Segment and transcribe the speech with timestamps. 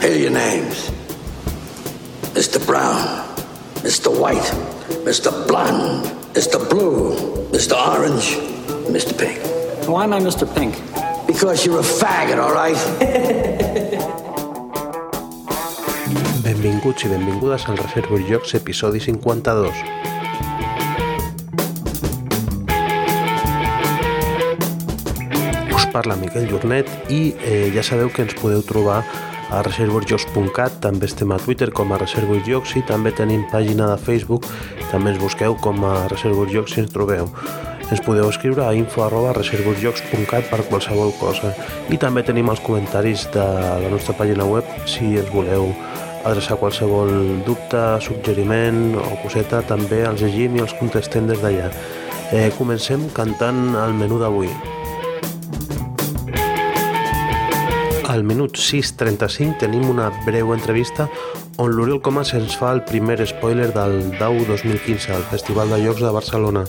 [0.00, 0.88] Here are your names
[2.32, 2.56] Mr.
[2.66, 2.96] Brown,
[3.84, 4.08] Mr.
[4.08, 4.48] White,
[5.04, 5.28] Mr.
[5.46, 6.56] Blonde, Mr.
[6.70, 7.14] Blue,
[7.52, 7.76] Mr.
[7.76, 8.38] Orange,
[8.88, 9.12] Mr.
[9.12, 9.38] Pink.
[9.86, 10.48] Why am I Mr.
[10.54, 10.74] Pink?
[11.26, 12.80] Because you're a faggot, all right?
[16.42, 19.68] Benvinguts i benvingudes al Reservoir Jocs, episodi 52.
[25.76, 29.04] Us parla Miquel Jornet i eh, ja sabeu que ens podeu trobar
[29.50, 33.98] a reservoirjocs.cat, també estem a Twitter com a Reservoir Jocs i també tenim pàgina de
[33.98, 34.46] Facebook,
[34.92, 37.26] també ens busqueu com a Reservoir Jocs si ens trobeu.
[37.90, 41.54] Ens podeu escriure a info arroba per qualsevol cosa
[41.90, 43.46] i també tenim els comentaris de
[43.82, 45.74] la nostra pàgina web si ens voleu
[46.24, 51.70] adreçar qualsevol dubte, suggeriment o coseta, també els llegim i els contestem des d'allà.
[52.30, 54.79] Eh, comencem cantant el menú d'avui.
[58.20, 61.06] Al minut 6.35 tenim una breu entrevista
[61.56, 66.04] on l'Oriol Comas ens fa el primer spoiler del DAU 2015, el Festival de Llocs
[66.04, 66.66] de Barcelona.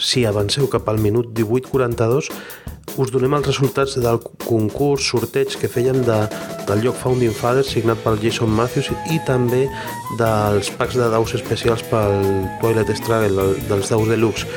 [0.00, 2.32] Si avanceu cap al minut 18.42,
[2.96, 6.18] us donem els resultats del concurs sorteig que fèiem de,
[6.64, 9.66] del lloc Founding Fathers signat pel Jason Matthews i també
[10.16, 12.24] dels packs de daus especials pel
[12.64, 14.48] Toilet Struggle, dels daus deluxe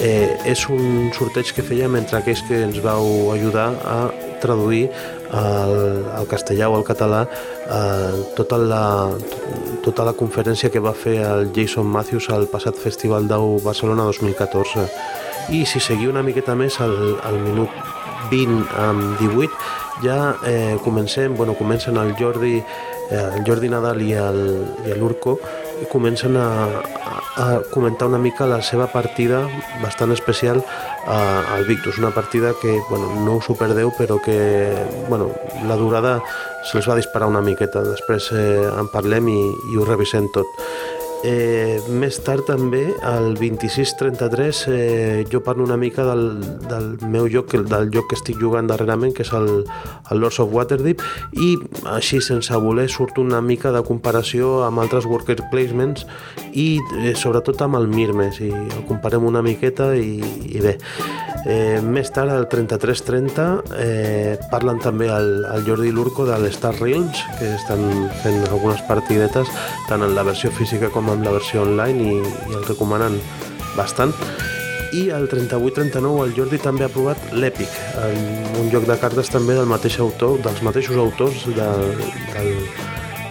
[0.00, 3.98] eh, és un sorteig que fèiem entre aquells que ens vau ajudar a
[4.42, 4.88] traduir
[5.30, 8.84] al, al castellà o al català eh, tota, la,
[9.84, 14.86] tota la conferència que va fer el Jason Matthews al passat Festival d'Au Barcelona 2014
[15.54, 17.70] i si seguiu una miqueta més al, al minut
[18.30, 24.14] 20 amb 18 ja eh, comencem, bueno, comencen el Jordi eh, el Jordi Nadal i
[24.98, 25.38] l'Urco
[25.90, 26.48] comencen a,
[26.80, 27.21] a
[27.72, 29.42] comentar una mica la seva partida
[29.82, 30.60] bastant especial
[31.06, 34.36] a, al Victus, una partida que bueno, no us ho perdeu però que
[35.08, 35.30] bueno,
[35.68, 36.18] la durada
[36.68, 37.82] se'ls va disparar una miqueta.
[37.88, 39.40] Després eh, en parlem i,
[39.72, 40.46] i ho revisem tot
[41.22, 46.24] Eh, més tard també, al 26-33, eh, jo parlo una mica del,
[46.66, 50.50] del meu joc, del joc que estic jugant darrerament, que és el, el Lords of
[50.50, 51.04] Waterdeep,
[51.38, 51.52] i
[51.94, 56.08] així, sense voler, surt una mica de comparació amb altres worker placements
[56.58, 60.18] i eh, sobretot amb el Mirmes, i el comparem una miqueta i,
[60.50, 60.78] i bé.
[61.46, 63.46] Eh, més tard, al 33-30,
[63.78, 67.82] eh, parlen també el, el Jordi Lurco de l'Star Realms, que estan
[68.22, 69.50] fent algunes partidetes,
[69.88, 72.16] tant en la versió física com amb la versió online, i,
[72.50, 73.18] i el recomanen
[73.76, 74.14] bastant.
[74.92, 77.70] I al 38-39 el Jordi també ha provat l'Epic,
[78.60, 81.68] un joc de cartes també del mateix autor, dels mateixos autors de,
[82.34, 82.52] del,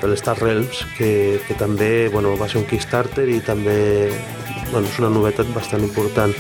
[0.02, 1.12] de l'Star Realms, que,
[1.46, 3.78] que també bueno, va ser un Kickstarter i també
[4.72, 6.34] bueno, és una novetat bastant important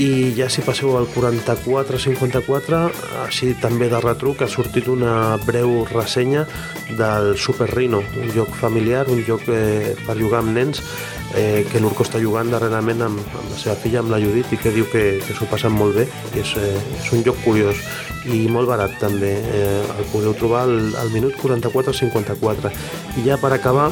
[0.00, 2.80] i ja si passeu al 44-54
[3.26, 6.46] així també de retruc ha sortit una breu ressenya
[6.96, 10.80] del Super Rhino, un joc familiar un joc eh, per jugar amb nens
[11.36, 14.60] eh, que l'Urco està jugant darrerament amb, amb la seva filla, amb la Judit i
[14.62, 17.84] que diu que, que s'ho passen molt bé i és, eh, és un joc curiós
[18.28, 19.32] i molt barat també.
[19.40, 22.72] Eh, el podeu trobar al, al minut 44-54
[23.20, 23.90] i ja per acabar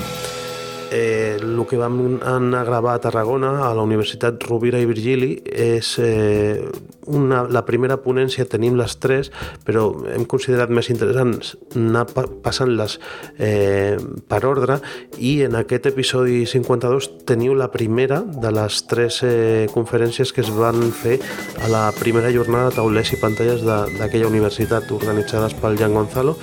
[0.90, 5.34] eh, el que vam anar a gravar a Tarragona, a la Universitat Rovira i Virgili,
[5.44, 6.64] és eh,
[7.08, 9.32] una, la primera ponència, tenim les tres,
[9.66, 12.98] però hem considerat més interessants anar pa passant-les
[13.38, 13.96] eh,
[14.28, 14.78] per ordre
[15.18, 20.52] i en aquest episodi 52 teniu la primera de les tres eh, conferències que es
[20.54, 21.18] van fer
[21.64, 26.36] a la primera jornada de taulers i pantalles d'aquella universitat organitzades pel Jan Gonzalo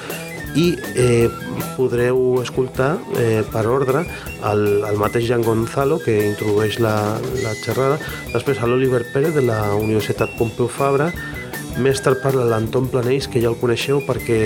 [0.55, 1.27] i eh,
[1.75, 4.05] podreu escoltar eh, per ordre
[4.47, 6.95] el, el mateix Jan Gonzalo que introdueix la,
[7.43, 7.99] la xerrada,
[8.33, 11.11] després a l'Oliver Pérez de la Universitat Pompeu Fabra,
[11.83, 14.37] més tard parla l'Anton Planells, que ja el coneixeu perquè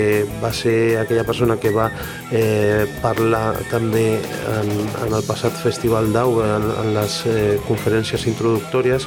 [0.42, 1.86] va ser aquella persona que va
[2.34, 4.72] eh, parlar també en,
[5.04, 9.06] en el passat Festival d'Au, en, en les eh, conferències introductòries,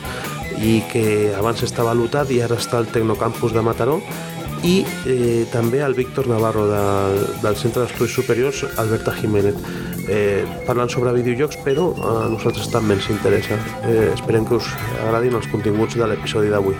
[0.63, 3.99] i que abans estava lotat i ara està al Tecnocampus de Mataró,
[4.63, 6.83] i eh, també el Víctor Navarro de,
[7.43, 9.59] del Centre d'Estudis Superiors, Alberta Jiménez.
[10.07, 13.59] Eh, parlant sobre videojocs, però a nosaltres també ens interessa.
[13.87, 14.71] Eh, esperem que us
[15.03, 16.79] agradin els continguts de l'episodi d'avui.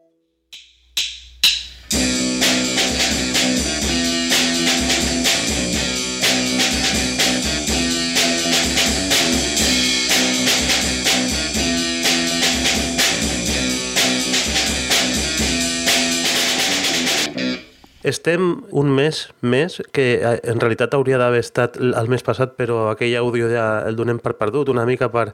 [18.03, 22.87] Estem un mes més, que eh, en realitat hauria d'haver estat el mes passat, però
[22.89, 25.27] aquell àudio ja el donem per perdut, una mica per,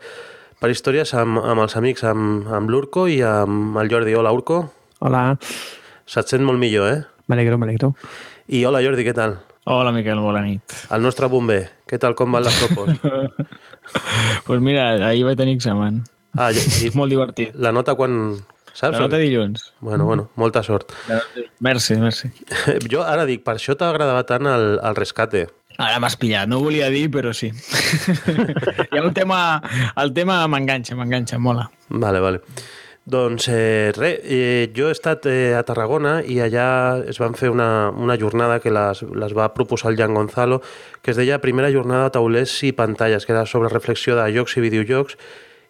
[0.60, 4.16] per històries amb, amb els amics, amb, amb l'Urco i amb el Jordi.
[4.19, 4.66] Hola, Urco.
[5.00, 5.38] Hola,
[6.08, 7.00] Se't sent molt millor, eh?
[7.28, 7.94] m'alegro, m'alegro.
[8.48, 9.38] I hola, Jordi, què tal?
[9.68, 10.75] Hola, Miquel, bona nit.
[10.96, 12.94] El nostre bomber, què tal, com van les propos?
[14.48, 16.06] pues mira, ahir vaig tenir examen.
[16.40, 17.56] Ah, i, i Molt divertit.
[17.56, 18.38] la nota quan...
[18.77, 18.94] Saps?
[18.94, 19.71] La nota dilluns.
[19.81, 20.91] Bueno, bueno, molta sort.
[21.65, 22.29] Merci, merci.
[22.91, 25.47] Jo ara dic, per això t'agradava tant el, el rescate.
[25.81, 27.50] Ara m'has pillat, no ho volia dir, però sí.
[28.94, 29.39] I el tema,
[29.97, 31.65] el tema m'enganxa, m'enganxa, mola.
[31.89, 32.44] Vale, vale.
[33.07, 36.68] Doncs eh, res, eh, jo he estat eh, a Tarragona i allà
[37.07, 40.62] es van fer una, una jornada que les, les va proposar el Jan Gonzalo,
[41.01, 44.65] que es deia Primera jornada taulers i pantalles, que era sobre reflexió de jocs i
[44.65, 45.18] videojocs,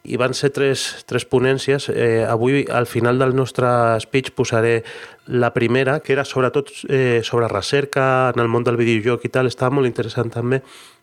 [0.07, 1.89] i van ser tres, tres ponències.
[1.91, 3.67] Eh, avui, al final del nostre
[3.99, 4.83] speech, posaré
[5.27, 9.51] la primera, que era sobretot eh, sobre recerca en el món del videojoc i tal,
[9.51, 10.61] estava molt interessant també.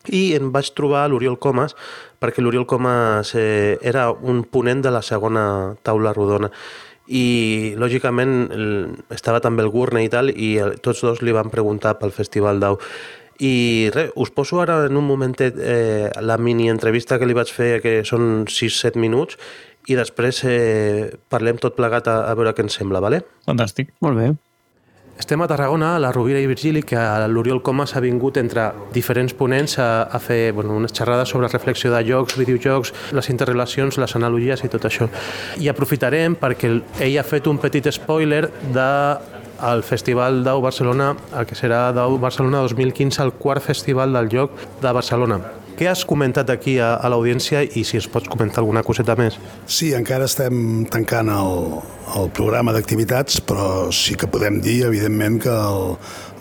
[0.08, 1.76] I em vaig trobar l'Oriol Comas,
[2.20, 5.44] perquè l'Oriol Comas eh, era un ponent de la segona
[5.84, 6.50] taula rodona
[7.04, 8.32] i lògicament
[9.12, 12.78] estava també el Gurney i tal i tots dos li van preguntar pel Festival d'Au
[13.40, 17.50] i res, us poso ara en un momentet eh, la mini entrevista que li vaig
[17.52, 19.38] fer que són 6-7 minuts
[19.90, 23.24] i després eh, parlem tot plegat a, a veure què ens sembla, vale?
[23.46, 23.90] Fantàstic.
[24.00, 24.30] Molt bé.
[25.14, 26.98] Estem a Tarragona, a la Rovira i Virgili, que
[27.30, 31.92] l'Oriol Comas ha vingut entre diferents ponents a, a fer bueno, unes xerrades sobre reflexió
[31.92, 35.06] de jocs, videojocs, les interrelacions, les analogies i tot això.
[35.62, 38.88] I aprofitarem perquè el- ell ha fet un petit spoiler de
[39.60, 44.56] al Festival d'Au Barcelona, el que serà d'Au Barcelona 2015, el quart festival del joc
[44.82, 45.40] de Barcelona.
[45.74, 49.40] Què has comentat aquí a, a l'audiència i si es pots comentar alguna coseta més?
[49.66, 51.80] Sí, encara estem tancant el,
[52.20, 55.96] el programa d'activitats, però sí que podem dir, evidentment, que el,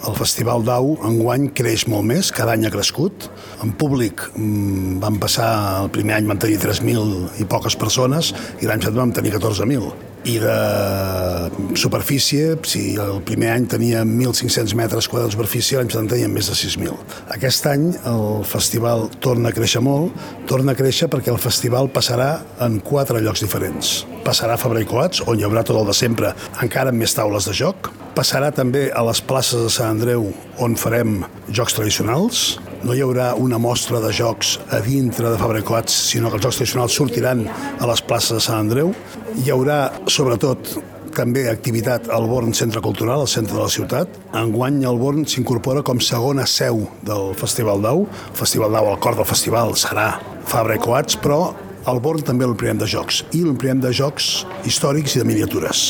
[0.08, 3.30] el Festival d'Au enguany creix molt més, cada any ha crescut.
[3.64, 5.50] En públic mm, vam passar,
[5.84, 9.94] el primer any vam tenir 3.000 i poques persones i l'any passat vam tenir 14.000.
[10.24, 16.06] I de superfície, si el primer any teníem 1.500 metres quadrats de superfície, l'any passat
[16.06, 17.18] en teníem més de 6.000.
[17.36, 20.16] Aquest any el festival torna a créixer molt,
[20.48, 23.98] torna a créixer perquè el festival passarà en quatre llocs diferents.
[24.24, 26.32] Passarà a Fabra i Coats, on hi haurà tot el de sempre,
[26.64, 27.92] encara amb més taules de joc.
[28.14, 30.28] Passarà també a les places de Sant Andreu,
[30.62, 32.44] on farem jocs tradicionals.
[32.86, 36.60] No hi haurà una mostra de jocs a dintre de Coats, sinó que els jocs
[36.62, 38.94] tradicionals sortiran a les places de Sant Andreu.
[39.42, 40.76] Hi haurà, sobretot,
[41.18, 44.22] també activitat al Born Centre Cultural, al centre de la ciutat.
[44.38, 48.06] Enguany el Born s'incorpora com segona seu del Festival d'Au.
[48.06, 50.12] El Festival d'Au, el cor del festival, serà
[50.46, 51.48] Fabra i Coats, però
[51.90, 54.30] al Born també l'omplirem de jocs, i l'omplirem de jocs
[54.70, 55.84] històrics i de miniatures,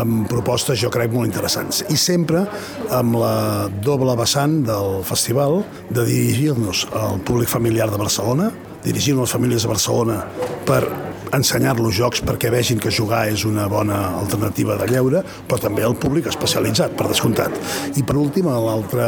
[0.00, 1.82] amb propostes, jo crec, molt interessants.
[1.92, 2.46] I sempre
[2.94, 5.60] amb la doble vessant del festival
[5.90, 8.50] de dirigir-nos al públic familiar de Barcelona,
[8.86, 10.22] dirigir-nos a les famílies de Barcelona
[10.68, 10.82] per
[11.36, 15.96] ensenyar-los jocs perquè vegin que jugar és una bona alternativa de lleure, però també al
[16.00, 17.54] públic especialitzat, per descomptat.
[17.96, 19.06] I per últim, l'altre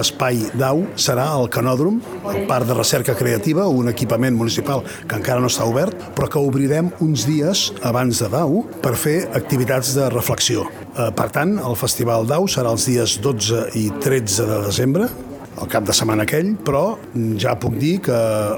[0.00, 2.00] espai d'au serà el Canòdrom,
[2.32, 6.42] el Parc de Recerca Creativa, un equipament municipal que encara no està obert, però que
[6.42, 10.66] obrirem uns dies abans de d'au per fer activitats de reflexió.
[10.96, 15.08] Eh, Per tant, el Festival d'au serà els dies 12 i 13 de desembre,
[15.60, 16.96] el cap de setmana aquell, però
[17.40, 18.16] ja puc dir que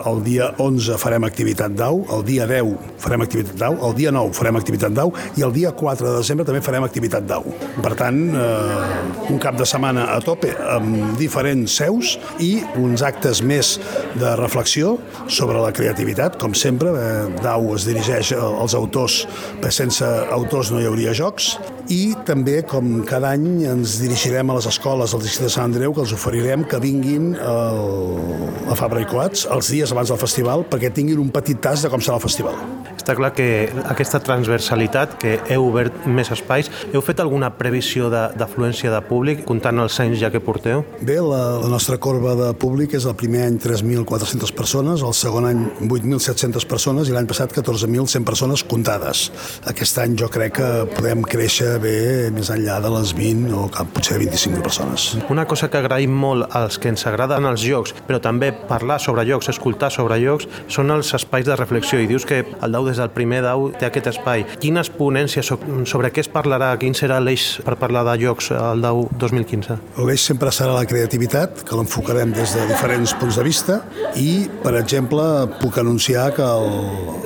[0.09, 4.35] el dia 11 farem activitat d'au, el dia 10 farem activitat d'au, el dia 9
[4.37, 7.47] farem activitat d'au i el dia 4 de desembre també farem activitat d'au.
[7.83, 13.43] Per tant, eh, un cap de setmana a tope amb diferents seus i uns actes
[13.43, 13.75] més
[14.19, 16.93] de reflexió sobre la creativitat, com sempre.
[16.93, 19.23] Eh, d'au es dirigeix als autors,
[19.61, 21.57] perquè sense autors no hi hauria jocs,
[21.91, 25.95] i també, com cada any, ens dirigirem a les escoles del districte de Sant Andreu,
[25.95, 30.67] que els oferirem que vinguin el, a Fabra i Coats els dies abans del festival
[30.69, 32.57] perquè tinguin un petit tas de com serà el festival.
[33.03, 33.47] Està clar que
[33.91, 39.07] aquesta transversalitat, que heu obert més espais, heu fet alguna previsió de- d'afluència de, de
[39.09, 40.85] públic, comptant els anys ja que porteu?
[41.01, 45.49] Bé, la, la nostra corba de públic és el primer any 3.400 persones, el segon
[45.49, 49.25] any 8.700 persones i l'any passat 14.100 persones comptades.
[49.67, 51.97] Aquest any jo crec que podem créixer bé
[52.37, 55.09] més enllà de les 20 o cap, potser 25.000 persones.
[55.33, 59.25] Una cosa que agraïm molt als que ens agraden els jocs, però també parlar sobre
[59.29, 62.01] jocs, escoltar sobre jocs, són els espais de reflexió.
[62.03, 64.45] I dius que el Dau des del primer Dau té aquest espai.
[64.63, 66.73] Quines ponències sobre què es parlarà?
[66.81, 69.79] Quin serà l'eix per parlar de jocs al Dau 2015?
[70.03, 73.81] L'eix sempre serà la creativitat, que l'enfocarem des de diferents punts de vista
[74.19, 75.23] i, per exemple,
[75.61, 76.47] puc anunciar que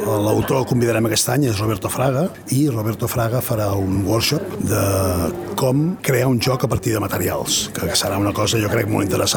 [0.06, 4.84] l'autor que convidarem aquest any és Roberto Fraga i Roberto Fraga farà un workshop de
[5.56, 9.06] com crear un joc a partir de materials, que serà una cosa jo crec molt
[9.06, 9.35] interessant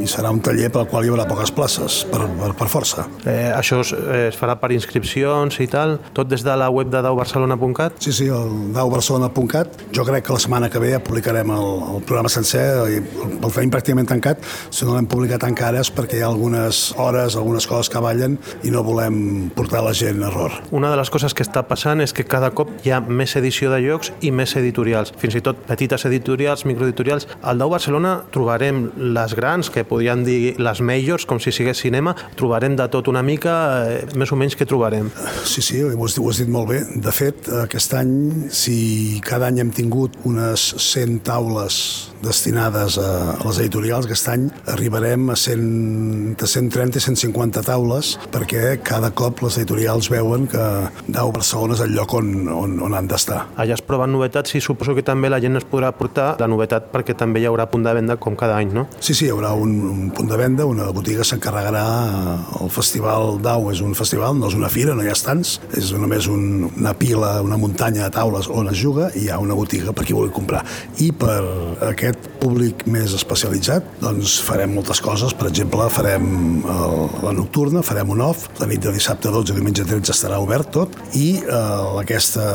[0.00, 3.06] i serà un taller pel qual hi haurà poques places, per, per, per força.
[3.24, 3.92] Eh, això es,
[4.30, 7.98] es farà per inscripcions i tal, tot des de la web de daubarcelona.cat?
[8.02, 9.84] Sí, sí, el daubarcelona.cat.
[9.96, 13.36] Jo crec que la setmana que ve ja publicarem el, el programa sencer, i el,
[13.38, 17.36] el tenim pràcticament tancat, si no l'hem publicat encara és perquè hi ha algunes hores,
[17.36, 20.54] algunes coses que ballen i no volem portar la gent a error.
[20.76, 23.70] Una de les coses que està passant és que cada cop hi ha més edició
[23.72, 27.28] de jocs i més editorials, fins i tot petites editorials, microeditorials.
[27.42, 32.14] Al Dau Barcelona trobarem les grans, que podríem dir les majors, com si sigués cinema,
[32.36, 33.56] trobarem de tot una mica,
[33.88, 35.10] eh, més o menys què trobarem.
[35.44, 36.84] Sí, sí, ho has, ho has dit molt bé.
[37.00, 38.14] De fet, aquest any,
[38.52, 44.48] si cada any hem tingut unes 100 taules destinades a, a les editorials, aquest any
[44.70, 50.66] arribarem a 100, de 130 i 150 taules perquè cada cop les editorials veuen que
[51.08, 53.42] Dau Barcelona és el lloc on, on, on han d'estar.
[53.60, 56.90] Allà es proven novetats i suposo que també la gent es podrà portar la novetat
[56.94, 58.86] perquè també hi haurà punt de venda com cada any, no?
[59.00, 61.84] Sí, sí, hi haurà un, un punt de venda, una botiga s'encarregarà,
[62.60, 65.92] el Festival Dau és un festival, no és una fira, no hi ha estants, és
[65.96, 69.56] només un, una pila, una muntanya de taules on es juga i hi ha una
[69.56, 70.62] botiga per qui vulgui comprar.
[71.04, 71.38] I per
[71.90, 72.09] aquest
[72.40, 76.26] públic més especialitzat, doncs farem moltes coses, per exemple, farem
[76.60, 80.40] el, la nocturna, farem un off, la nit de dissabte 12 i diumenge 13 estarà
[80.42, 82.46] obert tot, i eh, aquesta,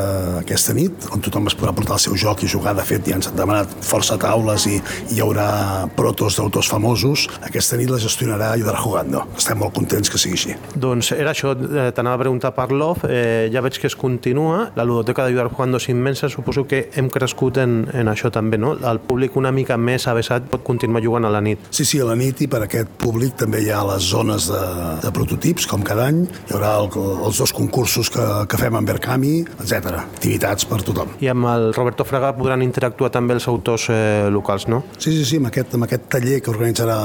[0.41, 3.19] aquesta nit, on tothom es podrà portar el seu joc i jugar, de fet ja
[3.19, 4.79] ens han demanat força taules i,
[5.11, 5.47] i hi haurà
[5.95, 9.23] protos d'autors famosos, aquesta nit la gestionarà Ayudar Jugando.
[9.37, 10.55] Estem molt contents que sigui així.
[10.75, 14.71] Doncs era això, eh, t'anava a preguntar per l'off, eh, ja veig que es continua,
[14.75, 18.75] la ludoteca d'Ayudar Jugando és immensa, suposo que hem crescut en, en això també, no?
[18.75, 21.61] El públic una mica més avessat pot continuar jugant a la nit.
[21.69, 24.63] Sí, sí, a la nit i per aquest públic també hi ha les zones de,
[25.03, 26.23] de prototips, com cada any.
[26.49, 26.89] Hi haurà el,
[27.27, 29.99] els dos concursos que, que fem amb Berkami, etc.
[30.05, 31.15] Activitats per tothom.
[31.23, 34.83] I amb el Roberto Fraga podran interactuar també els autors eh, locals, no?
[34.97, 36.97] Sí, sí, sí, amb aquest, amb aquest taller que organitzarà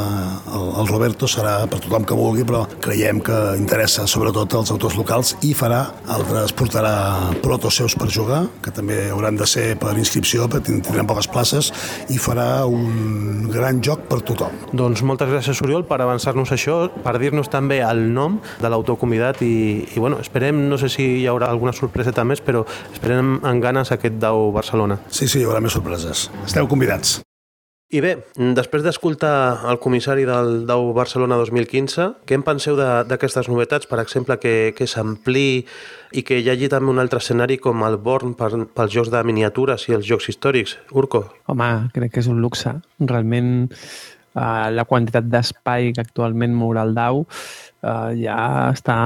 [0.56, 4.96] el, el Roberto serà per tothom que vulgui, però creiem que interessa sobretot als autors
[4.98, 6.94] locals i farà, altres portarà
[7.42, 11.70] protos seus per jugar, que també hauran de ser per inscripció, perquè tindrem poques places,
[12.10, 14.54] i farà un gran joc per tothom.
[14.72, 19.42] Doncs moltes gràcies, Oriol, per avançar-nos això, per dir-nos també el nom de l'autor convidat
[19.42, 23.62] i, i bueno, esperem, no sé si hi haurà alguna sorpreseta més, però esperem amb
[23.62, 25.00] ganes aquest Dau Barcelona.
[25.08, 26.30] Sí, sí, hi haurà més sorpreses.
[26.46, 27.20] Esteu convidats.
[27.90, 28.12] I bé,
[28.54, 33.88] després d'escoltar el comissari del Dau Barcelona 2015, què en penseu d'aquestes novetats?
[33.90, 35.64] Per exemple, que, que s'ampli
[36.14, 39.24] i que hi hagi també un altre escenari com el Born per, pels jocs de
[39.26, 40.76] miniatures i els jocs històrics.
[40.94, 41.24] Urco?
[41.50, 42.76] Home, crec que és un luxe.
[43.10, 48.38] Realment, eh, la quantitat d'espai que actualment mourà el Dau eh, ja
[48.70, 49.00] està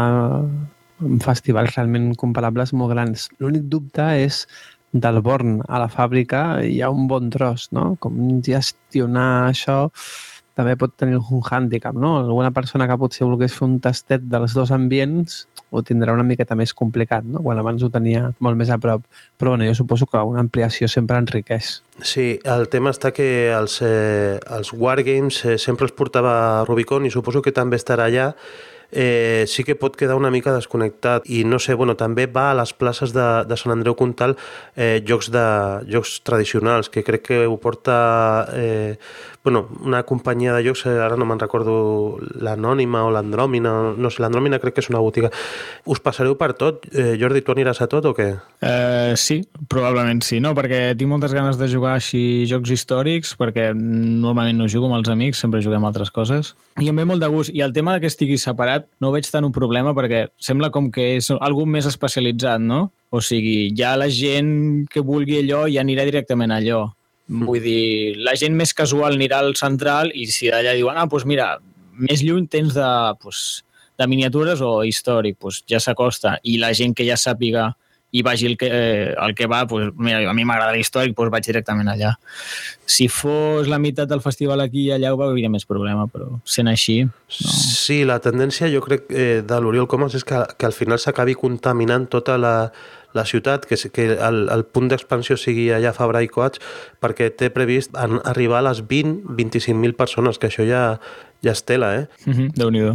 [1.04, 3.30] en festivals realment comparables molt grans.
[3.40, 4.44] L'únic dubte és
[4.94, 7.94] del Born a la fàbrica hi ha un bon tros, no?
[8.00, 9.88] Com gestionar això
[10.54, 12.12] també pot tenir un hàndicap, no?
[12.20, 15.40] Alguna persona que potser volgués fer un tastet dels dos ambients
[15.74, 17.42] ho tindrà una miqueta més complicat, no?
[17.42, 19.02] Quan abans ho tenia molt més a prop.
[19.36, 21.80] Però bueno, jo suposo que una ampliació sempre enriqueix.
[21.98, 27.10] Sí, el tema està que els, eh, els Wargames eh, sempre els portava Rubicon i
[27.10, 28.30] suposo que també estarà allà
[28.90, 32.58] eh, sí que pot quedar una mica desconnectat i no sé, bueno, també va a
[32.58, 34.36] les places de, de Sant Andreu Comtal
[34.76, 35.46] eh, jocs, de,
[35.90, 37.96] jocs tradicionals que crec que ho porta
[38.54, 38.96] eh,
[39.44, 44.22] bueno, una companyia de jocs, eh, ara no me'n recordo l'Anònima o l'Andròmina, no sé,
[44.24, 45.28] l'Andròmina crec que és una botiga.
[45.84, 46.88] Us passareu per tot?
[46.88, 48.30] Eh, Jordi, tu aniràs a tot o què?
[48.64, 50.54] Eh, sí, probablement sí, no?
[50.56, 55.12] Perquè tinc moltes ganes de jugar així jocs històrics, perquè normalment no jugo amb els
[55.12, 56.54] amics, sempre juguem altres coses.
[56.80, 57.52] I em ve molt de gust.
[57.52, 61.18] I el tema que estigui separat no veig tant un problema perquè sembla com que
[61.18, 62.88] és algú més especialitzat, no?
[63.12, 66.86] O sigui, ja la gent que vulgui allò ja anirà directament allò.
[67.28, 67.46] Mm.
[67.48, 71.24] Vull dir, la gent més casual anirà al central i si d'allà diuen, ah, doncs
[71.28, 71.54] mira,
[71.96, 72.90] més lluny tens de,
[73.22, 73.62] doncs,
[73.98, 76.38] de miniatures o històric, doncs ja s'acosta.
[76.44, 77.70] I la gent que ja sàpiga
[78.14, 81.32] i vagi el que, eh, el que va, pues, mira, a mi m'agrada l'històric, doncs
[81.34, 82.12] vaig directament allà.
[82.86, 86.70] Si fos la meitat del festival aquí i allà ho veuria més problema, però sent
[86.70, 87.00] així...
[87.08, 87.54] No.
[87.58, 91.34] Sí, la tendència jo crec eh, de l'Oriol Comas és que, que al final s'acabi
[91.34, 92.54] contaminant tota la,
[93.14, 96.62] la ciutat, que, que el, el punt d'expansió sigui allà a Fabra i Coats,
[97.02, 100.84] perquè té previst arribar a les 20-25.000 persones, que això ja,
[101.44, 102.06] ja és tela, eh?
[102.24, 102.94] Mm -hmm, Déu-n'hi-do.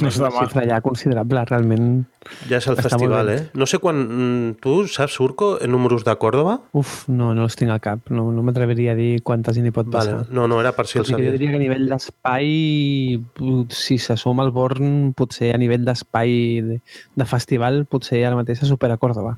[0.00, 2.04] No és una xifra ja considerable, realment.
[2.48, 3.48] Ja és el Està festival, eh?
[3.54, 3.96] No sé quan...
[3.96, 6.60] mm, Tu saps, Surco, en números de Còrdoba?
[6.72, 8.10] Uf, no, no els tinc al cap.
[8.10, 10.14] No, no m'atreviria a dir quantes n'hi pot passar.
[10.14, 10.26] Vale.
[10.30, 13.20] No, no, era per si el que jo diria que a nivell d'espai,
[13.68, 16.80] si se suma el Born, potser a nivell d'espai de,
[17.14, 19.36] de festival, potser ara mateix se supera Còrdoba.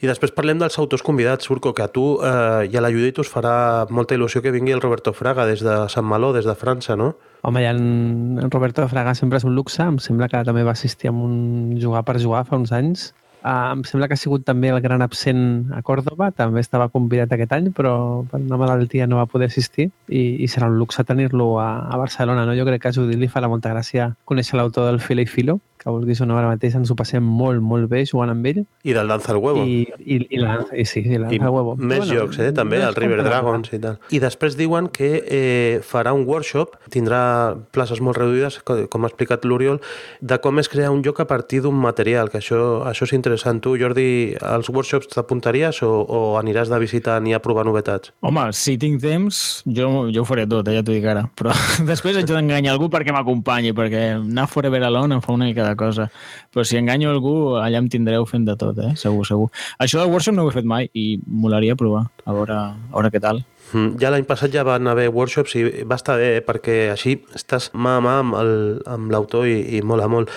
[0.00, 3.18] I després parlem dels autors convidats, Surco, que a tu eh, i a la Judit
[3.18, 6.54] us farà molta il·lusió que vingui el Roberto Fraga des de Sant Maló, des de
[6.54, 7.16] França, no?
[7.46, 9.78] Home, ja en, Roberto Fraga sempre és un luxe.
[9.84, 13.12] Em sembla que també va assistir a un jugar per jugar fa uns anys.
[13.46, 16.32] Uh, em sembla que ha sigut també el gran absent a Còrdoba.
[16.34, 20.50] També estava convidat aquest any, però per una malaltia no va poder assistir i, i
[20.50, 22.48] serà un luxe tenir-lo a, a Barcelona.
[22.50, 22.58] No?
[22.58, 25.60] Jo crec que a Judit li farà molta gràcia conèixer l'autor del Fila i Filo,
[25.86, 28.64] que vulguis o no, ara mateix ens ho passem molt, molt bé jugant amb ell.
[28.84, 29.62] I del Danza al Huevo.
[29.64, 31.76] I, i, i, la, i sí, i la I el huevo.
[31.78, 32.50] més Bueno, jocs, eh?
[32.52, 33.22] també, el River.
[33.22, 34.00] Dragons i tal.
[34.10, 39.10] I després diuen que eh, farà un workshop, tindrà places molt reduïdes, co- com ha
[39.12, 39.78] explicat l'Oriol,
[40.20, 43.62] de com es crea un joc a partir d'un material, que això, això és interessant.
[43.62, 48.10] Tu, Jordi, als workshops t'apuntaries o, o aniràs de visitant i a provar novetats?
[48.26, 51.26] Home, si tinc temps, jo, jo ho faré tot, eh, ja t'ho dic ara.
[51.38, 51.54] Però
[51.92, 55.75] després haig d'enganyar algú perquè m'acompanyi, perquè anar forever alone em fa una mica de
[55.76, 56.08] cosa.
[56.52, 58.94] Però si enganyo algú, allà em tindreu fent de tot, eh?
[58.98, 59.50] segur, segur.
[59.82, 63.12] Això del workshop no ho he fet mai i molaria provar, a veure, a veure
[63.14, 63.42] què tal.
[63.72, 67.16] Mm, Ja l'any passat ja van haver workshops i va estar bé, eh, perquè així
[67.34, 70.30] estàs mà a mà amb l'autor i, i mola molt.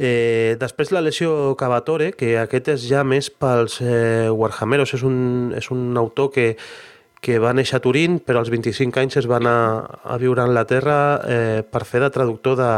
[0.00, 5.18] Eh, després la lesió Cavatore, que aquest és ja més pels eh, Warhammeros, és un,
[5.56, 6.54] és un autor que,
[7.20, 10.46] que va néixer a Turín, però als 25 anys es va anar a viure a
[10.48, 10.96] Anglaterra
[11.28, 12.70] eh, per fer de traductor de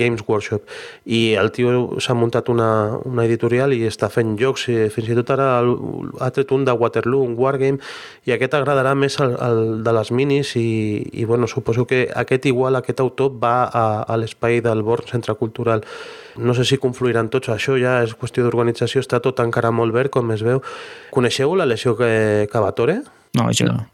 [0.00, 0.64] Games Workshop.
[1.04, 5.18] I el tio s'ha muntat una, una editorial i està fent jocs, i fins i
[5.18, 7.84] tot ara ha tret un de Waterloo, un Wargame,
[8.24, 12.48] i aquest agradarà més el, el de les minis i, i bueno, suposo que aquest
[12.48, 15.84] igual, aquest autor va a, a l'espai del Born Centre Cultural.
[16.40, 20.08] No sé si confluiran tots, això ja és qüestió d'organització, està tot encara molt verd,
[20.14, 20.64] com es veu.
[21.12, 23.02] Coneixeu la lesió que Cavatore?
[23.36, 23.84] No, això no.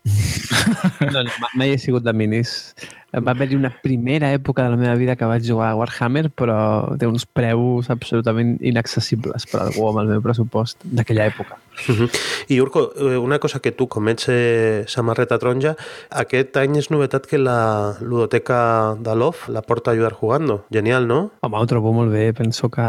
[1.13, 2.75] No, no, ma- mai he sigut de minis.
[3.17, 6.57] Va haver-hi una primera època de la meva vida que vaig jugar a Warhammer, però
[7.01, 11.57] té uns preus absolutament inaccessibles per algú amb el meu pressupost d'aquella època.
[11.89, 12.09] Uh -huh.
[12.49, 15.77] I Urco, eh, una cosa que tu, com ets eh, samarreta taronja,
[16.11, 20.65] aquest any és novetat que la ludoteca de l'OF la porta a ayudar jugando.
[20.71, 21.31] Genial, no?
[21.41, 22.33] Home, ho trobo molt bé.
[22.33, 22.83] Penso que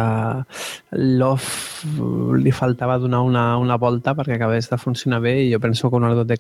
[0.91, 1.83] l'OF
[2.37, 5.95] li faltava donar una, una volta perquè acabés de funcionar bé i jo penso que
[5.95, 6.36] una ludoteca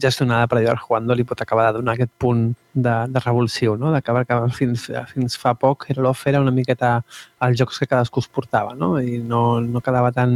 [0.00, 3.92] gestionada per Ayudar Jugando li pot acabar de donar aquest punt de, de revulsiu, no?
[3.92, 6.98] d'acabar que fins, fins fa poc era l'OF era una miqueta
[7.40, 8.98] els jocs que cadascú es portava no?
[9.00, 10.32] i no, no quedava tan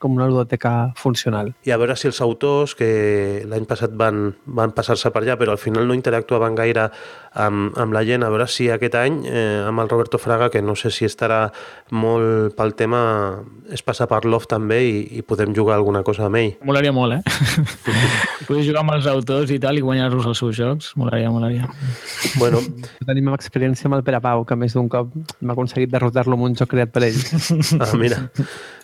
[0.00, 1.52] com una ludoteca funcional.
[1.68, 5.54] I a veure si els autors, que l'any passat van, van passar-se per allà, però
[5.54, 6.88] al final no interactuaven gaire
[7.34, 10.62] amb, amb la gent, a veure si aquest any, eh, amb el Roberto Fraga, que
[10.64, 11.42] no sé si estarà
[11.92, 13.02] molt pel tema,
[13.70, 16.54] es passa per l'OF també i, i podem jugar alguna cosa amb ell.
[16.66, 17.84] Molaria molt, eh?
[18.48, 20.90] Poder jugar amb els autors i tal i guanyar-los els seus jocs.
[20.98, 21.68] Molaria, molaria.
[22.40, 22.64] Bueno,
[23.06, 26.56] Tenim experiència amb el Pere Pau, que més d'un cop m'ha aconseguit derrotar-lo amb un
[26.58, 27.20] joc creat per ell.
[27.80, 28.24] Ah, mira.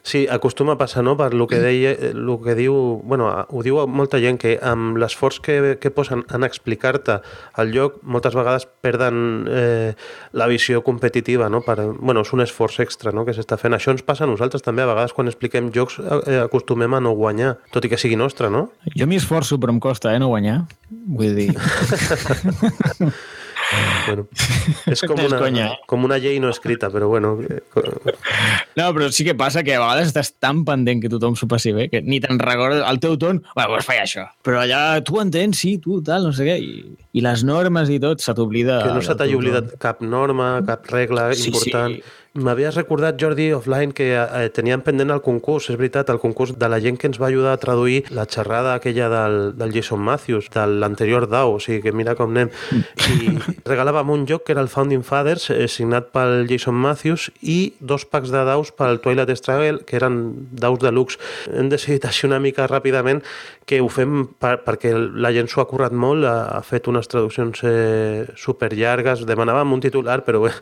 [0.06, 2.76] Sí, acostuma a passar, no?, per lo que, deia, lo que diu...
[3.02, 7.16] Bueno, ho diu molta gent, que amb l'esforç que, que posen en explicar-te
[7.58, 9.16] el lloc, moltes vegades perden
[9.50, 9.96] eh,
[10.30, 11.64] la visió competitiva, no?
[11.66, 13.74] Per, bueno, és un esforç extra no?, que s'està fent.
[13.74, 17.16] Això ens passa a nosaltres també, a vegades quan expliquem jocs eh, acostumem a no
[17.18, 18.68] guanyar, tot i que sigui nostre, no?
[18.94, 20.60] Jo m'hi esforço, però em costa, eh, no guanyar.
[21.18, 21.50] Vull dir...
[24.06, 24.26] Bueno,
[24.94, 25.78] és com una, conya, eh?
[25.90, 27.32] com una llei no escrita, però bueno...
[27.42, 27.62] eh,
[28.76, 31.72] No, però sí que passa que a vegades estàs tan pendent que tothom s'ho passi
[31.74, 34.26] bé, que ni te'n recordes el teu torn, bueno, doncs faig això.
[34.46, 36.84] Però allà tu entens, sí, tu, tal, no sé què, i,
[37.16, 38.82] i les normes i tot, se t'oblida...
[38.84, 41.96] Que no se t'hagi oblidat cap norma, cap regla Sí, important.
[41.98, 42.22] sí.
[42.36, 46.68] M'havies recordat, Jordi, offline, que eh, teníem pendent el concurs, és veritat, el concurs de
[46.68, 50.50] la gent que ens va ajudar a traduir la xerrada aquella del, del Jason Matthews,
[50.52, 52.50] de l'anterior DAO, o sigui que mira com anem.
[53.08, 53.38] I
[53.70, 58.04] regalàvem un joc que era el Founding Fathers, eh, signat pel Jason Matthews, i dos
[58.04, 60.20] packs de daus pel Twilight Struggle, que eren
[60.52, 61.16] daus de luxe.
[61.48, 63.24] Hem decidit així una mica ràpidament
[63.66, 67.08] que ho fem per, perquè la gent s'ho ha currat molt, ha, ha fet unes
[67.08, 70.52] traduccions eh, superllargues, demanàvem un titular, però bé,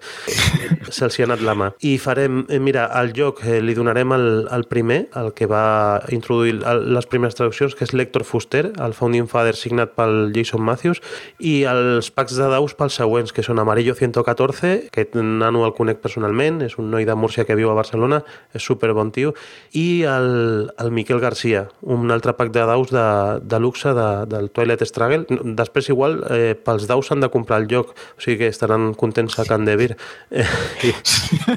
[0.94, 1.63] se'ls ha anat la mà.
[1.64, 1.77] Programa.
[1.81, 6.03] I farem, eh, mira, al joc eh, li donarem el, el primer, el que va
[6.11, 10.62] introduir el, les primeres traduccions, que és l'Hector Fuster, el Founding Father signat pel Jason
[10.62, 11.00] Matthews,
[11.38, 16.00] i els packs de daus pels següents, que són Amarillo 114, que nano el conec
[16.03, 18.22] personalment, és un noi de Múrcia que viu a Barcelona,
[18.55, 19.35] és super bon tio,
[19.72, 23.07] i el, el Miquel Garcia, un altre pack de daus de,
[23.42, 25.40] de luxe de, del Twilight Struggle.
[25.57, 29.38] Després, igual, eh, pels daus s'han de comprar el joc, o sigui que estaran contents
[29.38, 29.94] a Can Devir.
[30.31, 30.46] Eh,
[30.85, 30.92] i...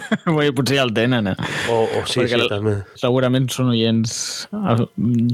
[0.37, 1.35] Bé, potser ja el tenen, eh?
[1.71, 2.75] O, o sí, Perquè sí, també.
[2.99, 4.13] Segurament són oients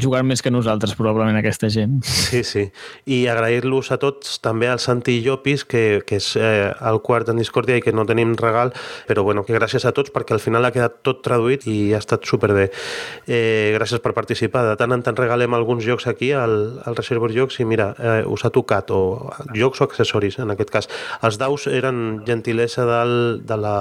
[0.01, 1.99] jugant més que nosaltres, probablement, aquesta gent.
[2.07, 2.65] Sí, sí.
[3.09, 7.41] I agrair-los a tots, també al Santi Llopis, que, que és eh, el quart en
[7.41, 8.73] Discordia i que no tenim regal,
[9.09, 12.01] però bueno, que gràcies a tots perquè al final ha quedat tot traduït i ha
[12.01, 12.69] estat superbé.
[13.27, 14.65] Eh, gràcies per participar.
[14.69, 18.21] De tant en tant regalem alguns jocs aquí al, al Reservoir Jocs i mira, eh,
[18.29, 20.89] us ha tocat, o jocs o accessoris en aquest cas.
[21.23, 23.75] Els daus eren gentilesa del, de la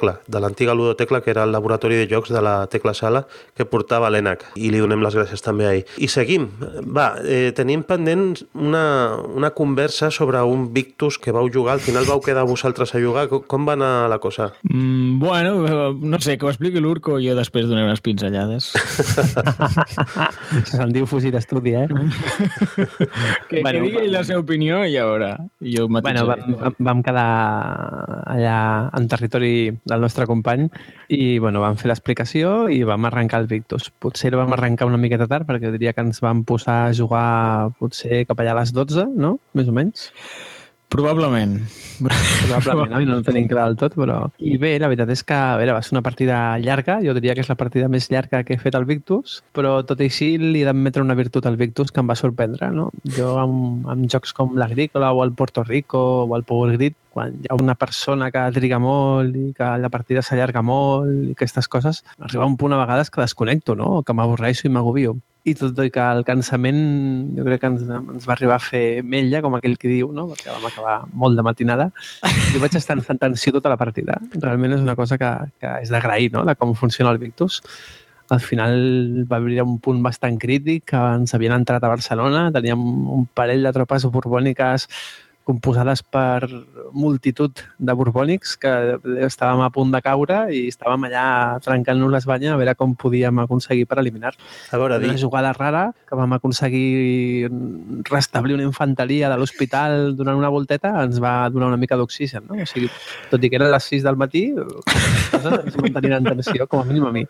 [0.00, 3.64] ludotecla, de l'antiga ludotecla, que era el laboratori de jocs de la Tecla Sala, que
[3.64, 5.84] portava l'ENAC, i li donem les gràcies també a ell.
[5.98, 6.48] I seguim.
[6.86, 12.04] Va, eh, tenim pendent una, una conversa sobre un Victus que vau jugar, al final
[12.06, 13.28] vau quedar vosaltres a jugar.
[13.28, 14.52] Com, va anar la cosa?
[14.62, 18.72] Mm, bueno, no sé, que ho expliqui l'Urco i jo després donem unes pinzellades.
[20.70, 21.86] Se'n diu fugir d'estudi, eh?
[23.48, 27.26] que, Bueno, que digui la seva opinió i a veure, jo Bueno, vam- vam quedar
[28.30, 28.56] allà
[28.96, 29.52] en territori
[29.84, 30.68] del nostre company
[31.08, 33.90] i bueno, vam fer l'explicació i vam arrencar el Victus.
[33.90, 38.24] Potser vam arrencar una miqueta tard perquè diria que ens vam posar a jugar potser
[38.28, 39.38] cap allà a les 12, no?
[39.56, 40.10] Més o menys.
[40.90, 41.60] Probablement.
[42.00, 43.00] Probablement, no?
[43.06, 44.24] No ho tenim clar del tot, però...
[44.42, 47.36] I bé, la veritat és que, a veure, va ser una partida llarga, jo diria
[47.36, 50.32] que és la partida més llarga que he fet al Victus, però tot i així
[50.40, 52.88] li he d'admetre una virtut al Victus que em va sorprendre, no?
[53.16, 57.38] Jo amb, amb jocs com l'Agrícola o el Puerto Rico o el Power Grid, quan
[57.38, 61.70] hi ha una persona que triga molt i que la partida s'allarga molt i aquestes
[61.70, 64.00] coses, arriba un punt a vegades que desconnecto, no?
[64.02, 65.20] Que m'avorreixo i m'agobio.
[65.48, 66.80] I tot i que el cansament
[67.36, 70.26] jo crec que ens, ens va arribar a fer mella, com aquell que diu, no?
[70.28, 71.88] perquè vam acabar molt de matinada,
[72.52, 74.18] jo vaig estar en tensió tota la partida.
[74.36, 75.30] Realment és una cosa que,
[75.62, 77.62] que és d'agrair, no?, de com funciona el Victus.
[78.30, 82.84] Al final va haver un punt bastant crític, que ens havien entrat a Barcelona, teníem
[83.16, 84.86] un parell de tropes borbòniques
[85.48, 86.46] composades per
[86.92, 88.72] multitud de borbònics que
[89.26, 91.24] estàvem a punt de caure i estàvem allà
[91.64, 94.34] trencant-nos les banyes a veure com podíem aconseguir per eliminar.
[94.70, 97.50] A veure, Una di, jugada rara que vam aconseguir
[98.10, 102.58] restablir una infanteria de l'hospital durant una volteta ens va donar una mica d'oxigen, no?
[102.60, 102.90] O sigui,
[103.30, 107.06] tot i que eren les 6 del matí, ens mantenien en tensió, com a mínim
[107.08, 107.24] a mi.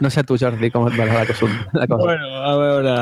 [0.00, 1.50] No sé a tu, Jordi, com et va la cosa.
[1.76, 2.04] La cosa.
[2.04, 2.94] Bueno, a veure,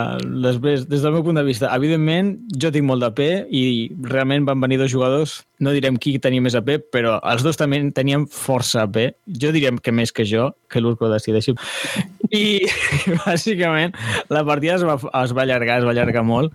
[0.44, 3.64] després, des del meu punt de vista, evidentment, jo tinc molt de P i
[4.02, 7.78] realment van venir dos jugadors, no direm qui tenia més AP, però els dos també
[7.94, 8.98] tenien força AP.
[9.40, 11.54] Jo diríem que més que jo, que l'Urco decideixi.
[12.34, 12.66] I,
[13.22, 13.94] bàsicament,
[14.34, 16.52] la partida es va, es va allargar, es va allargar molt,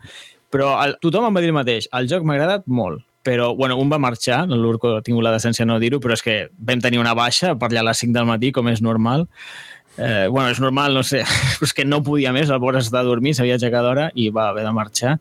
[0.54, 1.88] però el, tothom em va dir el mateix.
[1.96, 5.64] El joc m'ha agradat molt, però, bueno, un va marxar, l'Urco ha tingut la decència
[5.64, 8.20] de no dir-ho, però és que vam tenir una baixa per allà a les 5
[8.20, 9.30] del matí, com és normal.
[9.96, 11.24] Eh, bueno, és normal, no sé,
[11.66, 14.68] és que no podia més, el pobre estava dormint, s'havia aixecat d'hora i va haver
[14.68, 15.18] de marxar.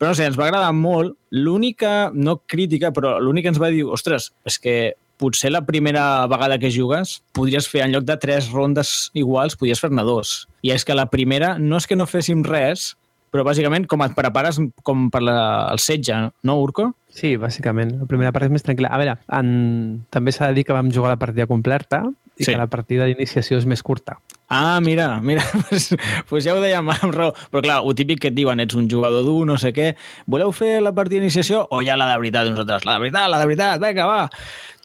[0.00, 1.12] Però no sé, ens va agradar molt.
[1.36, 4.76] L'única, no crítica, però l'únic que ens va dir, ostres, és que
[5.20, 9.82] potser la primera vegada que jugues podries fer, en lloc de tres rondes iguals, podries
[9.82, 10.46] fer-ne dos.
[10.64, 12.94] I és que la primera no és que no féssim res,
[13.30, 15.36] però bàsicament com et prepares com per la,
[15.70, 16.16] el setge,
[16.48, 16.88] no, Urco?
[17.12, 17.92] Sí, bàsicament.
[18.00, 18.90] La primera part és més tranquil·la.
[18.94, 19.52] A veure, en...
[20.14, 22.04] també s'ha de dir que vam jugar la partida completa
[22.40, 22.52] i Sí.
[22.52, 24.16] que la partida d'iniciació és més curta.
[24.48, 25.90] Ah, mira, mira, pues,
[26.28, 27.34] pues ja ho dèiem amb raó.
[27.52, 29.92] Però clar, ho típic que et diuen, ets un jugador dur, no sé què,
[30.26, 32.88] voleu fer la partida d'iniciació o ja la de veritat de nosaltres?
[32.88, 34.24] La de veritat, la de veritat, vinga, va!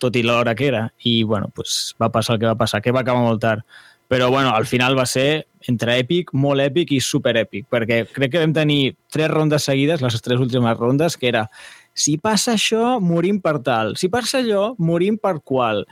[0.03, 0.83] Tot i l'hora que era.
[1.07, 3.63] I, bueno, pues va passar el que va passar, que va acabar molt tard.
[4.11, 8.35] Però, bueno, al final va ser entre èpic, molt èpic i super èpic, perquè crec
[8.35, 11.47] que vam tenir tres rondes seguides, les tres últimes rondes, que era
[11.95, 13.95] si passa això, morim per tal.
[13.97, 15.85] Si passa allò, morim per qual.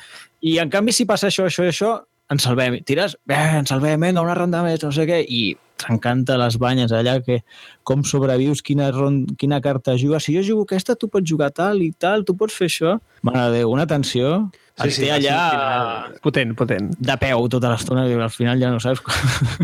[0.44, 1.94] I, en canvi, si passa això, això i això,
[2.34, 2.80] ens salvem.
[2.88, 5.54] Tires, bé, ens salvem, vinga, una ronda més, no sé què, i
[5.84, 7.42] trencant les banyes allà, que
[7.88, 10.28] com sobrevius, quina, ron, quina carta jugues.
[10.28, 12.98] Si jo jugo aquesta, tu pots jugar tal i tal, tu pots fer això.
[13.24, 14.36] Mare de Déu, una tensió.
[14.82, 16.88] Sí, Sí, allà Potent, potent.
[16.98, 19.04] de peu tota l'estona i al final ja no saps.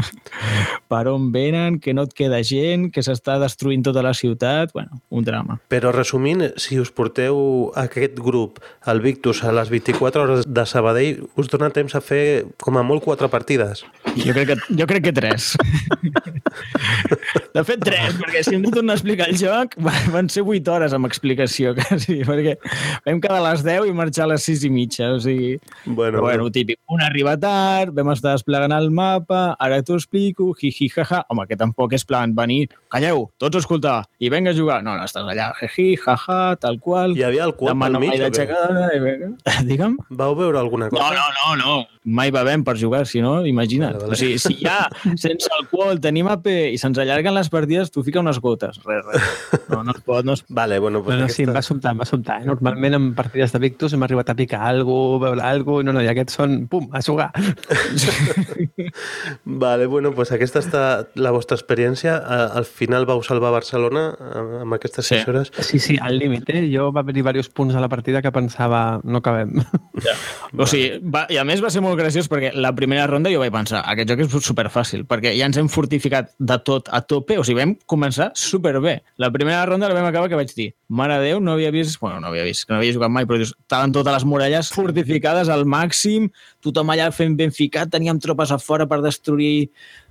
[0.91, 4.69] per on venen, que no et queda gent, que s'està destruint tota la ciutat...
[4.73, 5.57] Bueno, un drama.
[5.69, 11.23] Però resumint, si us porteu aquest grup al Victus a les 24 hores de Sabadell,
[11.41, 13.85] us dona temps a fer com a molt quatre partides.
[14.13, 15.55] Jo crec que, jo crec que tres.
[17.53, 19.73] De fet, tres, perquè si hem de tornar a explicar el joc,
[20.13, 22.55] van ser vuit hores amb explicació, quasi, perquè
[23.05, 25.59] vam quedar a les 10 i marxar a les 6 i mitja, o sigui...
[25.85, 30.53] Bueno, Però, bueno, típic, un arriba tard, vam estar desplegant el mapa, ara t'ho explico,
[30.53, 31.23] jiji, jaja...
[31.29, 34.81] Home, que tampoc és plan venir, calleu, tots a escoltar, i venga a jugar.
[34.83, 37.15] No, no, estàs allà, jiji, jaja, tal qual...
[37.17, 39.31] Hi havia alcohol pel demano mig, vinga.
[39.69, 39.97] Digue'm?
[40.09, 41.03] Vau veure alguna cosa?
[41.03, 41.98] No, no, no, no.
[42.09, 43.93] Mai bevem per jugar, si no, imagina't.
[43.99, 44.17] Vale, vale.
[44.17, 44.87] O sigui, si ja
[45.19, 48.79] sense alcohol tenim AP i se'ns allarguen les partides, tu fica unes gotes.
[48.85, 49.21] Res, res.
[49.69, 51.93] No, no es pot, no es Vale, bueno, pues No, no, sí, em va sobtar,
[51.93, 52.39] em va sobtar.
[52.41, 52.45] Eh?
[52.49, 55.85] Normalment en partides de Victus hem arribat a picar alguna cosa, beure alguna cosa, i
[55.85, 57.29] no, no, i aquests són, pum, a jugar.
[59.45, 60.83] Vale, bueno, pues aquesta està
[61.19, 62.15] la vostra experiència.
[62.49, 65.15] Al final vau salvar Barcelona amb amb aquestes Sí.
[65.15, 65.51] 6 hores.
[65.65, 66.67] Sí, sí, al límit, eh?
[66.73, 69.53] Jo va haver-hi diversos punts a la partida que pensava, no acabem.
[70.03, 70.13] Ja.
[70.57, 73.41] O sigui, va, i a més va ser molt graciós perquè la primera ronda jo
[73.41, 77.37] vaig pensar, aquest joc és superfàcil, perquè ja ens hem fortificat de tot a tope,
[77.39, 78.99] o sigui, vam començar superbé.
[79.21, 82.19] La primera ronda la vam acabar que vaig dir, mare Déu, no havia vist, bueno,
[82.23, 85.51] no havia vist, que no havia jugat mai, però dius, estaven totes les muralles fortificades
[85.53, 86.29] al màxim,
[86.65, 89.69] tothom allà fent ben ficat, teníem tropes a fora per destruir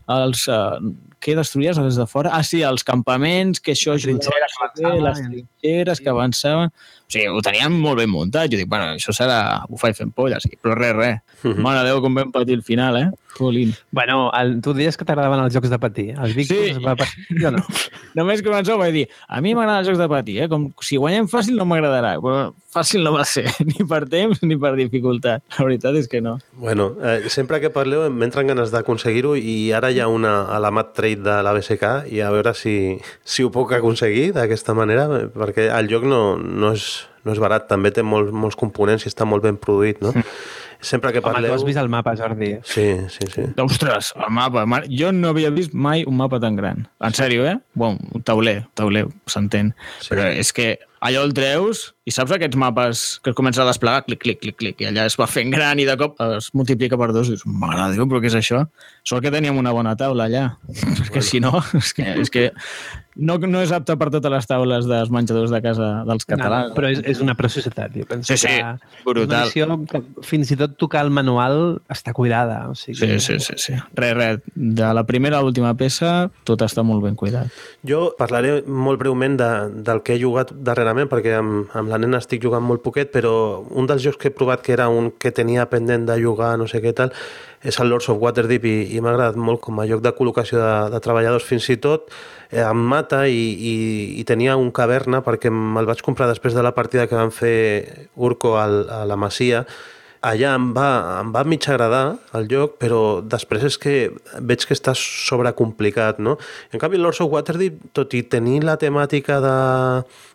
[0.09, 0.48] els...
[0.48, 0.79] Uh,
[1.22, 2.31] què destruïes des de fora?
[2.37, 6.68] Ah, sí, els campaments, que això ajudava trinxeres que les trinxeres que avançaven.
[7.09, 8.50] O sigui, ho teníem molt ben muntat.
[8.52, 10.59] Jo dic, bueno, això serà bufar i fent polles, sí.
[10.61, 11.22] però res, res.
[11.42, 11.62] Mhm.
[11.64, 13.09] Mare de Déu, com vam patir el final, eh?
[13.38, 13.70] Colin.
[13.92, 16.09] bueno, el, tu dies que t'agradaven els jocs de patir.
[16.18, 16.83] Els Victus Sí.
[16.85, 17.61] va patir, jo no.
[18.18, 20.48] Només començar vaig dir, a mi m'agraden els jocs de patir, eh?
[20.50, 22.16] Com, si guanyem fàcil no m'agradarà.
[22.20, 25.44] Però fàcil no va ser, ni per temps ni per dificultat.
[25.57, 26.37] La veritat és que no.
[26.59, 30.72] Bueno, eh, sempre que parleu m'entren ganes d'aconseguir-ho i ara hi ha una a la
[30.74, 35.08] mat trade de la BSK i a veure si, si ho puc aconseguir d'aquesta manera,
[35.16, 39.06] eh, perquè el joc no, no, és, no és barat, també té molts, molts components
[39.06, 40.14] i està molt ben produït, no?
[40.80, 41.54] Sempre que Home, tu parleu...
[41.56, 42.52] has vist el mapa, Jordi.
[42.62, 43.48] Sí, sí, sí.
[43.58, 44.62] Ostres, el mapa.
[44.86, 46.84] Jo no havia vist mai un mapa tan gran.
[47.02, 47.56] En sèrio, eh?
[47.74, 49.72] Bon, un tauler, tauler, s'entén.
[49.98, 50.12] Sí.
[50.12, 54.04] Però és que allò el treus i saps aquests mapes que es comença a desplegar,
[54.06, 56.96] clic, clic, clic, clic, i allà es va fent gran i de cop es multiplica
[57.00, 58.64] per dos i dius, mare de Déu, però què és això?
[59.08, 60.46] Sort que teníem una bona taula allà,
[61.02, 62.48] perquè si no, és que, és que
[63.18, 66.70] no, no és apte per totes les taules dels menjadors de casa dels catalans.
[66.70, 67.90] No, però és, és una preciositat.
[67.98, 69.24] Jo penso Sí, sí, que brutal.
[69.24, 72.61] És una edició que fins i tot tocar el manual està cuidada.
[72.70, 73.74] O sigui, Sí, sí, sí, sí.
[73.98, 74.40] Res, res.
[74.54, 77.50] De la primera a l'última peça, tot està molt ben cuidat.
[77.87, 79.50] Jo parlaré molt breument de,
[79.88, 80.54] del que he jugat
[80.88, 84.29] darrerament, perquè amb, amb la nena estic jugant molt poquet, però un dels jocs que
[84.29, 87.12] he provat que era un que tenia pendent de jugar, no sé què tal,
[87.62, 90.59] és el Lords of Waterdeep i, i m'ha agradat molt com a lloc de col·locació
[90.59, 91.44] de, de treballadors.
[91.44, 92.09] Fins i tot
[92.51, 93.77] eh, amb mata i, i,
[94.20, 98.09] i tenia un caverna perquè me'l vaig comprar després de la partida que van fer
[98.16, 99.66] Urco a la Masia
[100.20, 100.88] allà em va,
[101.20, 103.94] em va mig agradar el joc, però després és que
[104.42, 106.37] veig que està sobrecomplicat, no?
[106.72, 109.54] En canvi, Lords of Waterdeep, tot i tenir la temàtica de,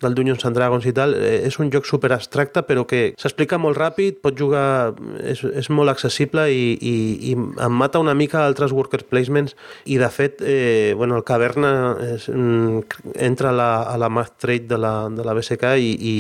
[0.04, 3.60] del Dungeons and Dragons i tal, eh, és un joc super abstracte, però que s'explica
[3.60, 6.96] molt ràpid, pot jugar, és, és molt accessible i, i,
[7.32, 11.74] i em mata una mica altres worker placements i, de fet, eh, bueno, el Caverna
[12.14, 15.94] és, mm, entra a la, a la math trade de la, de la BSK i,
[15.94, 16.16] i,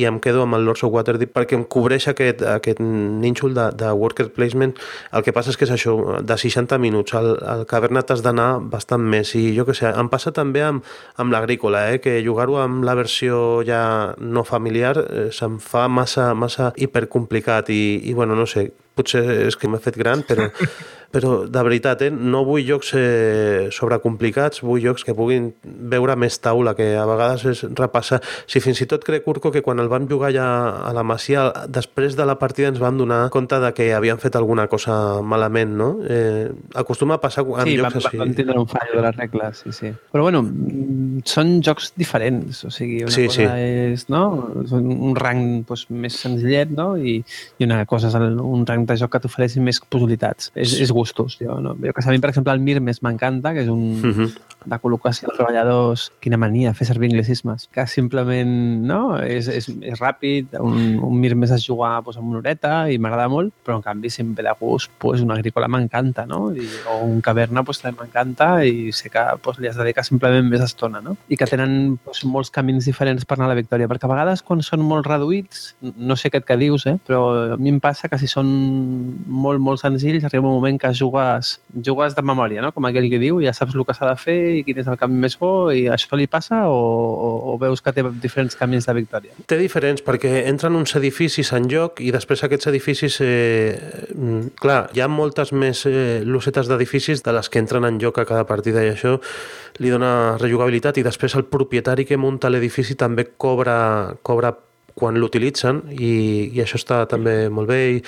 [0.00, 2.82] i em quedo amb el Lords of Waterdeep perquè em cobreix aquest, aquest
[3.22, 4.74] nínxol de, de worker placement.
[5.12, 7.14] El que passa és que és això, de 60 minuts.
[7.18, 10.84] Al, al Caverna t'has d'anar bastant més i jo que sé, em passa també amb,
[11.20, 13.82] amb l'agrícola, eh, que jugar-ho amb la versió ja
[14.18, 19.56] no familiar eh, se'm fa massa, massa hipercomplicat i, i bueno, no sé, potser és
[19.56, 20.48] que m'he fet gran, però,
[21.14, 26.38] però de veritat, eh, no vull jocs eh, sobrecomplicats, vull jocs que puguin veure més
[26.42, 28.20] taula, que a vegades és repassar.
[28.50, 30.46] Si fins i tot crec, Urco, que quan el vam jugar ja
[30.88, 34.34] a la Masia, després de la partida ens vam donar compte de que havien fet
[34.38, 35.90] alguna cosa malament, no?
[36.08, 38.18] Eh, acostuma a passar amb Sí, jocs vam, així.
[38.24, 39.92] vam tindre un fallo de les regles, sí, sí.
[40.12, 40.42] Però bueno,
[41.28, 43.68] són jocs diferents, o sigui, una Sí, cosa sí.
[43.94, 44.24] és no?
[44.74, 46.94] Un rang doncs, més senzillet no?
[46.98, 47.20] I,
[47.58, 50.50] i una cosa és un rang joc que t'ofereixi més possibilitats.
[50.54, 51.38] És, és gustos.
[51.40, 51.72] Jo, no?
[51.80, 54.28] jo que a mi, per exemple, el Mirmes m'encanta, que és un, Mhm.
[54.64, 58.48] de col·locació de treballadors, quina mania fer servir anglicismes, que simplement
[58.86, 59.18] no?
[59.20, 62.96] és, és, és ràpid, un, un mir més es jugar doncs, amb una horeta i
[62.98, 66.50] m'agrada molt, però en canvi sempre de gust, doncs, una agrícola m'encanta, no?
[66.56, 70.04] I, o un caverna doncs, també m'encanta i sé que doncs, li has de dedicar
[70.04, 71.16] simplement més estona, no?
[71.28, 74.42] I que tenen doncs, molts camins diferents per anar a la victòria, perquè a vegades
[74.42, 76.96] quan són molt reduïts, no sé aquest que dius, eh?
[77.06, 80.90] però a mi em passa que si són molt, molt senzills, arriba un moment que
[80.94, 82.72] jugues, jugues de memòria, no?
[82.74, 84.98] com aquell que diu, ja saps el que s'ha de fer i quin és el
[85.00, 88.88] camí més bo, i això li passa o, o, o veus que té diferents camins
[88.88, 89.38] de victòria?
[89.50, 93.74] Té diferents, perquè entren uns edificis en joc i després aquests edificis, eh,
[94.14, 98.20] mm, clar, hi ha moltes més eh, losetes d'edificis de les que entren en joc
[98.22, 99.16] a cada partida i això
[99.82, 104.54] li dona rejugabilitat i després el propietari que munta l'edifici també cobra, cobra
[104.94, 106.12] quan l'utilitzen i,
[106.54, 107.98] i això està també molt bé i,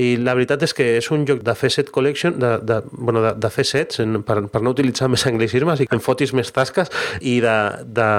[0.00, 3.22] i la veritat és que és un joc de fer set collection de, de, bueno,
[3.24, 6.32] de, de fer sets en, per, per no utilitzar més anglicismes i que en fotis
[6.36, 8.10] més tasques i de, de,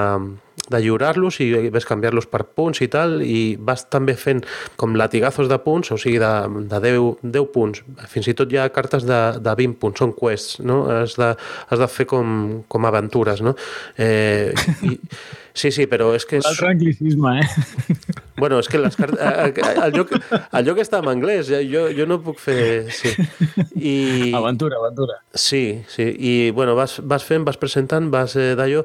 [0.70, 4.44] de lliurar-los i ves canviar-los per punts i tal i vas també fent
[4.80, 6.32] com latigazos de punts, o sigui de,
[6.70, 10.14] de 10, 10 punts, fins i tot hi ha cartes de, de 20 punts, són
[10.16, 10.84] quests no?
[11.00, 11.34] has, de,
[11.68, 13.58] has de fer com, com aventures no?
[13.98, 14.54] eh,
[14.86, 14.98] i,
[15.54, 16.40] Sí, sí, però és que...
[16.40, 16.46] És...
[16.48, 17.94] L'altre anglicisme, eh?
[18.44, 19.16] Bueno, és que les cartes...
[19.86, 22.90] El joc, el joc està en anglès, jo, jo no puc fer...
[22.92, 23.14] Sí.
[23.72, 23.94] I...
[24.36, 25.14] Aventura, aventura.
[25.32, 26.04] Sí, sí.
[26.12, 28.82] I, bueno, vas, vas fent, vas presentant, vas eh, d'allò,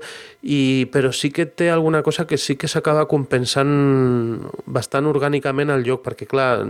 [0.47, 0.87] i...
[0.93, 3.73] però sí que té alguna cosa que sí que s'acaba compensant
[4.63, 6.63] bastant orgànicament el joc, perquè, clar,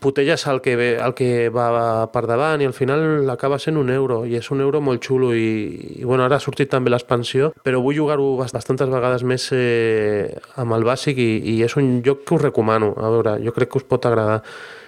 [0.00, 3.92] putelles el que, ve, el que va per davant i al final acaba sent un
[3.92, 7.52] euro, i és un euro molt xulo, i, i bueno, ara ha sortit també l'expansió,
[7.60, 12.24] però vull jugar-ho bastantes vegades més eh, amb el bàsic i, i és un joc
[12.30, 12.92] que us recomano.
[12.94, 14.40] A veure, jo crec que us pot agradar.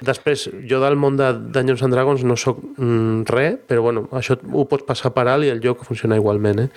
[0.02, 4.38] Després, jo del món de Dungeons and Dragons no sóc mm, res, però bueno, això
[4.38, 6.64] ho pots passar per alt i el joc funciona igualment.
[6.64, 6.68] Eh?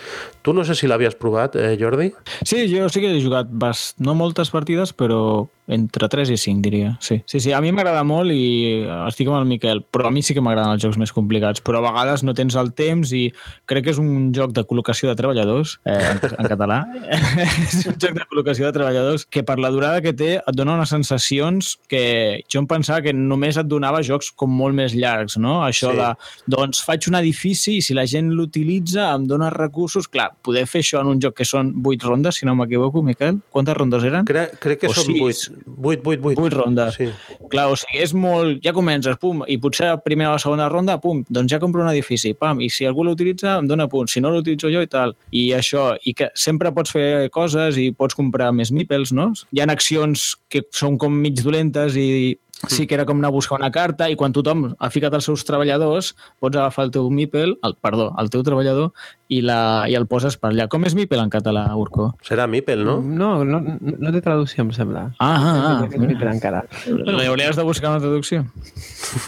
[0.42, 2.12] Tu no sé si l'havies provat, eh, Jordi?
[2.42, 4.00] Sí, jo sí que he jugat bast...
[4.02, 6.96] no moltes partides, però entre 3 i 5, diria.
[7.02, 10.22] Sí, sí, sí a mi m'agrada molt i estic amb el Miquel, però a mi
[10.26, 13.24] sí que m'agraden els jocs més complicats, però a vegades no tens el temps i
[13.70, 16.82] crec que és un joc de col·locació de treballadors, eh, en, en català.
[17.66, 20.78] és un joc de col·locació de treballadors que per la durada que té et dona
[20.78, 22.06] unes sensacions que
[22.52, 25.60] jo em pensava que només et donava jocs com molt més llargs, no?
[25.66, 26.00] Això sí.
[26.02, 26.12] de,
[26.56, 30.10] doncs faig un edifici i si la gent l'utilitza em dona recursos.
[30.12, 33.42] Clar, poder fer això en un joc que són 8 rondes, si no m'equivoco, Miquel.
[33.52, 34.28] Quantes rondes eren?
[34.30, 35.55] Crec, crec que o són 8.
[35.64, 36.42] 8, 8, 8.
[36.42, 36.98] 8 rondes.
[37.00, 37.10] Sí.
[37.52, 38.60] Clar, o sigui, és molt...
[38.66, 41.84] Ja comences, pum, i potser la primera o la segona ronda, pum, doncs ja compro
[41.84, 44.92] un edifici, pam, i si algú l'utilitza em dona punts, si no l'utilitzo jo i
[44.92, 45.16] tal.
[45.36, 49.32] I això, i que sempre pots fer coses i pots comprar més meeples, no?
[49.56, 52.36] Hi ha accions que són com mig dolentes i
[52.68, 55.28] sí que era com anar a buscar una carta i quan tothom ha ficat els
[55.28, 58.92] seus treballadors pots agafar el teu Mipel, el, perdó, el teu treballador
[59.28, 60.70] i, la, i el poses per allà.
[60.72, 62.12] Com és Mipel en català, Urco?
[62.26, 63.00] Serà Mipel, no?
[63.04, 65.10] No, no, no té traducció, em sembla.
[65.20, 65.78] Ah, ah, ah.
[65.92, 66.66] No Mipel encara.
[66.88, 68.46] Li hauries de buscar una traducció.
[68.66, 69.28] És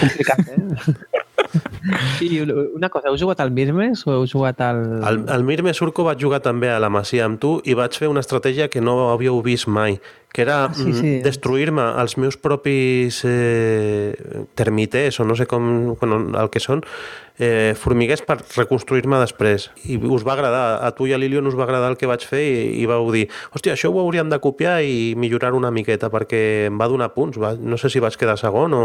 [0.00, 1.24] complicat, eh?
[2.20, 4.80] I una cosa, heu jugat al Mirmes o heu jugat al...
[5.06, 8.10] Al, al Mirmes Urco vaig jugar també a la Masia amb tu i vaig fer
[8.10, 9.98] una estratègia que no havíeu vist mai,
[10.34, 11.12] que era ah, sí, sí.
[11.24, 14.12] destruir-me els meus propis eh,
[14.58, 16.84] termiters o no sé com, bueno, el que són,
[17.38, 19.68] eh, formiguers per reconstruir-me després.
[19.88, 22.24] I us va agradar, a tu i a l'Ilion us va agradar el que vaig
[22.26, 26.10] fer i, i vau dir, hòstia, això ho hauríem de copiar i millorar una miqueta
[26.12, 27.38] perquè em va donar punts.
[27.40, 28.82] Va, no sé si vaig quedar segon o...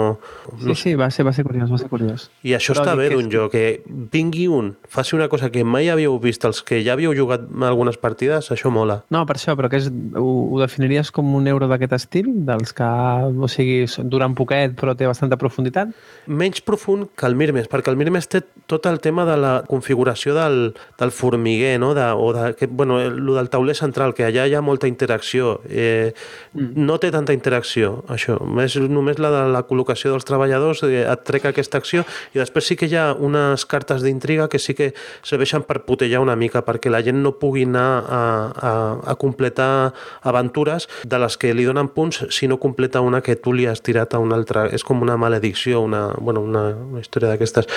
[0.62, 2.30] No sí, sí, va ser, va ser curiós, va ser curiós.
[2.46, 5.90] I això Però està bé d'un joc, que vingui un, faci una cosa que mai
[5.92, 9.02] havíeu vist, els que ja havíeu jugat algunes partides, això mola.
[9.14, 12.74] No, per això, però que és, ho, ho definiries com un euro d'aquest estil, dels
[12.78, 15.94] que, o sigui, duren poquet però té bastanta profunditat?
[16.28, 20.34] Menys profund que el Mirmes, perquè el Mirmes té tot el tema de la configuració
[20.36, 21.94] del, del formiguer, no?
[21.94, 25.60] de, o de, que, bueno, el del tauler central, que allà hi ha molta interacció.
[25.70, 26.14] Eh,
[26.54, 26.72] mm.
[26.80, 28.40] No té tanta interacció, això.
[28.64, 32.72] És només la de la col·locació dels treballadors, eh, et trec aquesta acció, i després
[32.72, 36.64] sí que hi ha unes cartes d'intriga que sí que serveixen per putellar una mica,
[36.66, 38.24] perquè la gent no pugui anar a,
[38.56, 38.74] a,
[39.12, 43.54] a completar aventures de les que li donen punts si no completa una que tu
[43.54, 44.66] li has tirat a una altra.
[44.72, 47.68] És com una maledicció, una, bueno, una, una història d'aquestes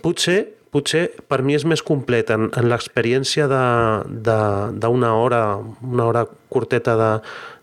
[0.00, 0.40] potser
[0.72, 5.42] potser per mi és més complet en, en l'experiència d'una hora,
[5.84, 7.10] una hora curteta de,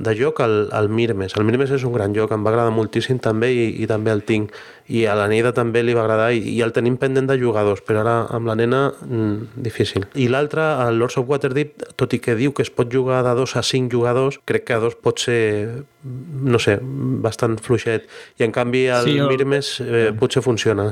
[0.01, 1.37] de joc al, al Mirmes.
[1.37, 4.25] El Mirmes és un gran joc, em va agradar moltíssim també i, i també el
[4.27, 4.55] tinc
[4.89, 7.83] i a la Neida també li va agradar i, i el tenim pendent de jugadors,
[7.85, 10.07] però ara amb la nena mm, difícil.
[10.17, 13.35] I l'altre, el Lords of Waterdeep, tot i que diu que es pot jugar de
[13.37, 18.09] dos a cinc jugadors, crec que a dos pot ser, no sé, bastant fluixet.
[18.41, 19.29] I en canvi el sí, jo...
[19.29, 20.87] Mirmes eh, potser funciona.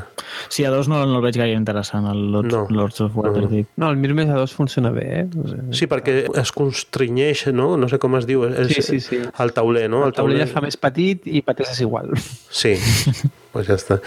[0.45, 2.67] Sí, a dos no, no el veig gaire interessant, el Lords, no.
[2.69, 3.73] Lords of Waterdeep.
[3.81, 5.25] No, el Mirmes a dos funciona bé, eh?
[5.73, 7.73] Sí, perquè es constrinyeix, no?
[7.81, 9.21] No sé com es diu, és sí, sí, sí.
[9.23, 10.05] el tauler, no?
[10.05, 12.13] El tauler, el tauler ja fa més petit i pateixes igual.
[12.51, 12.75] Sí.
[13.57, 13.97] pues ja està.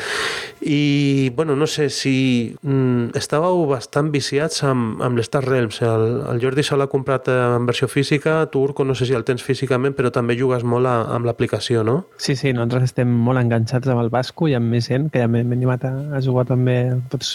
[0.63, 5.81] I, bueno, no sé si mm, estàveu bastant viciats amb, amb l'Star Realms.
[5.83, 9.25] El, el Jordi se l'ha comprat en versió física, tu, Urco, no sé si el
[9.27, 11.97] tens físicament, però també jugues molt a, amb l'aplicació, no?
[12.21, 15.31] Sí, sí, nosaltres estem molt enganxats amb el Basco i amb més gent, que ja
[15.31, 16.79] m'he animat a, a jugar també.
[17.11, 17.35] Pots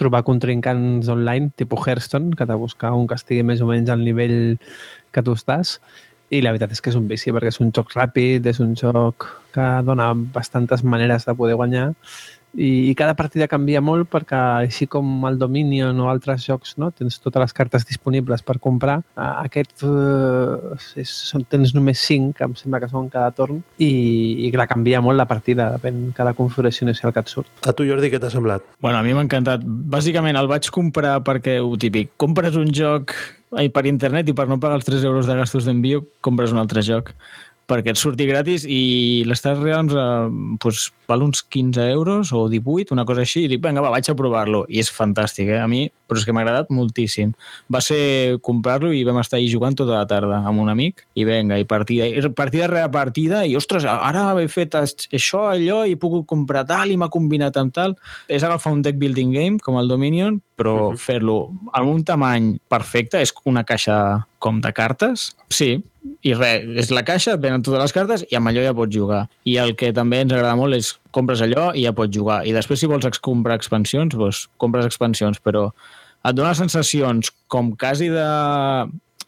[0.00, 4.06] trobar contrincants online, tipus Hearthstone, que t'ha buscar un que estigui més o menys al
[4.06, 4.56] nivell
[5.12, 5.78] que tu estàs
[6.30, 8.76] i la veritat és que és un vici perquè és un joc ràpid, és un
[8.78, 11.88] joc que dona bastantes maneres de poder guanyar
[12.54, 16.90] i, i cada partida canvia molt perquè així com el Dominion o altres jocs no,
[16.90, 22.46] tens totes les cartes disponibles per comprar, aquest uh, és, són, tens només 5, que
[22.46, 23.90] em sembla que són cada torn, i,
[24.46, 27.52] i la canvia molt la partida, depèn cada configuració inicial que et surt.
[27.66, 28.64] A tu, Jordi, què t'ha semblat?
[28.82, 29.62] Bueno, a mi m'ha encantat.
[29.64, 33.14] Bàsicament el vaig comprar perquè, ho típic, compres un joc
[33.50, 36.84] per internet i per no pagar els 3 euros de gastos d'envio compres un altre
[36.86, 37.10] joc
[37.70, 42.94] perquè et surti gratis i l'Star Realms eh, pues, val uns 15 euros o 18,
[42.94, 44.64] una cosa així, i dic, vinga, va, vaig a provar-lo.
[44.70, 45.60] I és fantàstic, eh?
[45.60, 47.32] A mi, però és que m'ha agradat moltíssim.
[47.72, 51.26] Va ser comprar-lo i vam estar ahí jugant tota la tarda amb un amic, i
[51.28, 55.96] vinga, i partida, i partida rere partida, i ostres, ara he fet això, allò, i
[55.96, 57.98] he pogut comprar tal, i m'ha combinat amb tal.
[58.30, 60.98] És agafar un deck building game, com el Dominion, però uh -huh.
[60.98, 65.82] fer-lo amb un tamany perfecte, és una caixa com de cartes, sí,
[66.22, 69.28] i res, és la caixa, venen totes les cartes i amb allò ja pots jugar.
[69.44, 72.42] I el que també ens agrada molt és compres allò i ja pots jugar.
[72.46, 75.68] I després si vols comprar expansions, doncs compres expansions, però
[76.20, 78.26] et dona sensacions com quasi de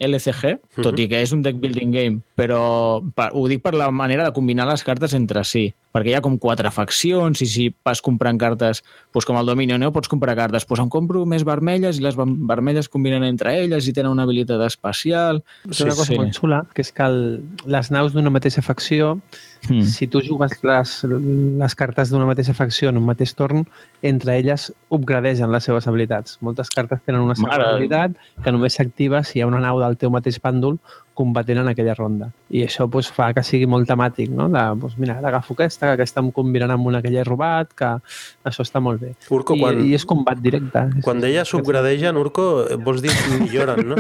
[0.03, 3.91] LCG, tot i que és un deck building game, però per, ho dic per la
[3.95, 7.69] manera de combinar les cartes entre si, perquè hi ha com quatre faccions i si
[7.87, 8.83] vas comprant cartes,
[9.15, 9.93] doncs com el Dominion, no?
[9.95, 13.95] pots comprar cartes, doncs em compro més vermelles i les vermelles combinen entre elles i
[13.95, 15.43] tenen una habilitat especial.
[15.69, 16.19] És una cosa sí.
[16.19, 17.23] molt xula, que és que el,
[17.71, 19.19] les naus d'una mateixa facció
[19.69, 19.83] Mm.
[19.87, 20.93] Si tu jugues les,
[21.63, 23.63] les cartes d'una mateixa facció en un mateix torn,
[24.03, 26.41] entre elles upgradegen les seves habilitats.
[26.43, 29.99] Moltes cartes tenen una segona habilitat que només s'activa si hi ha una nau del
[30.01, 30.81] teu mateix pàndol
[31.15, 32.31] combatent en aquella ronda.
[32.53, 34.49] I això pues, fa que sigui molt temàtic, no?
[34.53, 37.73] De, pues, mira, agafo aquesta, que aquesta em combinarà amb una que ja he robat,
[37.77, 37.89] que
[38.49, 39.13] això està molt bé.
[39.33, 40.85] Urco, I, quan, I és combat directe.
[41.05, 42.47] Quan deia subgradegen, Urco,
[42.85, 43.99] vols dir milloren, no?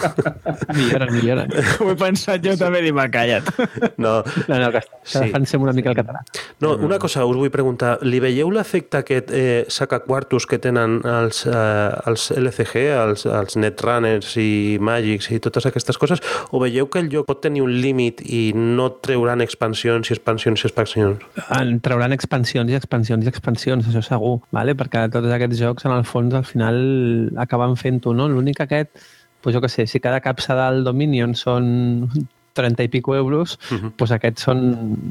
[0.78, 1.52] milloren, milloren.
[1.80, 3.52] Ho he pensat jo també, i m'ha callat.
[3.96, 4.18] No,
[4.48, 5.20] no, no que, que sí.
[5.22, 6.20] defensem una mica el català.
[6.60, 7.96] No, una cosa us vull preguntar.
[8.04, 14.34] Li veieu l'efecte aquest eh, sacaquartos que tenen els, eh, els LCG, els, els Netrunners
[14.42, 16.22] i Magics i totes aquestes coses?
[16.50, 20.62] O veieu que el joc pot tenir un límit i no treuran expansions i expansions
[20.62, 21.26] i expansions?
[21.58, 24.76] En trauran expansions i expansions i expansions, això segur, vale?
[24.78, 26.80] perquè tots aquests jocs, en el fons, al final
[27.42, 28.28] acaben fent-ho, no?
[28.28, 28.92] L'únic aquest,
[29.42, 31.68] pues jo què sé, si cada capsa del Dominion són
[32.56, 33.92] 30 i pico euros, uh -huh.
[33.98, 34.60] doncs aquests són,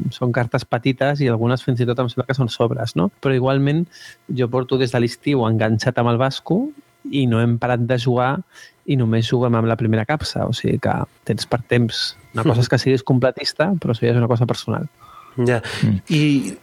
[0.10, 3.12] són cartes petites i algunes fins i tot em sembla que són sobres, no?
[3.22, 3.86] Però igualment
[4.28, 6.72] jo porto des de l'estiu enganxat amb el Basco
[7.12, 8.42] i no hem parat de jugar
[8.86, 10.94] i només juguem amb la primera capsa, o sigui que
[11.26, 12.14] tens per temps.
[12.36, 14.88] Una cosa és que siguis completista, però això ja és una cosa personal.
[15.36, 15.60] Ja.
[15.84, 16.00] Mm.
[16.16, 16.22] I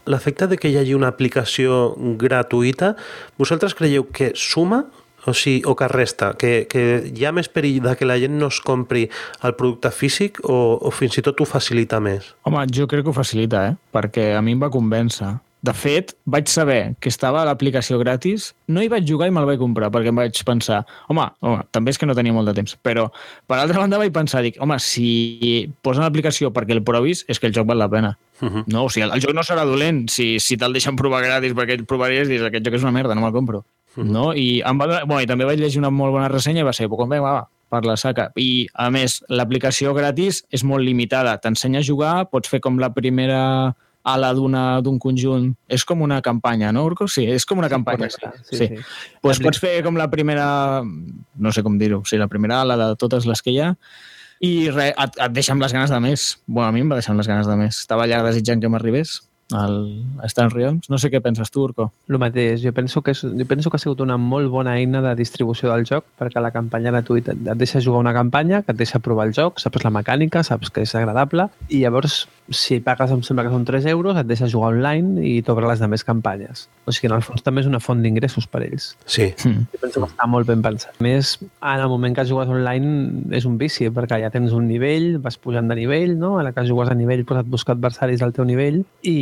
[0.08, 2.94] l'efecte de que hi hagi una aplicació gratuïta,
[3.40, 4.86] vosaltres creieu que suma
[5.26, 6.32] o, sigui, o que resta?
[6.38, 6.82] Que, que
[7.14, 9.04] hi ha més perill de que la gent no es compri
[9.46, 12.32] el producte físic o, o fins i tot ho facilita més?
[12.48, 13.76] Home, jo crec que ho facilita, eh?
[13.94, 15.36] perquè a mi em va convèncer.
[15.62, 19.46] De fet, vaig saber que estava a l'aplicació gratis, no hi vaig jugar i me'l
[19.46, 22.56] vaig comprar, perquè em vaig pensar, home, home, també és que no tenia molt de
[22.56, 23.04] temps, però
[23.46, 25.06] per altra banda vaig pensar, dic, home, si
[25.86, 28.16] posen l'aplicació perquè el provis, és que el joc val la pena.
[28.40, 28.64] Uh -huh.
[28.66, 31.54] No, o sigui, el, el joc no serà dolent si, si te'l deixen provar gratis
[31.54, 33.64] perquè el provaries i dius, aquest joc és una merda, no me'l compro.
[33.94, 34.10] Uh -huh.
[34.10, 34.34] no?
[34.34, 36.88] I, em va, bueno, i també vaig llegir una molt bona ressenya i va ser,
[36.88, 38.32] com bé, va, va, per la saca.
[38.36, 41.38] I, a més, l'aplicació gratis és molt limitada.
[41.38, 45.52] T'ensenya a jugar, pots fer com la primera ala d'un conjunt.
[45.68, 47.08] És com una campanya, no, Urco?
[47.08, 48.08] Sí, és com una sí, campanya.
[48.08, 48.46] Correcte.
[48.48, 48.68] Sí, sí.
[48.68, 49.18] sí.
[49.22, 52.94] Pues pots fer com la primera, no sé com dir-ho, sí, la primera ala de
[52.96, 53.74] totes les que hi ha
[54.42, 56.32] i re, et, et deixa amb les ganes de més.
[56.46, 57.78] Bueno, a mi em va deixar amb les ganes de més.
[57.84, 59.20] Estava allà desitjant que m'arribés
[59.52, 60.88] al Stan Realms.
[60.90, 61.90] No sé què penses tu, Urco.
[62.08, 62.62] El mateix.
[62.64, 65.70] Jo penso, que és, jo penso que ha sigut una molt bona eina de distribució
[65.70, 69.28] del joc perquè la campanya gratuïta et deixa jugar una campanya, que et deixa provar
[69.28, 73.44] el joc, saps la mecànica, saps que és agradable i llavors si pagues, em sembla
[73.46, 76.66] que són 3 euros, et deixa jugar online i t'obre les demés campanyes.
[76.84, 78.92] O sigui, en el fons també és una font d'ingressos per ells.
[79.06, 79.28] Sí.
[79.46, 79.68] Mm.
[79.72, 80.98] Jo penso que està molt ben pensat.
[80.98, 84.66] A més, en el moment que jugues online és un vici, perquè ja tens un
[84.68, 86.34] nivell, vas pujant de nivell, no?
[86.40, 89.16] A la que jugues a nivell, pues et busca adversaris del teu nivell i,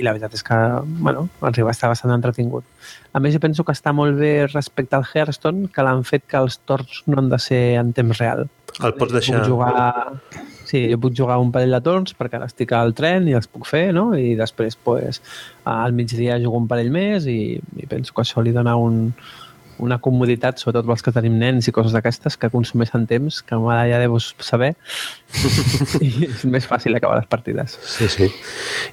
[0.00, 0.58] i la veritat és que,
[0.98, 2.66] bueno, arriba a estar bastant entretingut.
[3.12, 6.42] A més, jo penso que està molt bé respecte al Hearthstone, que l'han fet que
[6.42, 8.46] els torns no han de ser en temps real.
[8.82, 9.40] El pots deixar...
[9.40, 13.28] Puc jugar Sí, jo puc jugar un parell de torns perquè ara estic al tren
[13.30, 14.08] i els puc fer, no?
[14.18, 15.22] I després, pues,
[15.70, 19.12] al migdia jugo un parell més i, i penso que això li dona un,
[19.82, 23.84] una comoditat, sobretot pels que tenim nens i coses d'aquestes, que consumeixen temps, que ara
[23.90, 24.74] ja deus saber,
[26.06, 27.76] i és més fàcil acabar les partides.
[27.84, 28.28] Sí, sí.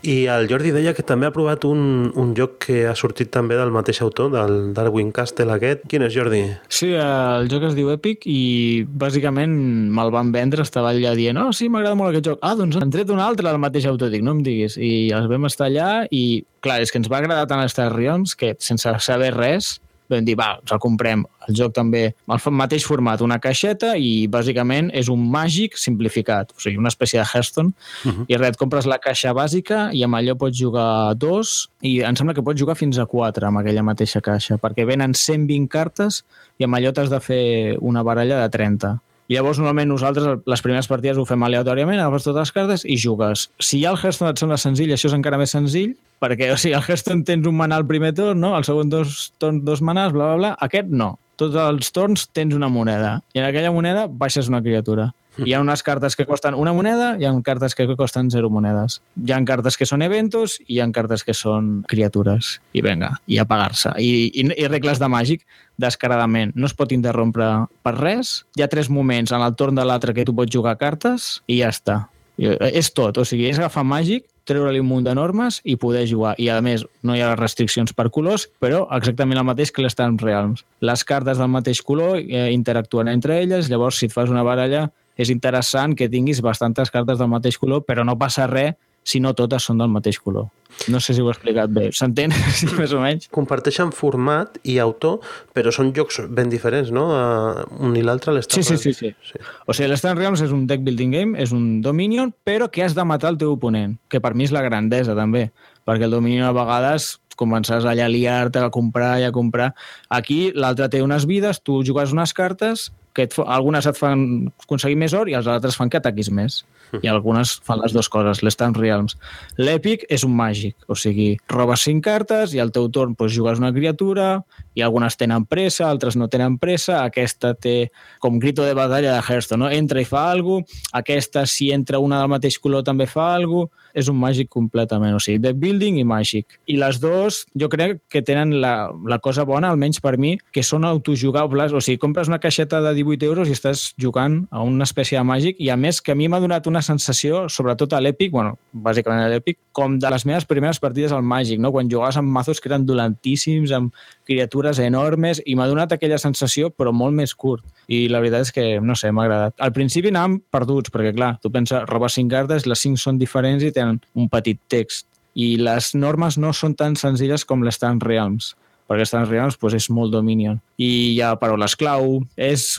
[0.09, 3.57] I el Jordi deia que també ha provat un, un joc que ha sortit també
[3.59, 5.85] del mateix autor, del Darwin Castle aquest.
[5.91, 6.43] Quin és, Jordi?
[6.67, 9.53] Sí, el joc es diu Epic i bàsicament
[9.93, 12.41] me'l van vendre, estava allà dient oh, sí, m'agrada molt aquest joc.
[12.43, 14.77] Ah, doncs han tret un altre del mateix autor, dic, no em diguis.
[14.77, 18.35] I els vam estar allà i, clar, és que ens va agradar tant Star Realms
[18.39, 19.77] que sense saber res
[20.13, 21.25] vam dir, va, ens el comprem.
[21.47, 26.63] El joc també, el mateix format, una caixeta i bàsicament és un màgic simplificat, o
[26.63, 27.73] sigui, una espècie de Hearthstone.
[28.05, 28.25] Uh -huh.
[28.27, 32.33] I res, compres la caixa bàsica i amb allò pots jugar dos i em sembla
[32.33, 36.23] que pots jugar fins a quatre amb aquella mateixa caixa, perquè venen 120 cartes
[36.57, 38.99] i amb allò t'has de fer una baralla de 30.
[39.33, 43.47] Llavors, normalment, nosaltres, les primeres partides ho fem aleatòriament, agafes totes les cartes i jugues.
[43.59, 46.75] Si ja el Hearthstone et sembla senzill, això és encara més senzill, perquè, o sigui,
[46.77, 48.53] el Hearthstone tens un manà al primer torn, no?
[48.57, 50.53] El segon dos torns, dos manars, bla, bla, bla.
[50.67, 51.15] Aquest no.
[51.41, 53.17] Tots els torns tens una moneda.
[53.33, 55.09] I en aquella moneda baixes una criatura.
[55.41, 58.99] Hi ha unes cartes que costen una moneda, hi ha cartes que costen zero monedes.
[59.17, 62.59] Hi ha cartes que són eventos i hi ha cartes que són criatures.
[62.77, 63.95] I venga, i a pagar-se.
[63.97, 65.47] I, i, I regles de màgic,
[65.81, 66.53] descaradament.
[66.55, 67.49] No es pot interrompre
[67.85, 68.43] per res.
[68.57, 71.61] Hi ha tres moments en el torn de l'altre que tu pots jugar cartes i
[71.61, 72.03] ja està.
[72.37, 73.17] I, és tot.
[73.17, 76.33] O sigui, és agafar màgic, treure-li un munt de normes i poder jugar.
[76.41, 79.95] I, a més, no hi ha restriccions per colors, però exactament el mateix que les
[79.95, 80.65] Time Realms.
[80.83, 84.89] Les cartes del mateix color eh, interactuen entre elles, llavors, si et fas una baralla,
[85.17, 88.73] és interessant que tinguis bastantes cartes del mateix color, però no passa res
[89.03, 90.49] si no totes són del mateix color.
[90.87, 91.89] No sé si ho he explicat bé.
[91.95, 92.33] S'entén?
[92.57, 93.27] Sí, més o menys.
[93.33, 95.19] Comparteixen format i autor,
[95.55, 97.05] però són jocs ben diferents, no?
[97.13, 99.43] Uh, un i l'altre, l'Star sí, sí, sí, sí, sí.
[99.67, 102.97] O sigui, l'Star Realms és un deck building game, és un Dominion, però que has
[102.97, 105.47] de matar el teu oponent, que per mi és la grandesa, també,
[105.87, 109.71] perquè el Dominion a vegades començaràs allà a liar-te, a comprar i a comprar.
[110.13, 114.97] Aquí l'altre té unes vides, tu jugues unes cartes, que et, algunes et fan aconseguir
[114.99, 116.63] més or i els altres fan que ataquis més.
[117.01, 119.17] I algunes fan les dues coses, les Time Realms.
[119.57, 123.61] L'èpic és un màgic, o sigui, robes cinc cartes i al teu torn doncs, jugues
[123.61, 124.43] una criatura
[124.75, 129.23] i algunes tenen pressa, altres no tenen pressa, aquesta té com grito de batalla de
[129.23, 129.71] Hearthstone, no?
[129.71, 133.69] entra i fa alguna cosa, aquesta si entra una del mateix color també fa alguna
[133.69, 136.57] cosa, és un màgic completament, o sigui, deck building i màgic.
[136.69, 140.63] I les dues jo crec que tenen la, la cosa bona, almenys per mi, que
[140.65, 144.87] són autojugables, o sigui, compres una caixeta de 18 euros i estàs jugant a una
[144.87, 148.01] espècie de màgic i a més que a mi m'ha donat una sensació, sobretot a
[148.01, 151.71] l'Epic, bueno, bàsicament a l'Epic, com de les meves primeres partides al màgic, no?
[151.73, 153.93] quan jugaves amb mazos que eren dolentíssims, amb
[154.27, 157.65] criatures enormes, i m'ha donat aquella sensació, però molt més curt.
[157.91, 159.57] I la veritat és que, no sé, m'ha agradat.
[159.59, 163.63] Al principi anàvem perduts, perquè clar, tu penses, robes cinc cartes, les cinc són diferents
[163.65, 165.07] i tenen un petit text.
[165.33, 168.53] I les normes no són tan senzilles com les Tan Realms
[168.89, 170.59] perquè Star Realms pues, és molt Dominion.
[170.77, 172.77] I hi ha paraules clau, és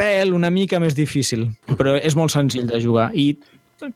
[0.00, 3.10] pèl una mica més difícil, però és molt senzill de jugar.
[3.14, 3.36] I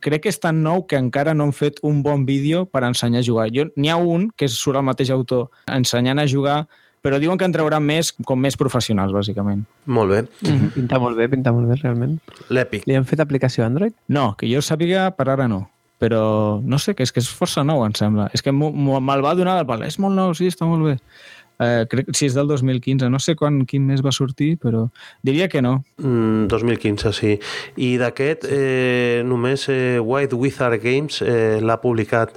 [0.03, 3.23] crec que és tan nou que encara no han fet un bon vídeo per ensenyar
[3.23, 3.47] a jugar.
[3.77, 6.65] N'hi ha un, que surt el mateix autor, ensenyant a jugar,
[7.07, 9.63] però diuen que en trauran més, com més professionals, bàsicament.
[9.87, 10.23] Molt bé.
[10.43, 10.73] Mm -hmm.
[10.75, 12.19] Pinta molt bé, pinta molt bé, realment.
[12.49, 12.87] L'Epic.
[12.87, 13.93] Li han fet aplicació a Android?
[14.09, 17.65] No, que jo sàpiga, per ara no però no sé, que és que és força
[17.65, 18.29] nou, em sembla.
[18.37, 19.85] És que me'l va donar el pal.
[19.87, 20.97] És molt nou, sí, està molt bé.
[21.57, 24.87] Eh, crec si és del 2015, no sé quan, quin mes va sortir, però
[25.25, 25.79] diria que no.
[26.03, 27.37] Mm, 2015, sí.
[27.81, 32.37] I d'aquest, eh, només eh, White Wizard Games eh, l'ha publicat.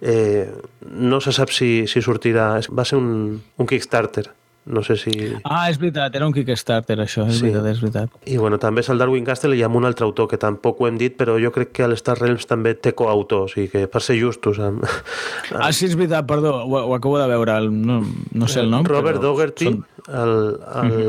[0.00, 0.46] Eh,
[0.92, 2.50] no se sap si, si sortirà.
[2.68, 4.28] Va ser un, un Kickstarter.
[4.68, 5.12] No sé si...
[5.48, 7.46] Ah, és veritat, era un Kickstarter, això, és sí.
[7.46, 8.18] veritat, és veritat.
[8.28, 10.88] I bueno, també és el Darwin Castle i amb un altre autor, que tampoc ho
[10.90, 14.04] hem dit, però jo crec que l'Star Realms també té coautor, o sigui que per
[14.04, 14.60] ser justos...
[14.60, 15.62] Amb, amb...
[15.64, 18.02] Ah, sí, és veritat, perdó, ho, ho acabo de veure, el, no,
[18.32, 19.30] no sé el nom, Robert però...
[19.30, 19.84] Dougherty, són...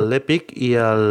[0.10, 0.64] l'Epic uh -huh.
[0.70, 1.06] i el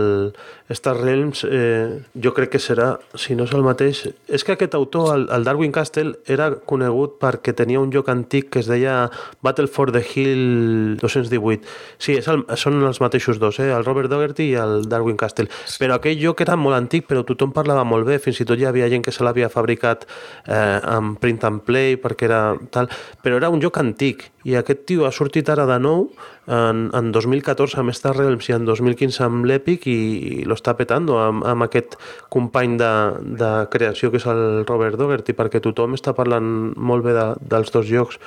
[0.71, 4.03] Star Realms eh, jo crec que serà, si no és el mateix...
[4.29, 8.51] És que aquest autor, el, el Darwin Castle, era conegut perquè tenia un joc antic
[8.53, 9.09] que es deia
[9.45, 11.65] Battle for the Hill 218.
[11.97, 13.71] Sí, és el, són els mateixos dos, eh?
[13.73, 15.49] el Robert Dougherty i el Darwin Castle.
[15.81, 18.69] Però aquell joc era molt antic, però tothom parlava molt bé, fins i tot hi
[18.69, 20.05] havia gent que se l'havia fabricat
[20.45, 22.43] eh, amb print and play perquè era
[22.75, 22.93] tal...
[23.25, 26.07] Però era un joc antic i aquest tio ha sortit ara de nou
[26.49, 29.97] en, en 2014 amb Star Realms i en 2015 amb l'Epic i,
[30.41, 31.99] i lo està petant amb, amb aquest
[32.33, 32.93] company de,
[33.41, 37.75] de creació que és el Robert Dougherty perquè tothom està parlant molt bé de, dels
[37.75, 38.21] dos jocs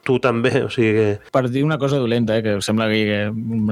[0.00, 1.08] tu també, o sigui que...
[1.28, 3.02] Per dir una cosa dolenta, eh, que sembla que,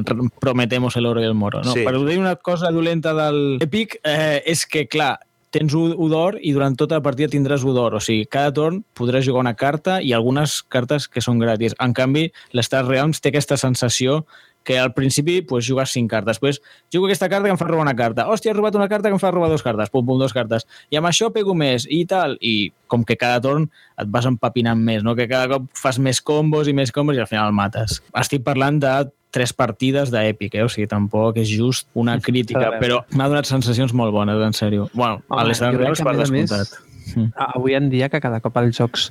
[0.04, 1.72] que prometemos el oro i el moro, no?
[1.72, 1.86] Sí.
[1.86, 5.14] Per dir una cosa dolenta del Epic eh, és que, clar,
[5.54, 7.96] tens un un d'or i durant tota la partida tindràs un d'or.
[7.98, 11.76] O sigui, cada torn podràs jugar una carta i algunes cartes que són gratis.
[11.80, 14.24] En canvi, l'Star Realms té aquesta sensació
[14.68, 16.36] que al principi pues, jugues 5 cartes.
[16.36, 16.60] Després
[16.92, 18.26] jugo aquesta carta que em fa robar una carta.
[18.28, 19.88] Hòstia, he robat una carta que em fa robar dues cartes.
[19.88, 20.66] Pum, pum, dues cartes.
[20.92, 22.36] I amb això pego més i tal.
[22.44, 23.64] I com que cada torn
[23.96, 25.16] et vas empapinant més, no?
[25.16, 28.02] que cada cop fas més combos i més combos i al final el mates.
[28.12, 28.92] Estic parlant de
[29.38, 30.66] tres partides d'èpic, eh?
[30.66, 34.90] o sigui, tampoc és just una crítica, però m'ha donat sensacions molt bones, en sèrio.
[34.98, 36.78] Bueno, a Home, Realms que, a per a més, descomptat.
[37.14, 37.28] Mm.
[37.54, 39.08] Avui en dia que cada cop els jocs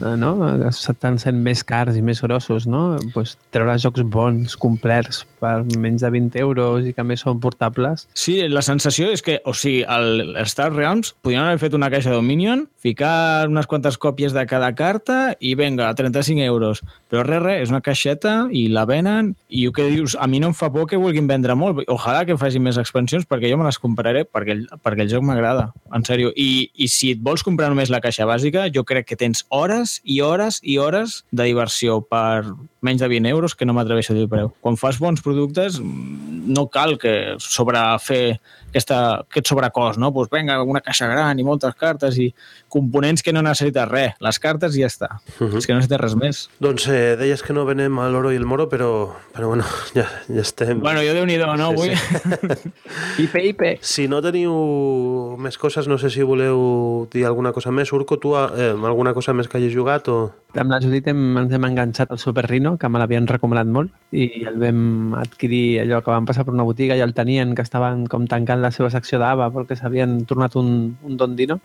[0.00, 0.32] no?
[0.68, 2.98] estan sent més cars i més grossos, no?
[3.14, 8.06] Pues, treure jocs bons, complets, per menys de 20 euros i que més són portables.
[8.18, 12.14] Sí, la sensació és que, o sigui, el Star Realms podien haver fet una caixa
[12.14, 16.82] Dominion, ficar unes quantes còpies de cada carta i venga, 35 euros.
[17.08, 20.42] Però res, res, és una caixeta i la venen i el que dius, a mi
[20.42, 21.84] no em fa por que vulguin vendre molt.
[21.88, 25.24] Ojalà que facin més expansions perquè jo me les compraré perquè el, perquè el joc
[25.26, 26.32] m'agrada, en sèrio.
[26.36, 29.87] I, I si et vols comprar només la caixa bàsica, jo crec que tens hores
[30.04, 32.44] i hores i hores de diversió per
[32.84, 34.52] menys de 20 euros, que no m'atreveixo a dir preu.
[34.64, 38.38] Quan fas bons productes, no cal que sobrefer
[38.70, 40.12] aquesta, aquest sobrecost, no?
[40.12, 42.28] Pues venga, una caixa gran i moltes cartes i
[42.68, 44.14] components que no necessites res.
[44.20, 45.08] Les cartes i ja està.
[45.40, 45.58] Uh -huh.
[45.58, 46.50] És que no necessites res més.
[46.60, 49.64] Doncs eh, deies que no venem a l'oro i el moro, però, però bueno,
[49.94, 50.80] ja, ja estem...
[50.80, 51.96] Bueno, jo déu-n'hi-do, no, Sí, avui?
[51.96, 53.22] sí.
[53.24, 53.62] IP, IP.
[53.80, 57.92] Si no teniu més coses, no sé si voleu dir alguna cosa més.
[57.92, 60.32] Urco, tu eh, alguna cosa més que hagis jugat o...
[60.58, 63.90] Amb la Judit hem, ens hem enganxat al Super Rino, que me l'havien recomanat molt,
[64.12, 67.62] i el vam adquirir allò que vam passar per una botiga i el tenien, que
[67.62, 71.58] estaven com tancant la seva secció d'AVA perquè s'havien tornat un, un dondino,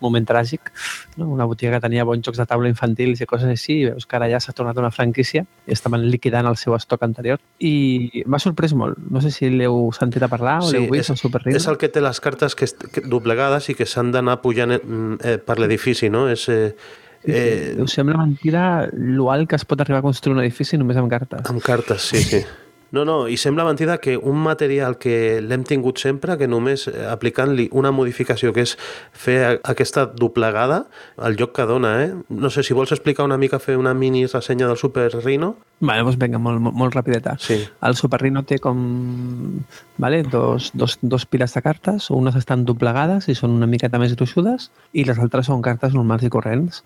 [0.00, 0.70] moment tràgic,
[1.20, 1.28] no?
[1.28, 4.16] una botiga que tenia bons jocs de taula infantils i coses així, i veus que
[4.16, 7.40] ara ja s'ha tornat una franquícia i estaven liquidant el seu estoc anterior.
[7.60, 8.98] I m'ha sorprès molt.
[9.10, 11.90] No sé si l'heu sentit a parlar o l'heu vist, és, Super és el que
[11.92, 16.08] té les cartes que, que doblegades i que s'han d'anar pujant eh, eh, per l'edifici,
[16.12, 16.26] no?
[16.32, 16.72] És, eh,
[17.24, 18.64] eh, Us sembla mentida
[18.94, 21.44] l'alt que es pot arribar a construir un edifici només amb cartes.
[21.50, 22.44] amb cartes, sí, sí.
[22.90, 27.04] No, no, i sembla mentida que un material que l'hem tingut sempre, que només eh,
[27.06, 28.76] aplicant-li una modificació, que és
[29.14, 30.82] fer aquesta doblegada,
[31.22, 32.10] el lloc que dona, eh?
[32.28, 35.54] No sé si vols explicar una mica, fer una mini ressenya del Super Rhino.
[35.80, 37.36] Vale, doncs vinga, molt, molt, molt rapideta.
[37.40, 37.60] Sí.
[37.86, 38.80] El Super Rhino té com
[40.00, 44.16] vale, dos, dos, dos piles de cartes, unes estan doblegades i són una miqueta més
[44.16, 46.82] gruixudes i les altres són cartes normals i corrents.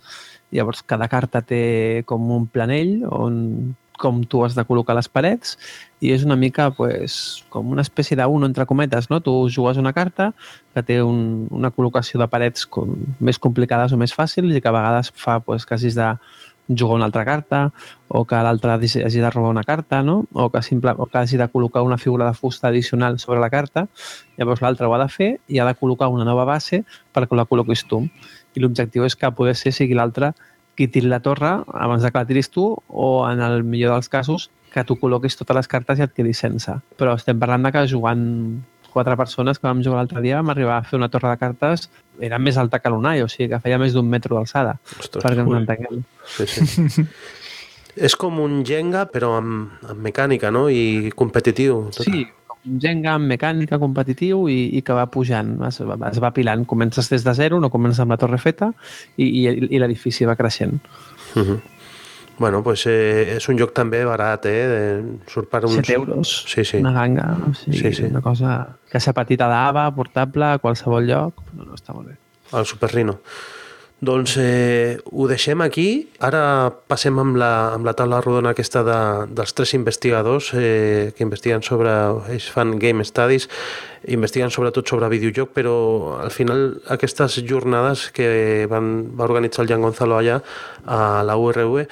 [0.55, 5.57] Llavors, cada carta té com un planell on com tu has de col·locar les parets
[6.05, 9.21] i és una mica pues, com una espècie d'uno entre cometes, no?
[9.25, 10.33] Tu jugues una carta
[10.75, 14.71] que té un, una col·locació de parets com, més complicades o més fàcils i que
[14.71, 16.11] a vegades fa pues, que hagis de
[16.69, 17.73] jugar una altra carta
[18.09, 20.25] o que l'altre hagi de robar una carta, no?
[20.33, 23.51] o, que simple, o que hagi de col·locar una figura de fusta addicional sobre la
[23.51, 23.89] carta,
[24.39, 27.47] llavors l'altre ho ha de fer i ha de col·locar una nova base perquè la
[27.47, 28.05] col·loquis tu.
[28.55, 30.33] I l'objectiu és que poder ser sigui l'altre
[30.77, 34.11] qui tiri la torre abans de que la tiris tu o, en el millor dels
[34.13, 36.73] casos, que tu col·loquis totes les cartes i et quedis sense.
[36.99, 38.25] Però estem parlant de que jugant
[38.95, 41.89] quatre persones que vam jugar l'altre dia vam arribar a fer una torre de cartes
[42.23, 44.77] era més alta que l'Unai, o sigui que feia més d'un metro d'alçada,
[45.17, 46.05] perquè ens entenguem.
[46.37, 47.07] Sí, sí.
[48.09, 50.67] és com un Jenga, però amb, amb mecànica, no?
[50.71, 51.89] I competitiu.
[51.95, 52.07] Tot.
[52.07, 52.25] Sí,
[52.65, 56.65] Jenga amb mecànica competitiu i, i que va pujant, es, va- es va pilant.
[56.67, 58.73] Comences des de zero, no comences amb la torre feta
[59.17, 59.43] i, i,
[59.75, 60.81] i l'edifici va creixent.
[61.37, 61.61] Uh -huh.
[62.39, 64.67] Bueno, pues eh, és un joc també barat, eh?
[64.67, 65.75] De, surt per uns...
[65.77, 66.79] 7 euros, Sí, sí.
[66.79, 68.03] una ganga, o sigui, Sí, sí.
[68.11, 72.17] una cosa que ser petita d'ava, portable, a qualsevol lloc, no, no, està molt bé.
[72.53, 73.21] El Super Rhino.
[74.01, 76.09] Doncs eh, ho deixem aquí.
[76.21, 78.99] Ara passem amb la, amb la taula rodona aquesta de,
[79.33, 81.93] dels tres investigadors eh, que investiguen sobre...
[82.35, 83.49] Ells fan Game Studies,
[84.09, 85.75] investiguen sobretot sobre videojoc, però
[86.21, 90.41] al final aquestes jornades que van, va organitzar el Jan Gonzalo allà
[90.85, 91.87] a la URV,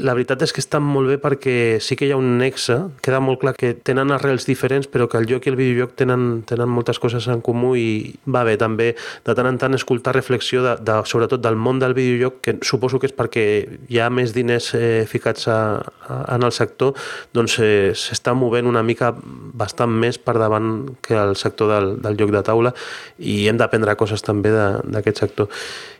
[0.00, 3.20] la veritat és que estan molt bé perquè sí que hi ha un nexe, queda
[3.20, 6.70] molt clar que tenen arrels diferents, però que el joc i el videojoc tenen, tenen
[6.72, 8.94] moltes coses en comú i va bé també
[9.26, 13.00] de tant en tant escoltar reflexió de, de, sobretot del món del videojoc, que suposo
[13.00, 13.44] que és perquè
[13.88, 15.58] hi ha més diners eh, ficats a,
[16.06, 16.94] a, en el sector,
[17.34, 22.18] doncs eh, s'està movent una mica bastant més per davant que el sector del, del
[22.20, 22.74] joc de taula
[23.18, 25.48] i hem d'aprendre coses també d'aquest sector.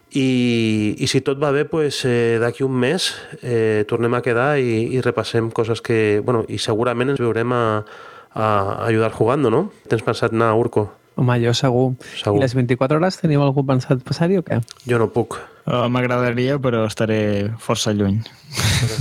[0.09, 3.11] I, I si tot va bé, pues, eh, d'aquí un mes
[3.43, 6.23] eh, tornem a quedar i, i repassem coses que...
[6.25, 7.65] Bueno, I segurament ens veurem a,
[8.33, 8.49] a
[8.87, 9.67] ajudar jugando, no?
[9.89, 10.89] Tens pensat anar a Urco?
[11.19, 11.93] Home, jo segur.
[12.15, 12.39] Segur.
[12.39, 14.61] I les 24 hores teniu algú pensat passar-hi o què?
[14.87, 15.41] Jo no puc.
[15.69, 18.23] Uh, M'agradaria, però estaré força lluny.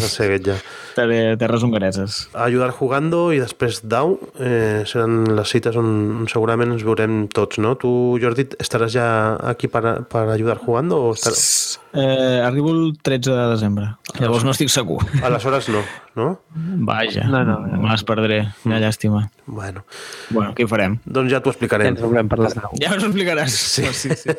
[0.02, 0.56] De seguet ja.
[0.90, 2.18] Estaré a terres hongareses.
[2.34, 5.92] Ayudar jugando i després DAO eh, seran les cites on,
[6.24, 7.76] on segurament ens veurem tots, no?
[7.80, 9.08] Tu, Jordi, estaràs ja
[9.48, 11.78] aquí per, per Ayudar jugando o estaràs...
[11.94, 13.94] Eh, arribo el 13 de desembre.
[14.18, 15.00] Llavors no estic segur.
[15.22, 15.86] Aleshores no,
[16.18, 16.40] no?
[16.90, 17.78] Vaja, No, no, no.
[17.82, 18.40] me les perdré.
[18.66, 19.30] Una llàstima.
[19.46, 19.84] Bueno,
[20.30, 20.98] Bueno, què hi farem?
[21.06, 21.94] doncs ja t'ho Ja explicarem.
[21.94, 22.82] ens veurem per les 9.
[22.82, 23.52] Ja us ho explicaràs.
[23.56, 24.30] Sí, sí, sí.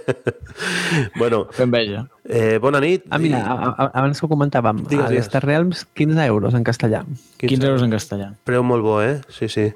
[1.18, 2.06] bueno, Que enveja.
[2.28, 3.04] eh, bona nit.
[3.10, 5.26] Ah, mira, a, a, abans que ho comentàvem, Digues, a digues.
[5.26, 7.04] l'Star Realms, 15 euros en castellà.
[7.38, 8.32] 15 euros en castellà.
[8.44, 9.20] Preu molt bo, eh?
[9.28, 9.72] Sí, sí.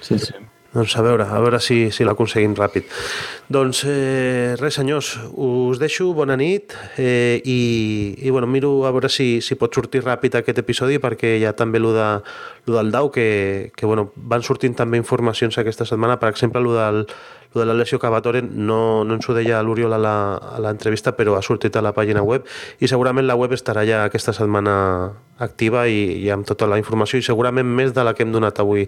[0.00, 0.34] Sí, sí.
[0.76, 2.84] Doncs a veure, a veure si, si l'aconseguim ràpid.
[3.48, 7.56] Doncs eh, res, senyors, us deixo, bona nit, eh, i,
[8.20, 11.54] i bueno, miro a veure si, si pot sortir ràpid aquest episodi, perquè hi ha
[11.56, 12.10] també lo, de,
[12.68, 17.06] del DAO, que, que bueno, van sortint també informacions aquesta setmana, per exemple, lo del,
[17.54, 21.42] lo de l'Alessio Cavatore no, no ens ho deia l'Oriol la- a l'entrevista, però ha
[21.46, 22.44] sortit a la pàgina web
[22.84, 24.74] i segurament la web estarà ja aquesta setmana
[25.40, 28.60] activa i, i amb tota la informació i segurament més de la que hem donat
[28.60, 28.84] avui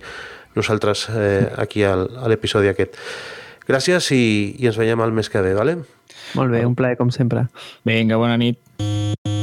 [0.57, 2.97] nosaltres eh, aquí al, a l'episodi aquest.
[3.69, 4.23] Gràcies i,
[4.57, 5.77] i ens veiem el mes que ve, ¿vale?
[6.37, 7.49] Molt bé, un plaer com sempre.
[7.89, 9.38] Vinga, bona nit.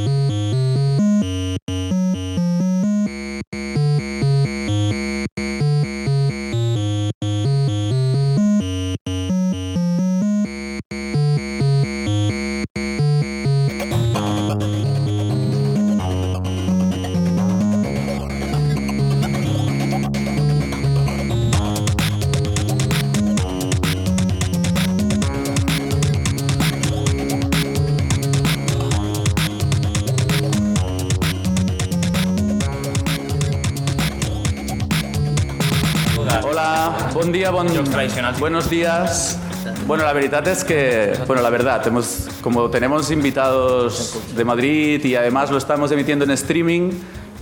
[38.66, 39.38] Buenos días.
[39.86, 45.14] Bueno, la verdad es que, bueno, la verdad, hemos, como tenemos invitados de Madrid y
[45.14, 46.90] además lo estamos emitiendo en streaming,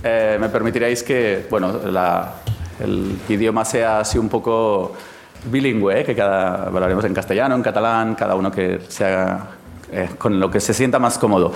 [0.03, 2.35] eh, me permitiréis que, bueno, la-
[2.79, 4.93] el idioma sea así un poco
[5.45, 6.03] bilingüe, ¿eh?
[6.03, 9.47] que cada, hablaremos en castellano, en catalán, cada uno que se haga
[9.91, 11.53] eh, con lo que se sienta más cómodo.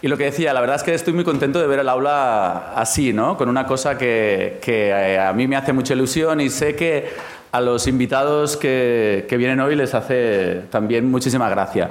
[0.00, 2.72] Y lo que decía, la verdad es que estoy muy contento de ver el aula
[2.74, 3.36] así, ¿no?
[3.36, 7.39] Con una cosa que, que, eh, a mí me hace mucha ilusión y sé que
[7.52, 11.88] a los invitados que, vienen hoy les hace también muchísima gracia.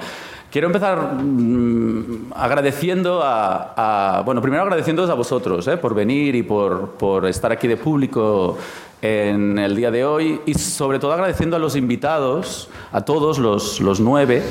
[0.50, 5.76] Quiero empezar mm, agradeciendo a, a- bueno, primero agradeciéndoos a vosotros ¿eh?
[5.76, 8.58] por venir y por, por estar aquí de público
[9.02, 13.80] en el día de hoy y sobre todo agradeciendo a los invitados, a todos los,
[13.80, 14.42] los nueve,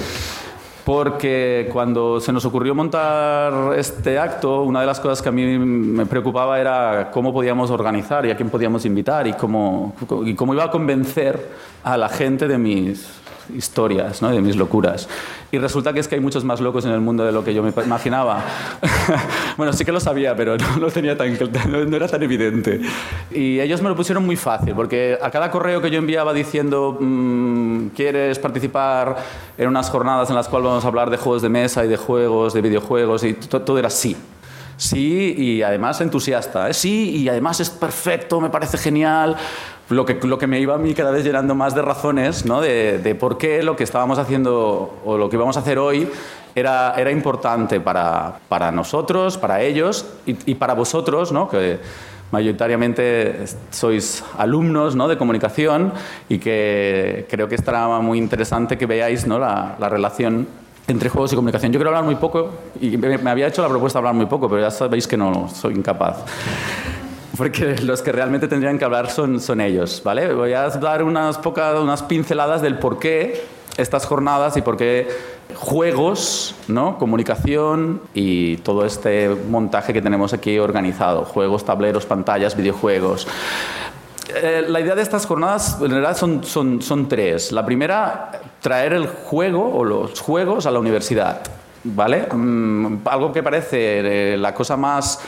[0.89, 5.59] porque cuando se nos ocurrió montar este acto, una de las cosas que a mí
[5.59, 9.93] me preocupaba era cómo podíamos organizar y a quién podíamos invitar y cómo,
[10.25, 11.47] y cómo iba a convencer
[11.83, 13.07] a la gente de mis
[13.55, 14.29] historias, ¿no?
[14.29, 15.07] de mis locuras.
[15.51, 17.53] Y resulta que es que hay muchos más locos en el mundo de lo que
[17.53, 18.43] yo me imaginaba.
[19.57, 21.37] bueno, sí que lo sabía, pero no lo tenía tan,
[21.89, 22.81] no, era tan evidente.
[23.31, 26.97] Y ellos me lo pusieron muy fácil, porque a cada correo que yo enviaba diciendo
[26.99, 29.17] mm, ¿quieres participar
[29.57, 31.97] en unas jornadas en las cuales vamos a hablar de juegos de mesa y de
[31.97, 33.23] juegos, de videojuegos?
[33.23, 34.15] Y to- todo era sí.
[34.77, 36.69] Sí, y además entusiasta.
[36.69, 36.73] ¿eh?
[36.73, 39.35] Sí, y además es perfecto, me parece genial.
[39.89, 42.61] Lo que, lo que me iba a mí cada vez llenando más de razones, ¿no?
[42.61, 46.07] de, de por qué lo que estábamos haciendo o lo que íbamos a hacer hoy
[46.53, 51.49] era, era importante para, para nosotros, para ellos y, y para vosotros, ¿no?
[51.49, 51.79] que
[52.31, 55.07] mayoritariamente sois alumnos ¿no?
[55.07, 55.93] de comunicación
[56.27, 59.39] y que creo que estará muy interesante que veáis ¿no?
[59.39, 60.47] la, la relación
[60.87, 61.71] entre juegos y comunicación.
[61.71, 62.49] Yo quiero hablar muy poco
[62.81, 65.47] y me, había hecho la propuesta de hablar muy poco, pero ya sabéis que no
[65.49, 66.17] soy incapaz.
[67.39, 70.33] Porque los que realmente tendrían que hablar son, ellos, ¿vale?
[70.33, 73.45] Voy a dar unas pocas, unas pinceladas del por qué
[73.77, 75.07] estas jornadas y por qué
[75.55, 76.97] juegos, ¿no?
[76.97, 81.23] comunicación y todo este montaje que tenemos aquí organizado.
[81.23, 83.25] Juegos, tableros, pantallas, videojuegos.
[84.35, 87.53] Eh, la idea de estas jornadas en realidad son tres.
[87.53, 91.39] La primera, traer el juego o los juegos a la universidad.
[91.83, 92.27] ¿Vale?
[92.31, 95.21] Mm, algo que parece eh, la cosa más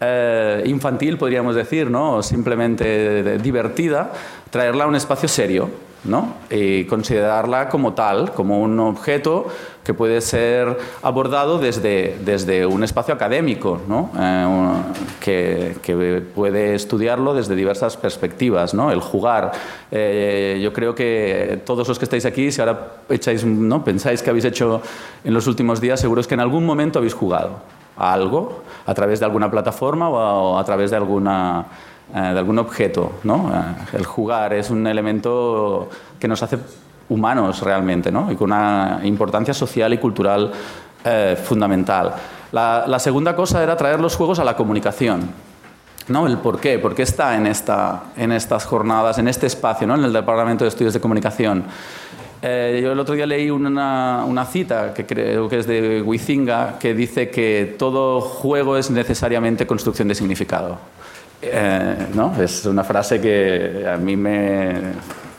[0.00, 2.16] eh, infantil, podríamos decir, ¿no?
[2.16, 4.12] O simplemente divertida,
[4.50, 5.88] traerla a un espacio serio.
[6.04, 6.34] ¿no?
[6.48, 9.46] Y considerarla como tal, como un objeto
[9.84, 14.10] que puede ser abordado desde, desde un espacio académico, ¿no?
[14.16, 18.74] Eh, que puede estudiarlo desde diversas perspectivas.
[18.74, 18.92] ¿no?
[18.92, 19.52] El jugar.
[19.90, 23.84] Eh, yo creo que todos los que estáis aquí, si ahora echáis, ¿no?
[23.84, 24.80] pensáis que habéis hecho
[25.24, 27.60] en los últimos días, seguro es que en algún momento habéis jugado
[27.98, 31.66] a algo a través de alguna plataforma o a, través de alguna
[32.14, 33.12] eh, de algún objeto.
[33.24, 33.50] ¿no?
[33.52, 35.88] Eh, el jugar es un elemento
[36.18, 36.58] que nos hace
[37.08, 38.30] humanos realmente ¿no?
[38.30, 40.52] y con una importancia social y cultural
[41.04, 42.14] eh, fundamental.
[42.52, 45.30] La, la segunda cosa era traer los juegos a la comunicación.
[46.08, 46.26] ¿no?
[46.26, 49.94] El por qué, por qué está en, esta, en estas jornadas, en este espacio, ¿no?
[49.94, 51.64] en el Departamento de Estudios de Comunicación.
[52.40, 56.94] Eh, yo el otro día leí una, cita que creo que es de Huizinga que
[56.94, 60.78] dice que todo juego es necesariamente construcción de significado.
[61.42, 62.40] Eh, ¿no?
[62.40, 64.80] Es una frase que a mí me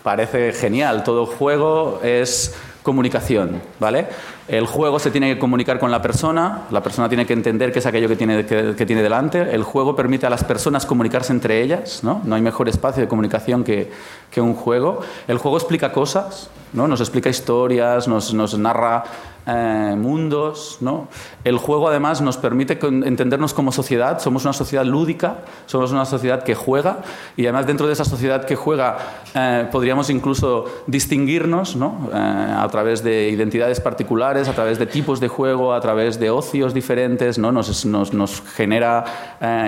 [0.04, 1.04] parece genial.
[1.04, 2.56] Todo juego es
[2.90, 4.08] comunicación, ¿vale?
[4.48, 7.78] El juego se tiene que comunicar con la persona, la persona tiene que entender qué
[7.78, 11.62] es aquello que tiene, que, tiene delante, el juego permite a las personas comunicarse entre
[11.62, 12.22] ellas, ¿no?
[12.24, 13.92] No hay mejor espacio de comunicación que,
[14.32, 15.02] que un juego.
[15.28, 16.88] El juego explica cosas, ¿no?
[16.88, 19.04] Nos explica historias, nos, nos narra
[19.50, 20.78] eh, mundos.
[20.80, 21.08] ¿no?
[21.44, 26.44] El juego además nos permite entendernos como sociedad, somos una sociedad lúdica, somos una sociedad
[26.44, 27.00] que juega
[27.36, 28.98] y además dentro de esa sociedad que juega
[29.34, 32.10] eh, podríamos incluso distinguirnos ¿no?
[32.14, 36.30] eh, a través de identidades particulares, a través de tipos de juego, a través de
[36.30, 37.52] ocios diferentes, ¿no?
[37.52, 39.06] nos, nos, nos genera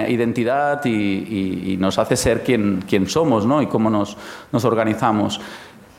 [0.08, 3.62] identidad y, nos hace ser quien, quien somos ¿no?
[3.62, 4.18] y cómo nos,
[4.52, 5.42] nos organizamos.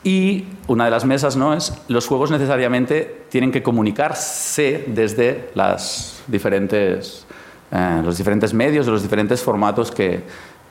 [0.05, 6.22] Y una de las mesas no es los juegos necesariamente tienen que comunicarse desde las
[6.26, 7.24] diferentes,
[7.70, 10.22] eh, los diferentes medios, los diferentes formatos que,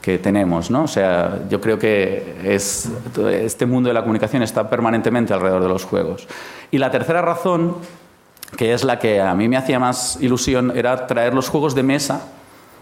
[0.01, 0.69] que tenemos.
[0.69, 0.83] ¿no?
[0.83, 2.89] O sea, yo creo que es,
[3.31, 6.27] este mundo de la comunicación está permanentemente alrededor de los juegos.
[6.69, 7.77] Y la tercera razón,
[8.57, 11.83] que es la que a mí me hacía más ilusión, era traer los juegos de
[11.83, 12.21] mesa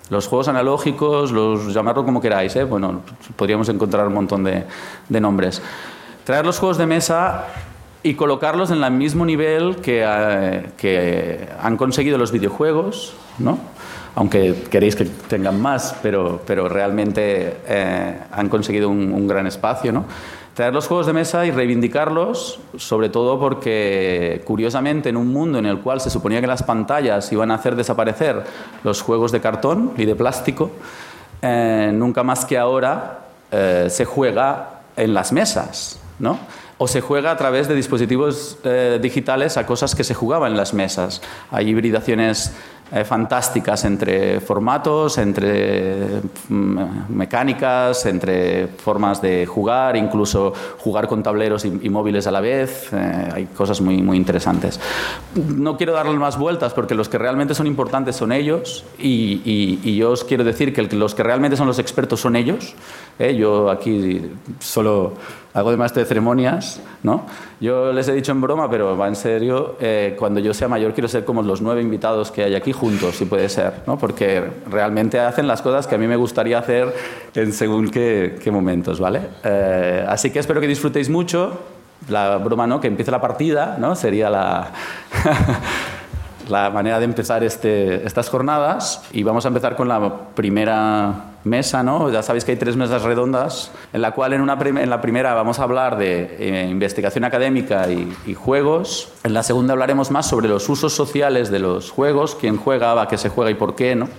[0.10, 2.64] los juegos analógicos, los llamarlo como queráis, ¿eh?
[2.64, 3.02] bueno,
[3.36, 4.64] podríamos encontrar un montón de,
[5.08, 5.62] de nombres
[6.30, 7.45] traer los juegos de mesa
[8.03, 13.57] y colocarlos en el mismo nivel que, eh, que han conseguido los videojuegos, ¿no?
[14.13, 19.91] aunque queréis que tengan más, pero, pero realmente eh, han conseguido un, gran espacio.
[19.91, 20.05] ¿no?
[20.53, 25.65] Traer los juegos de mesa y reivindicarlos, sobre todo porque, curiosamente, en un mundo en
[25.65, 28.43] el cual se suponía que las pantallas iban a hacer desaparecer
[28.84, 30.69] los juegos de cartón y de plástico,
[31.41, 35.99] eh, nunca más que ahora eh, se juega en las mesas.
[36.20, 36.39] ¿No?
[36.78, 40.57] O se juega a través de dispositivos eh, digitales a cosas que se jugaban en
[40.57, 41.22] las mesas.
[41.51, 42.53] Hay hibridaciones
[42.91, 51.65] eh, fantásticas entre formatos, entre mm, mecánicas, entre formas de jugar, incluso jugar con tableros
[51.65, 52.91] y, móviles a la vez.
[52.93, 54.80] Eh, hay cosas muy, muy interesantes.
[55.36, 59.41] No quiero darle más vueltas porque los que realmente son importantes son ellos y,
[59.84, 62.74] y, yo os quiero decir que los que realmente son los expertos son ellos.
[63.20, 65.13] Yo aquí solo
[65.54, 67.24] hago de maestro de ceremonias, ¿no?
[67.60, 70.93] Yo les he dicho en broma, pero va en serio, eh, cuando yo sea mayor
[70.93, 73.97] quiero ser como los nueve invitados que hay aquí juntos, si puede ser, ¿no?
[73.97, 76.93] Porque realmente hacen las cosas que a mí me gustaría hacer
[77.34, 79.22] en según qué, qué momentos, ¿vale?
[79.43, 81.60] Eh, así que espero que disfrutéis mucho.
[82.08, 82.80] La broma, ¿no?
[82.80, 83.95] Que empiece la partida, ¿no?
[83.95, 84.72] Sería la...
[86.50, 91.14] la manera de empezar este, estas jornadas y vamos a empezar con la primera
[91.44, 92.10] mesa, ¿no?
[92.12, 95.34] Ya sabéis que hay tres mesas redondas, en la cual en, una en la primera
[95.34, 100.48] vamos a hablar de eh, investigación académica y, juegos, en la segunda hablaremos más sobre
[100.48, 103.96] los usos sociales de los juegos, quién juega, a qué se juega y por qué,
[103.96, 104.10] ¿no?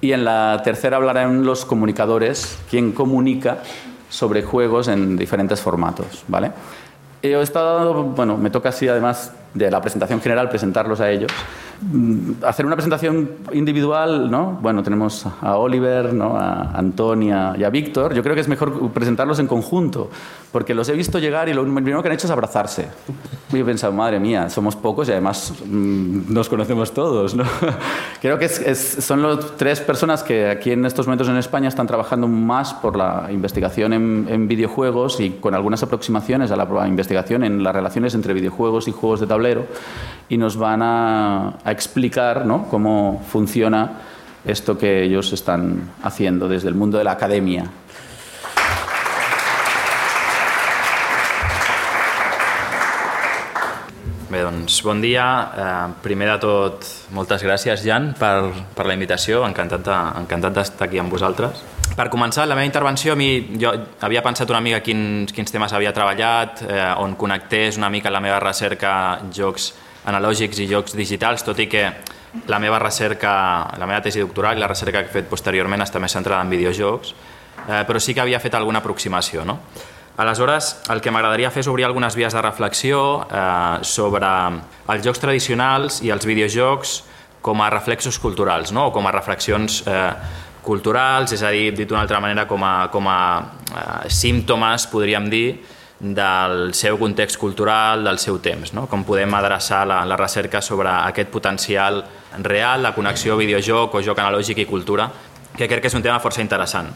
[0.00, 3.58] Y en la tercera hablarán los comunicadores, quién comunica
[4.08, 6.52] sobre juegos en diferentes formatos, ¿vale?
[7.22, 11.30] Yo he estado, bueno, me toca así además de la presentación general presentarlos a ellos.
[12.42, 14.58] Hacer una presentación individual, ¿no?
[14.62, 16.36] Bueno, tenemos a Oliver, ¿no?
[16.36, 18.14] a Antonia y a Víctor.
[18.14, 20.08] Yo creo que es mejor presentarlos en conjunto,
[20.52, 22.86] porque los he visto llegar y lo primero que han hecho es abrazarse.
[23.52, 27.44] Y he pensado, madre mía, somos pocos y además mmm, nos conocemos todos, ¿no?
[28.22, 31.68] Creo que es, es, son las tres personas que aquí en estos momentos en España
[31.68, 36.88] están trabajando más por la investigación en, en videojuegos y con algunas aproximaciones a la,
[36.88, 39.26] investigación en las relaciones entre videojuegos y juegos de
[40.28, 44.00] y nos van a, explicar cómo funciona
[44.44, 47.66] esto que ellos están haciendo desde el mundo de la academia.
[54.42, 55.26] Doncs bon dia.
[55.56, 59.44] Eh, primer de tot, moltes gràcies, Jan, per, per la invitació.
[59.46, 61.62] Encantat d'estar encantat aquí amb vosaltres.
[61.92, 65.74] Per començar, la meva intervenció, a mi, jo havia pensat una mica quins, quins temes
[65.76, 68.94] havia treballat, eh, on connectés una mica la meva recerca
[69.30, 69.72] jocs
[70.08, 71.84] analògics i jocs digitals, tot i que
[72.48, 73.32] la meva recerca,
[73.78, 76.52] la meva tesi doctoral i la recerca que he fet posteriorment està més centrada en
[76.52, 77.14] videojocs,
[77.68, 79.44] eh, però sí que havia fet alguna aproximació.
[79.44, 79.58] No?
[80.16, 84.28] Aleshores, el que m'agradaria fer és obrir algunes vies de reflexió eh, sobre
[84.92, 86.98] els jocs tradicionals i els videojocs
[87.42, 88.90] com a reflexos culturals, no?
[88.90, 90.10] o com a reflexions eh,
[90.62, 95.30] culturals, és a dir, dit d'una altra manera, com a, com a eh, símptomes, podríem
[95.32, 95.46] dir,
[96.02, 98.88] del seu context cultural, del seu temps, no?
[98.90, 102.02] com podem adreçar la, la recerca sobre aquest potencial
[102.42, 105.08] real, la connexió videojoc o joc analògic i cultura,
[105.56, 106.90] que crec que és un tema força interessant.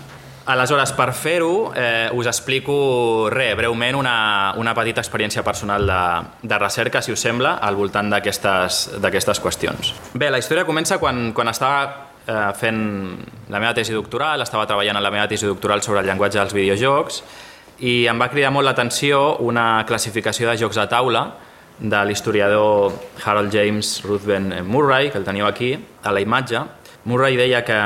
[0.47, 6.03] Aleshores, per fer-ho, eh, us explico, re, breument, una, una petita experiència personal de,
[6.47, 9.91] de recerca, si us sembla, al voltant d'aquestes qüestions.
[10.15, 11.81] Bé, la història comença quan, quan estava
[12.27, 12.79] eh, fent
[13.51, 16.55] la meva tesi doctoral, estava treballant en la meva tesi doctoral sobre el llenguatge dels
[16.55, 17.23] videojocs
[17.85, 21.27] i em va cridar molt l'atenció una classificació de jocs de taula
[21.79, 22.95] de l'historiador
[23.25, 26.63] Harold James Ruthven Murray, que el teniu aquí, a la imatge.
[27.05, 27.77] Murray deia que,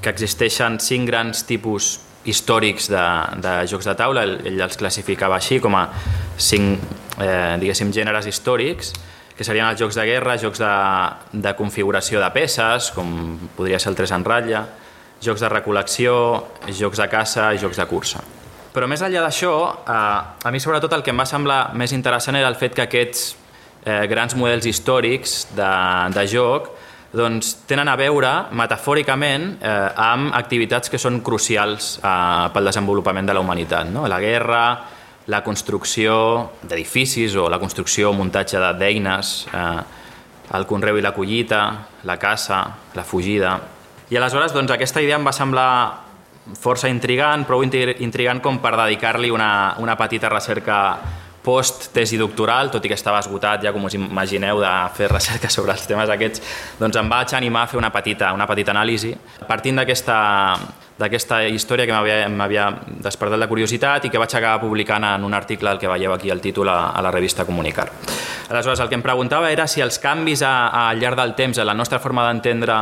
[0.00, 3.04] que existeixen cinc grans tipus històrics de,
[3.40, 5.86] de jocs de taula, ell, ell els classificava així com a
[6.40, 6.82] cinc,
[7.20, 8.92] eh, diguéssim, gèneres històrics,
[9.36, 10.74] que serien els jocs de guerra, jocs de,
[11.32, 14.66] de configuració de peces, com podria ser el 3 en ratlla,
[15.24, 16.12] jocs de recol·lecció,
[16.76, 18.20] jocs de caça i jocs de cursa.
[18.70, 22.36] Però més enllà d'això, eh, a mi sobretot el que em va semblar més interessant
[22.38, 23.24] era el fet que aquests
[23.84, 25.72] eh, grans models històrics de,
[26.14, 26.70] de joc
[27.12, 33.34] doncs, tenen a veure, metafòricament, eh, amb activitats que són crucials eh, pel desenvolupament de
[33.34, 33.90] la humanitat.
[33.90, 34.06] No?
[34.08, 34.62] La guerra,
[35.26, 39.80] la construcció d'edificis o la construcció o muntatge d'eines, eh,
[40.54, 41.64] el conreu i la collita,
[42.04, 43.58] la caça, la fugida...
[44.10, 45.70] I aleshores doncs, aquesta idea em va semblar
[46.58, 50.78] força intrigant, prou intrigant com per dedicar-li una, una petita recerca
[51.44, 55.72] post-tesi doctoral, tot i que estava esgotat ja com us imagineu de fer recerca sobre
[55.72, 56.42] els temes aquests,
[56.80, 59.14] doncs em vaig animar a fer una petita, una petita anàlisi
[59.48, 62.66] partint d'aquesta història que m'havia
[63.00, 66.30] despertat la curiositat i que vaig acabar publicant en un article el que veieu aquí
[66.30, 67.88] el títol a, a la revista Comunicar.
[68.50, 71.66] Aleshores, el que em preguntava era si els canvis a, al llarg del temps en
[71.66, 72.76] la nostra forma d'entendre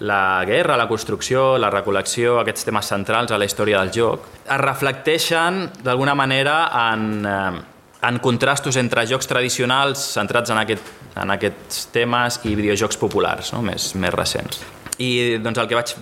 [0.00, 4.60] la guerra, la construcció, la recol·lecció, aquests temes centrals a la història del joc, es
[4.62, 6.54] reflecteixen d'alguna manera
[6.88, 10.86] en, eh, en contrastos entre jocs tradicionals centrats en, aquest,
[11.20, 13.62] en aquests temes i videojocs populars, no?
[13.66, 14.62] més, més recents.
[15.00, 15.94] I doncs, el que vaig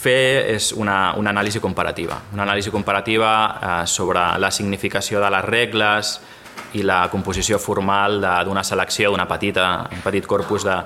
[0.00, 2.16] fer és una, una anàlisi comparativa.
[2.34, 6.18] Una anàlisi comparativa eh, sobre la significació de les regles
[6.78, 10.76] i la composició formal d'una selecció, d'una petita, un petit corpus de,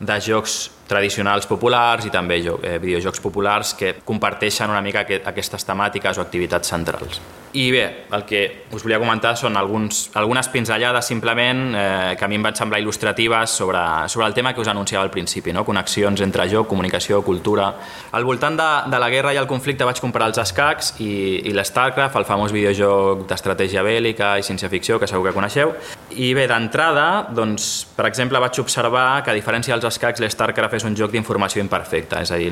[0.00, 0.58] de jocs
[0.88, 6.72] tradicionals populars i també eh, videojocs populars que comparteixen una mica aquestes temàtiques o activitats
[6.72, 7.20] centrals.
[7.54, 12.28] I bé, el que us volia comentar són alguns, algunes pinzellades simplement eh, que a
[12.28, 13.78] mi em van semblar il·lustratives sobre,
[14.10, 15.62] sobre el tema que us anunciava al principi, no?
[15.62, 17.68] connexions entre joc, comunicació, cultura...
[18.14, 21.54] Al voltant de, de la guerra i el conflicte vaig comparar els escacs i, i
[21.54, 25.76] l'StarCraft, el famós videojoc d'estratègia bèl·lica i ciència-ficció que segur que coneixeu.
[26.10, 30.88] I bé, d'entrada, doncs, per exemple, vaig observar que a diferència dels escacs, l'StarCraft és
[30.90, 32.50] un joc d'informació imperfecta, és a dir,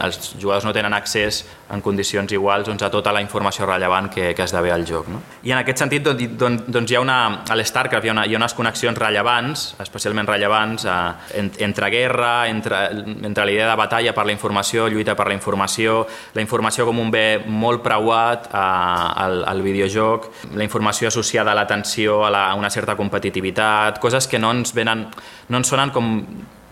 [0.00, 4.29] els jugadors no tenen accés en condicions iguals doncs, a tota la informació rellevant que,
[4.34, 5.08] que, esdevé el joc.
[5.12, 5.20] No?
[5.46, 7.18] I en aquest sentit doncs, doncs, doncs hi ha una,
[7.48, 12.32] a l'StarCraft hi, ha una, hi ha unes connexions rellevants, especialment rellevants, eh, entre guerra,
[12.50, 12.82] entre,
[13.30, 16.04] entre la idea de batalla per la informació, lluita per la informació,
[16.34, 21.58] la informació com un bé molt preuat eh, al, al videojoc, la informació associada a
[21.58, 25.06] l'atenció, a, la, a una certa competitivitat, coses que no ens venen,
[25.48, 26.10] no ens sonen com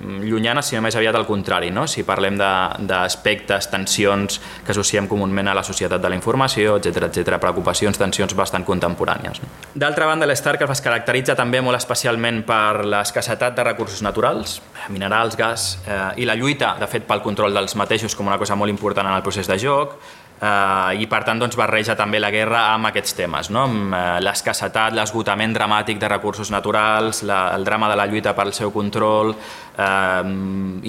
[0.01, 1.86] llunyana, sinó més aviat al contrari, no?
[1.90, 7.38] si parlem d'aspectes, tensions que associem comunament a la societat de la informació, etc etc,
[7.42, 9.42] preocupacions, tensions bastant contemporànies.
[9.42, 9.51] No?
[9.74, 14.59] D'altra banda, l'StarCraft es caracteritza també molt especialment per l'escassetat de recursos naturals,
[14.94, 18.57] minerals, gas, eh, i la lluita, de fet, pel control dels mateixos com una cosa
[18.57, 19.99] molt important en el procés de joc,
[20.41, 23.64] eh, i per tant doncs, barreja també la guerra amb aquests temes, no?
[23.68, 28.53] amb eh, l'escassetat, l'esgotament dramàtic de recursos naturals, la, el drama de la lluita pel
[28.57, 30.22] seu control, eh,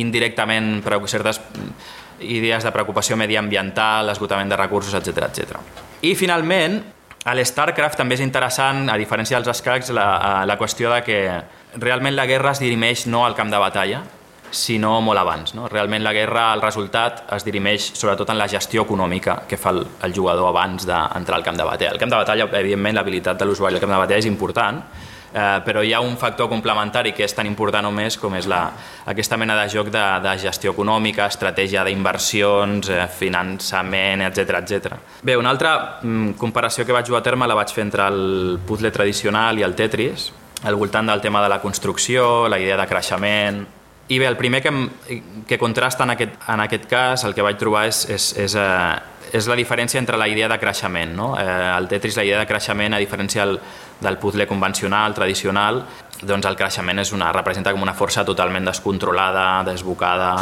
[0.03, 1.41] indirectament però certes
[2.19, 5.59] idees de preocupació mediambiental, l'esgotament de recursos, etc etc.
[6.03, 6.79] I finalment,
[7.25, 11.19] a l'StarCraft també és interessant, a diferència dels escacs, la, eh, la qüestió de que
[11.79, 14.03] realment la guerra es dirimeix no al camp de batalla,
[14.51, 15.53] sinó molt abans.
[15.55, 15.67] No?
[15.67, 19.85] Realment la guerra, el resultat, es dirimeix sobretot en la gestió econòmica que fa el,
[20.03, 21.93] el jugador abans d'entrar al camp de batalla.
[21.93, 24.83] El camp de batalla, evidentment, l'habilitat de l'usuari al camp de batalla és important,
[25.33, 28.47] eh, però hi ha un factor complementari que és tan important o més com és
[28.49, 28.61] la,
[29.09, 34.99] aquesta mena de joc de, de gestió econòmica, estratègia d'inversions, eh, finançament, etc etc.
[35.23, 38.59] Bé, una altra mm, comparació que vaig jugar a terme la vaig fer entre el
[38.65, 40.31] puzzle tradicional i el Tetris,
[40.63, 43.65] al voltant del tema de la construcció, la idea de creixement,
[44.09, 44.71] i bé, el primer que,
[45.47, 49.33] que contrasta en aquest, en aquest cas, el que vaig trobar és, és, és, eh,
[49.37, 51.13] és la diferència entre la idea de creixement.
[51.13, 51.27] No?
[51.37, 51.45] Eh,
[51.75, 53.59] el Tetris, la idea de creixement, a diferència del,
[54.01, 55.83] del puzzle convencional, tradicional,
[56.25, 60.33] doncs el creixement és una, representa com una força totalment descontrolada, desbocada,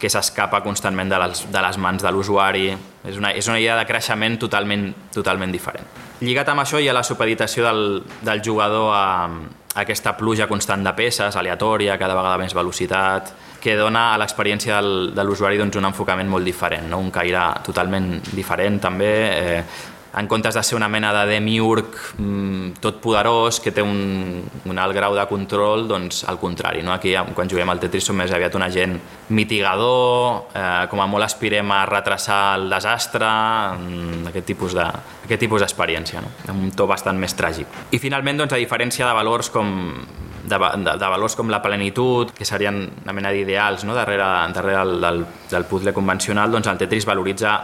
[0.00, 2.70] que s'escapa constantment de les, de les mans de l'usuari.
[3.04, 5.84] És, una, és una idea de creixement totalment, totalment diferent.
[6.24, 9.28] Lligat amb això hi ha la supeditació del, del jugador a,
[9.78, 14.80] aquesta pluja constant de peces, aleatòria, cada vegada més velocitat, que dona a l'experiència
[15.14, 16.98] de l'usuari doncs, un enfocament molt diferent, no?
[16.98, 19.62] un caire totalment diferent també, eh,
[20.16, 24.78] en comptes de ser una mena de demiurg mm, tot poderós que té un, un
[24.78, 26.82] alt grau de control, doncs al contrari.
[26.82, 26.92] No?
[26.92, 28.96] Aquí, quan juguem al Tetris, som més aviat un agent
[29.36, 33.28] mitigador, eh, com a molt aspirem a retrasar el desastre,
[33.76, 34.88] mm, aquest tipus de,
[35.28, 36.34] aquest tipus d'experiència, no?
[36.48, 37.70] amb un to bastant més tràgic.
[37.94, 39.70] I finalment, doncs, a diferència de valors com
[40.50, 43.94] de, de, de valors com la plenitud, que serien una mena d'ideals no?
[43.94, 47.54] darrere, darrere del, del, del puzzle convencional, doncs el Tetris valoritza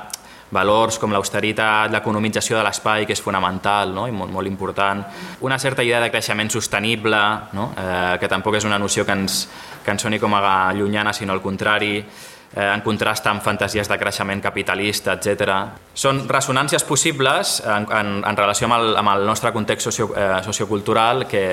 [0.50, 4.06] valors com l'austeritat, l'economització de l'espai, que és fonamental no?
[4.06, 5.02] i molt, molt important,
[5.46, 7.22] una certa idea de creixement sostenible,
[7.56, 7.72] no?
[7.76, 9.46] eh, que tampoc és una noció que ens,
[9.84, 13.98] que ens soni com a llunyana, sinó al contrari, eh, en contrast amb fantasies de
[13.98, 15.56] creixement capitalista, etc.
[15.94, 20.30] Són ressonàncies possibles en, en, en relació amb el, amb el nostre context socio, eh,
[20.46, 21.46] sociocultural que,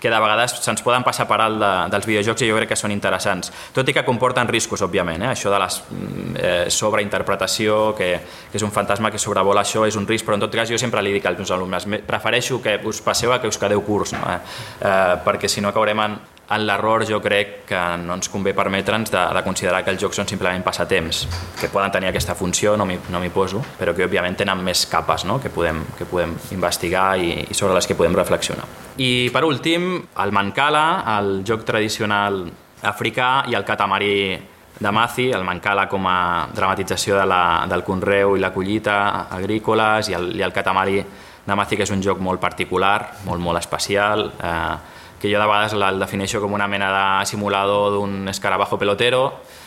[0.00, 2.78] que de vegades se'ns poden passar per alt de, dels videojocs i jo crec que
[2.78, 3.52] són interessants.
[3.74, 5.24] Tot i que comporten riscos, òbviament.
[5.24, 5.32] Eh?
[5.32, 8.12] Això de la mm, eh, sobreinterpretació, que,
[8.52, 10.78] que és un fantasma que sobrevola això, és un risc, però en tot cas jo
[10.80, 14.16] sempre li dic als meus alumnes, prefereixo que us passeu a que us quedeu curts,
[14.16, 14.24] no?
[14.30, 14.40] eh?
[14.80, 16.18] Eh, perquè si no caurem en,
[16.48, 20.20] en l'error jo crec que no ens convé permetre'ns de, de considerar que els jocs
[20.20, 21.24] són simplement passatemps,
[21.58, 25.24] que poden tenir aquesta funció, no m'hi no poso, però que òbviament tenen més capes
[25.26, 25.40] no?
[25.42, 28.66] que, podem, que podem investigar i, i sobre les que podem reflexionar.
[29.02, 32.44] I per últim, el Mancala, el joc tradicional
[32.86, 34.16] africà i el catamarí
[34.78, 40.12] de Mazi, el Mancala com a dramatització de la, del conreu i la collita agrícoles
[40.12, 41.00] i el, i el catamarí
[41.46, 44.95] de Mazi, que és un joc molt particular, molt, molt especial, eh,
[45.26, 49.26] que jo de vegades el defineixo com una mena de simulador d'un escarabajo pelotero,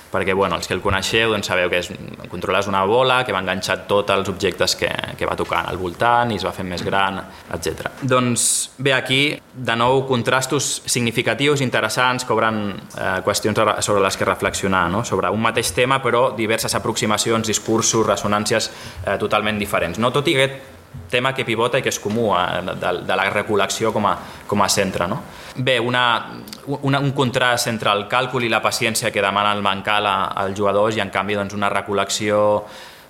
[0.09, 1.89] perquè bueno, els que el coneixeu doncs sabeu que és,
[2.31, 6.31] controles una bola que va enganxar tots els objectes que, que va tocant al voltant
[6.33, 7.19] i es va fent més gran,
[7.53, 7.91] etc.
[8.01, 9.21] Doncs bé, aquí
[9.53, 15.03] de nou contrastos significatius, interessants, que obren eh, qüestions sobre les que reflexionar, no?
[15.05, 18.71] sobre un mateix tema però diverses aproximacions, discursos, ressonàncies
[19.05, 20.01] eh, totalment diferents.
[20.01, 20.13] No?
[20.15, 20.77] Tot i aquest
[21.09, 24.15] tema que pivota i que és comú eh, de, de la recol·lecció com a,
[24.49, 25.07] com a centre.
[25.09, 25.21] No?
[25.61, 26.31] Bé, una,
[26.67, 30.95] una, un contrast entre el càlcul i la paciència que demana el Mancala als jugadors
[30.95, 32.37] i en canvi doncs, una recol·lecció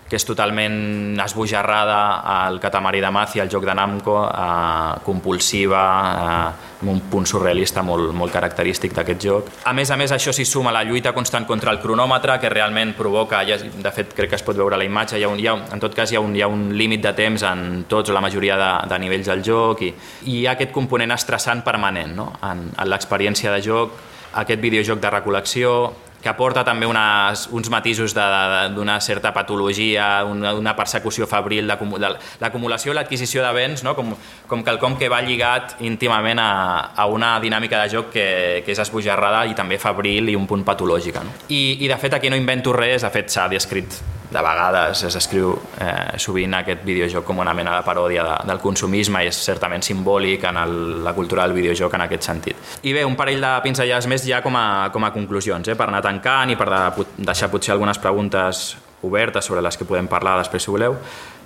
[0.09, 5.83] que és totalment esbojarrada al catamarí de Mazi, al joc de Namco, eh, compulsiva,
[6.15, 9.51] eh, amb un punt surrealista molt, molt característic d'aquest joc.
[9.65, 12.95] A més a més, això s'hi suma la lluita constant contra el cronòmetre, que realment
[12.97, 15.47] provoca, ja, de fet crec que es pot veure la imatge, hi ha un, hi
[15.47, 18.09] ha, en tot cas hi ha un, hi ha un límit de temps en tots
[18.09, 19.93] o la majoria de, de nivells del joc i,
[20.25, 22.31] i hi ha aquest component estressant permanent no?
[22.41, 23.97] en, en l'experiència de joc,
[24.39, 25.73] aquest videojoc de recol·lecció,
[26.21, 32.97] que aporta també unes, uns matisos d'una certa patologia, una, una persecució febril, l'acumulació i
[32.97, 33.95] l'adquisició de béns, no?
[33.95, 34.13] com,
[34.47, 36.51] com quelcom que va lligat íntimament a,
[36.95, 38.29] a una dinàmica de joc que,
[38.65, 41.23] que és esbojarrada i també febril i un punt patològica.
[41.23, 41.35] No?
[41.47, 45.15] I, I de fet aquí no invento res, de fet s'ha descrit de vegades es
[45.17, 49.39] descriu eh, sovint aquest videojoc com una mena de paròdia de, del consumisme i és
[49.49, 50.75] certament simbòlic en el,
[51.05, 52.67] la cultura del videojoc en aquest sentit.
[52.83, 55.89] I bé, un parell de pinzellades més ja com a, com a conclusions, eh, per
[55.89, 60.37] anar tancant i per de, deixar potser algunes preguntes obertes sobre les que podem parlar
[60.41, 60.97] després si voleu.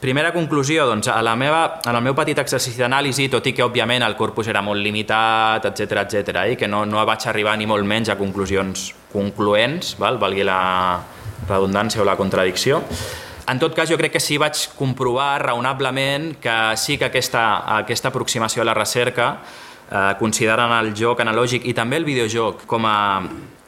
[0.03, 3.63] Primera conclusió, doncs, a la meva, en el meu petit exercici d'anàlisi, tot i que
[3.63, 7.69] òbviament el corpus era molt limitat, etc etc, i que no, no vaig arribar ni
[7.69, 10.17] molt menys a conclusions concloents, val?
[10.19, 10.59] valgui la,
[11.47, 12.81] redundància o la contradicció.
[13.49, 17.43] En tot cas, jo crec que sí vaig comprovar raonablement que sí que aquesta,
[17.79, 19.33] aquesta aproximació a la recerca
[19.91, 22.97] eh, consideren el joc analògic i també el videojoc com a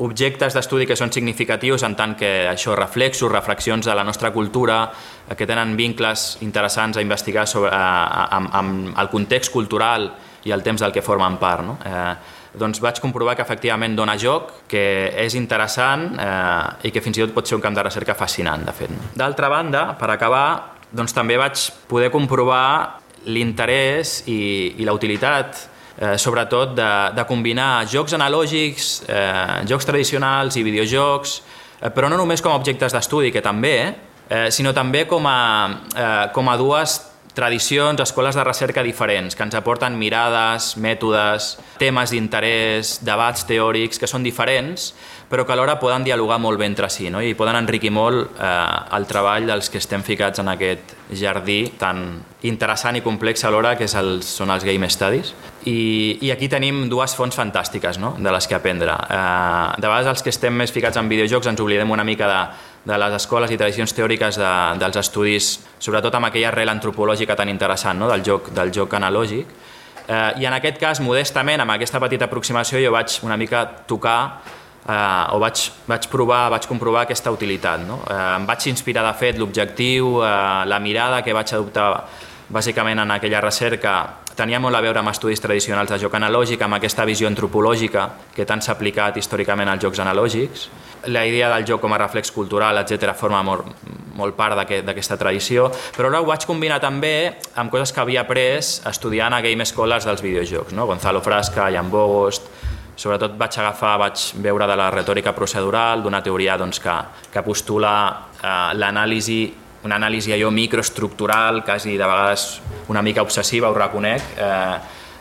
[0.05, 4.79] objectes d'estudi que són significatius en tant que això, reflexos, reflexions de la nostra cultura,
[5.27, 10.11] eh, que tenen vincles interessants a investigar sobre, eh, amb, amb el context cultural
[10.45, 11.63] i el temps del que formen part.
[11.63, 11.77] No?
[11.83, 12.15] Eh,
[12.59, 17.25] doncs vaig comprovar que efectivament dona joc, que és interessant eh, i que fins i
[17.25, 18.93] tot pot ser un camp de recerca fascinant, de fet.
[19.15, 20.47] D'altra banda, per acabar,
[20.95, 25.57] doncs també vaig poder comprovar l'interès i, i la utilitat
[25.97, 31.39] eh, sobretot de, de combinar jocs analògics, eh, jocs tradicionals i videojocs,
[31.79, 33.75] eh, però no només com a objectes d'estudi, que també,
[34.29, 35.41] eh, sinó també com a,
[35.95, 36.99] eh, com a dues
[37.35, 44.09] tradicions, escoles de recerca diferents, que ens aporten mirades, mètodes, temes d'interès, debats teòrics que
[44.09, 44.93] són diferents,
[45.29, 47.21] però que alhora poden dialogar molt bé entre si no?
[47.21, 52.05] i poden enriquir molt eh, el treball dels que estem ficats en aquest jardí tan
[52.45, 55.33] interessant i complex alhora, que és el, són els Game Studies.
[55.65, 58.13] I, I aquí tenim dues fonts fantàstiques no?
[58.21, 58.93] de les que aprendre.
[58.93, 62.41] Eh, de vegades els que estem més ficats en videojocs ens oblidem una mica de,
[62.85, 67.49] de les escoles i tradicions teòriques de, dels estudis, sobretot amb aquella arrel antropològica tan
[67.49, 68.09] interessant no?
[68.11, 69.55] del, joc, del joc analògic.
[70.05, 74.19] Eh, I en aquest cas, modestament, amb aquesta petita aproximació, jo vaig una mica tocar
[74.85, 77.81] eh, o vaig, vaig provar, vaig comprovar aquesta utilitat.
[77.87, 78.03] No?
[78.05, 80.35] Eh, em vaig inspirar, de fet, l'objectiu, eh,
[80.69, 81.89] la mirada que vaig adoptar
[82.53, 83.95] bàsicament en aquella recerca
[84.35, 88.45] tenia molt a veure amb estudis tradicionals de joc analògic, amb aquesta visió antropològica que
[88.45, 90.67] tant s'ha aplicat històricament als jocs analògics.
[91.13, 93.67] La idea del joc com a reflex cultural, etc forma molt,
[94.15, 98.59] molt part d'aquesta tradició, però ara ho vaig combinar també amb coses que havia après
[98.89, 100.87] estudiant a Game Scholars dels videojocs, no?
[100.87, 102.49] Gonzalo Frasca, Jan Bogost,
[102.95, 106.95] sobretot vaig agafar, vaig veure de la retòrica procedural, d'una teoria doncs, que,
[107.31, 107.93] que postula
[108.39, 109.41] eh, l'anàlisi
[109.85, 114.77] una anàlisi allò microestructural, quasi de vegades una mica obsessiva, ho reconec, eh,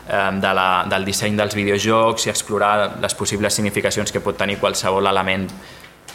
[0.09, 4.57] eh, de la, del disseny dels videojocs i explorar les possibles significacions que pot tenir
[4.57, 5.45] qualsevol element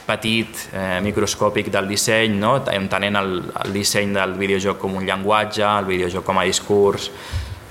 [0.06, 2.56] petit, eh, microscòpic del disseny, no?
[2.74, 7.10] entenent el, el disseny del videojoc com un llenguatge, el videojoc com a discurs,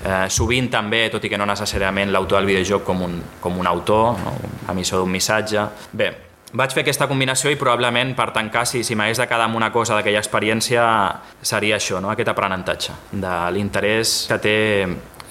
[0.00, 3.68] eh, sovint també, tot i que no necessàriament l'autor del videojoc com un, com un
[3.68, 4.34] autor, no?
[4.72, 5.68] emissor d'un missatge.
[5.92, 6.10] Bé,
[6.52, 9.70] vaig fer aquesta combinació i probablement per tancar, si, si m'hagués de quedar amb una
[9.72, 10.82] cosa d'aquella experiència,
[11.42, 12.10] seria això, no?
[12.10, 14.58] aquest aprenentatge, de l'interès que té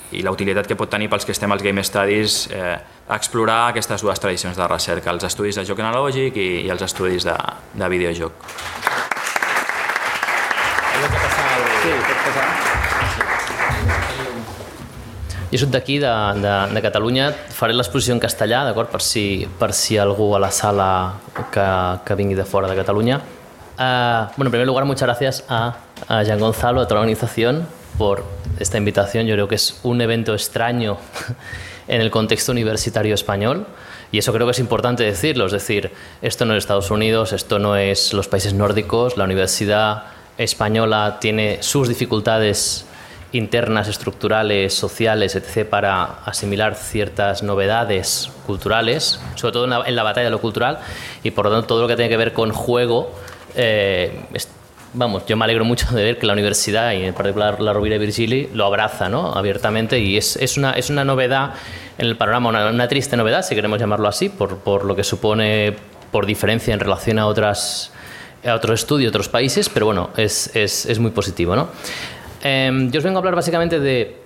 [0.09, 2.77] i la utilitat que pot tenir pels que estem als Game Studies eh,
[3.13, 7.27] explorar aquestes dues tradicions de recerca, els estudis de joc analògic i, i els estudis
[7.29, 7.37] de,
[7.77, 8.49] de videojoc.
[11.79, 12.78] Sí, pot passar.
[15.49, 16.11] Jo soc d'aquí, de,
[16.43, 17.31] de, de Catalunya.
[17.55, 18.91] Faré l'exposició en castellà, d'acord?
[18.93, 20.89] Per, si, per si algú a la sala
[21.49, 21.65] que,
[22.05, 23.17] que vingui de fora de Catalunya.
[23.80, 25.77] Uh, bueno, en primer lugar, muchas gracias a,
[26.07, 27.65] a Jean Gonzalo, a toda la organización,
[27.97, 28.26] por
[28.59, 29.26] esta invitación.
[29.26, 30.97] Yo creo que es un evento extraño
[31.88, 33.65] en el contexto universitario español.
[34.11, 35.45] Y eso creo que es importante decirlo.
[35.45, 39.17] Es decir, esto no es Estados Unidos, esto no es los países nórdicos.
[39.17, 40.03] La universidad
[40.38, 42.85] española tiene sus dificultades
[43.31, 50.31] internas, estructurales, sociales, etc., para asimilar ciertas novedades culturales, sobre todo en la, batalla de
[50.31, 50.80] lo cultural,
[51.23, 53.11] y por lo tanto todo lo que tiene que ver con juego,
[53.56, 54.26] eh,
[54.93, 57.95] vamos, yo me alegro mucho de ver que la universidad, y en particular la Rovira
[57.95, 59.34] y Virgili, lo abraza ¿no?
[59.34, 61.53] abiertamente, y es, es, una, es una novedad
[61.97, 65.76] en el panorama, una, triste novedad, si queremos llamarlo así, por, por lo que supone
[66.11, 67.91] por diferencia en relación a otras
[68.45, 71.68] a otros estudios, otros países, pero bueno, es, es, es muy positivo, ¿no?
[72.43, 74.17] Eh, yo os vengo a hablar básicamente de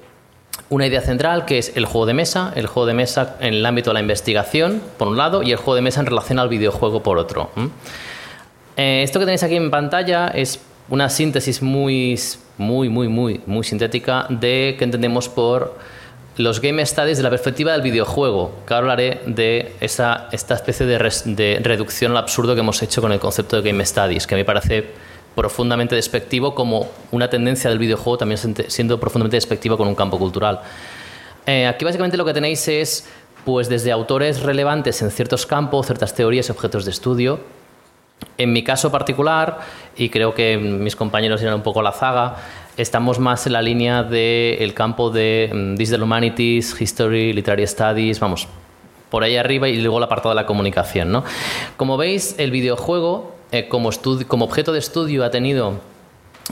[0.70, 3.66] una idea central que es el juego de mesa, el juego de mesa en el
[3.66, 6.50] ámbito de la investigación, por un lado, y el juego de mesa en relación al
[6.50, 7.52] videojuego, por otro.
[8.78, 10.60] Eh, esto que tenéis aquí en pantalla es
[10.90, 12.20] una síntesis muy,
[12.58, 15.78] muy, muy, muy, muy sintética de qué entendemos por
[16.38, 20.98] los game studies de la perspectiva del videojuego, que ahora hablaré de esta especie de,
[21.26, 24.44] de reducción al absurdo que hemos hecho con el concepto de game studies, que me
[24.44, 24.88] parece
[25.36, 30.62] profundamente despectivo como una tendencia del videojuego también siendo profundamente despectiva con un campo cultural.
[31.46, 33.08] Eh, aquí básicamente lo que tenéis es
[33.46, 37.40] pues desde autores relevantes en ciertos campos, ciertas teorías y objetos de estudio.
[38.38, 39.60] En mi caso particular,
[39.98, 42.38] y creo que mis compañeros irán un poco a la zaga,
[42.78, 48.48] estamos más en la línea del campo de um, Digital Humanities, History, Literary Studies, vamos,
[49.10, 51.12] por ahí arriba y luego el apartado de la comunicación.
[51.12, 51.24] ¿no?
[51.76, 53.92] Como veis, el videojuego eh, como,
[54.28, 55.80] como objeto de estudio ha tenido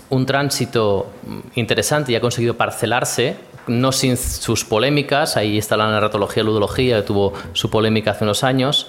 [0.10, 1.08] un tránsito
[1.56, 7.08] interesante y ha conseguido parcelarse, no sin sus polémicas, ahí está la narratología, ludología, que
[7.08, 8.88] tuvo su polémica hace unos años,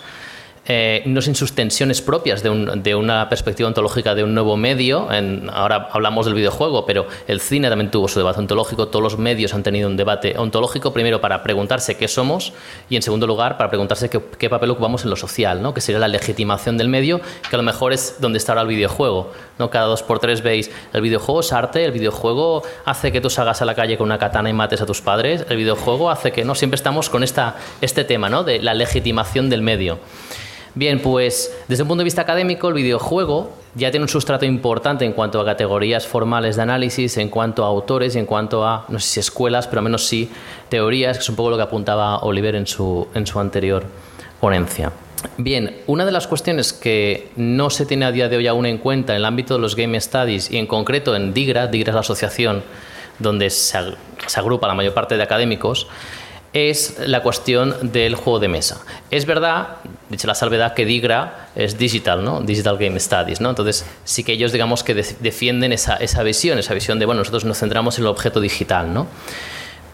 [0.74, 4.56] eh, no sin sus tensiones propias de, un, de, una perspectiva ontológica de un nuevo
[4.56, 5.06] medio.
[5.52, 8.88] Ahora hablamos del videojuego, pero el cine también tuvo su debate ontológico.
[8.88, 12.54] Todos los medios han tenido un debate ontológico, primero para preguntarse qué somos
[12.88, 15.74] y en segundo lugar para preguntarse qué, qué papel ocupamos en lo social, ¿no?
[15.74, 18.68] que sería la legitimación del medio, que a lo mejor es donde está ahora el
[18.68, 19.30] videojuego.
[19.58, 19.68] ¿no?
[19.68, 23.60] Cada dos por tres veis, el videojuego es arte, el videojuego hace que tú salgas
[23.60, 26.46] a la calle con una katana y mates a tus padres, el videojuego hace que
[26.46, 28.42] no, siempre estamos con esta, este tema ¿no?
[28.42, 29.98] de la legitimación del medio.
[30.74, 35.04] Bien, pues desde un punto de vista académico, el videojuego ya tiene un sustrato importante
[35.04, 38.86] en cuanto a categorías formales de análisis, en cuanto a autores y en cuanto a,
[38.88, 40.30] no sé si escuelas, pero al menos sí
[40.70, 43.84] teorías, que es un poco lo que apuntaba Oliver en su, en su anterior
[44.40, 44.92] ponencia.
[45.36, 48.78] Bien, una de las cuestiones que no se tiene a día de hoy aún en
[48.78, 51.94] cuenta en el ámbito de los Game Studies y en concreto en DIGRA, DIGRA es
[51.94, 52.62] la asociación
[53.18, 53.78] donde se,
[54.26, 55.86] se agrupa la mayor parte de académicos,
[56.52, 58.82] es la cuestión del juego de mesa.
[59.10, 59.76] Es verdad,
[60.10, 62.40] dicho la salvedad, que DIGRA es digital, ¿no?
[62.40, 63.50] Digital Game Studies, ¿no?
[63.50, 67.44] Entonces, sí que ellos, digamos, que defienden esa, esa visión, esa visión de, bueno, nosotros
[67.44, 69.06] nos centramos en el objeto digital, ¿no?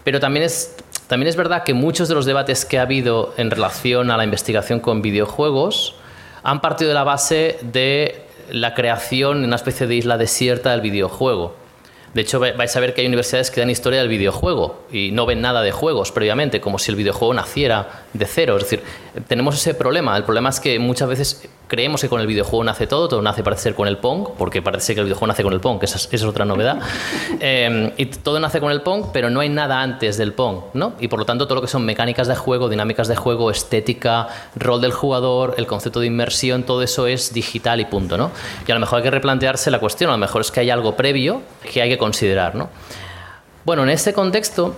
[0.03, 0.75] Pero también es,
[1.07, 4.23] también es verdad que muchos de los debates que ha habido en relación a la
[4.23, 5.95] investigación con videojuegos
[6.43, 10.81] han partido de la base de la creación de una especie de isla desierta del
[10.81, 11.55] videojuego.
[12.13, 15.25] De hecho, vais a ver que hay universidades que dan historia del videojuego y no
[15.25, 18.57] ven nada de juegos previamente, como si el videojuego naciera de cero.
[18.57, 18.81] Es decir,
[19.27, 20.17] tenemos ese problema.
[20.17, 23.43] El problema es que muchas veces creemos que con el videojuego nace todo, todo nace
[23.43, 25.85] parece ser con el Pong, porque parece que el videojuego nace con el Pong, que
[25.85, 26.79] esa es, otra novedad.
[27.41, 30.93] Eh, y todo nace con el Pong, pero no hay nada antes del Pong, ¿no?
[30.99, 34.27] Y por lo tanto, todo lo que son mecánicas de juego, dinámicas de juego, estética,
[34.55, 38.31] rol del jugador, el concepto de inmersión, todo eso es digital y punto, ¿no?
[38.67, 40.69] Y a lo mejor hay que replantearse la cuestión, a lo mejor es que hay
[40.69, 42.69] algo previo que hay que considerar, ¿no?
[43.63, 44.75] Bueno, en este contexto,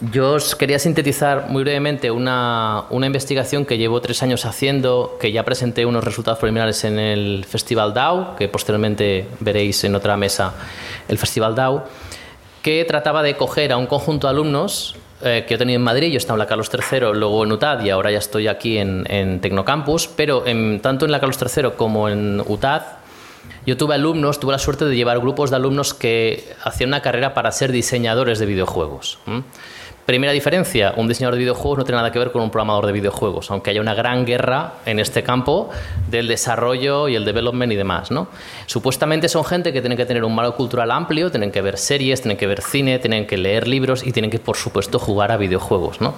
[0.00, 5.44] yo os quería sintetizar muy brevemente una, investigación que llevo tres años haciendo, que ya
[5.44, 10.54] presenté unos resultados preliminares en el Festival DAO, que posteriormente veréis en otra mesa
[11.08, 11.84] el Festival DAO,
[12.62, 16.10] que trataba de coger a un conjunto de alumnos eh, que yo tenía en Madrid,
[16.10, 19.04] yo estaba en la Carlos III, luego en UTAD y ahora ya estoy aquí en,
[19.08, 20.42] en Tecnocampus, pero
[20.82, 22.82] tanto en la Carlos III como en UTAD
[23.66, 27.32] yo tuve alumnos, tuve la suerte de llevar grupos de alumnos que hacían una carrera
[27.32, 29.18] para ser diseñadores de videojuegos.
[30.06, 32.92] Primera diferencia, un diseñador de videojuegos no tiene nada que ver con un programador de
[32.92, 35.70] videojuegos, aunque haya una gran guerra en este campo
[36.10, 38.10] del desarrollo y el development y demás.
[38.10, 38.28] ¿no?
[38.66, 42.20] Supuestamente son gente que tienen que tener un marco cultural amplio, tienen que ver series,
[42.20, 45.38] tienen que ver cine, tienen que leer libros y tienen que, por supuesto, jugar a
[45.38, 46.02] videojuegos.
[46.02, 46.14] ¿no?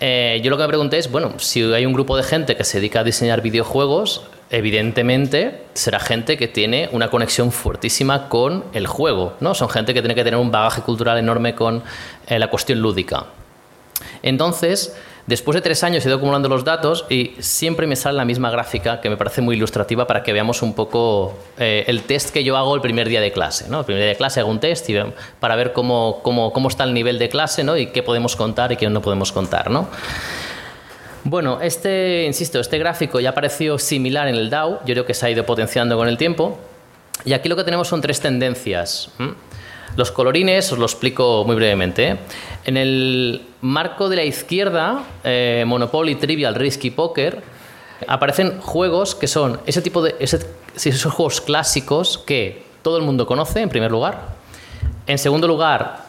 [0.00, 2.64] Eh, yo lo que me pregunté es, bueno, si hay un grupo de gente que
[2.64, 8.86] se dedica a diseñar videojuegos, evidentemente será gente que tiene una conexión fuertísima con el
[8.86, 9.54] juego, ¿no?
[9.54, 11.82] Son gente que tiene que tener un bagaje cultural enorme con
[12.26, 13.26] eh, la cuestión lúdica.
[14.22, 14.94] Entonces,
[15.26, 18.50] después de tres años he ido acumulando los datos y siempre me sale la misma
[18.50, 22.44] gráfica que me parece muy ilustrativa para que veamos un poco eh, el test que
[22.44, 23.68] yo hago el primer día de clase.
[23.68, 23.80] ¿no?
[23.80, 24.88] El primer día de clase hago un test
[25.40, 27.76] para ver cómo, cómo, cómo, está el nivel de clase ¿no?
[27.76, 29.70] y qué podemos contar y qué no podemos contar.
[29.70, 29.88] ¿no?
[31.24, 35.26] Bueno, este, insisto, este gráfico ya pareció similar en el DAO, yo creo que se
[35.26, 36.56] ha ido potenciando con el tiempo.
[37.24, 39.10] Y aquí lo que tenemos son tres tendencias.
[39.96, 42.08] Los colorines os lo explico muy brevemente.
[42.08, 42.16] ¿eh?
[42.64, 47.42] En el marco de la izquierda, eh, Monopoly, Trivial, Risk y Poker,
[48.06, 53.62] aparecen juegos que son ese tipo de esos juegos clásicos que todo el mundo conoce,
[53.62, 54.36] en primer lugar.
[55.06, 56.04] En segundo lugar,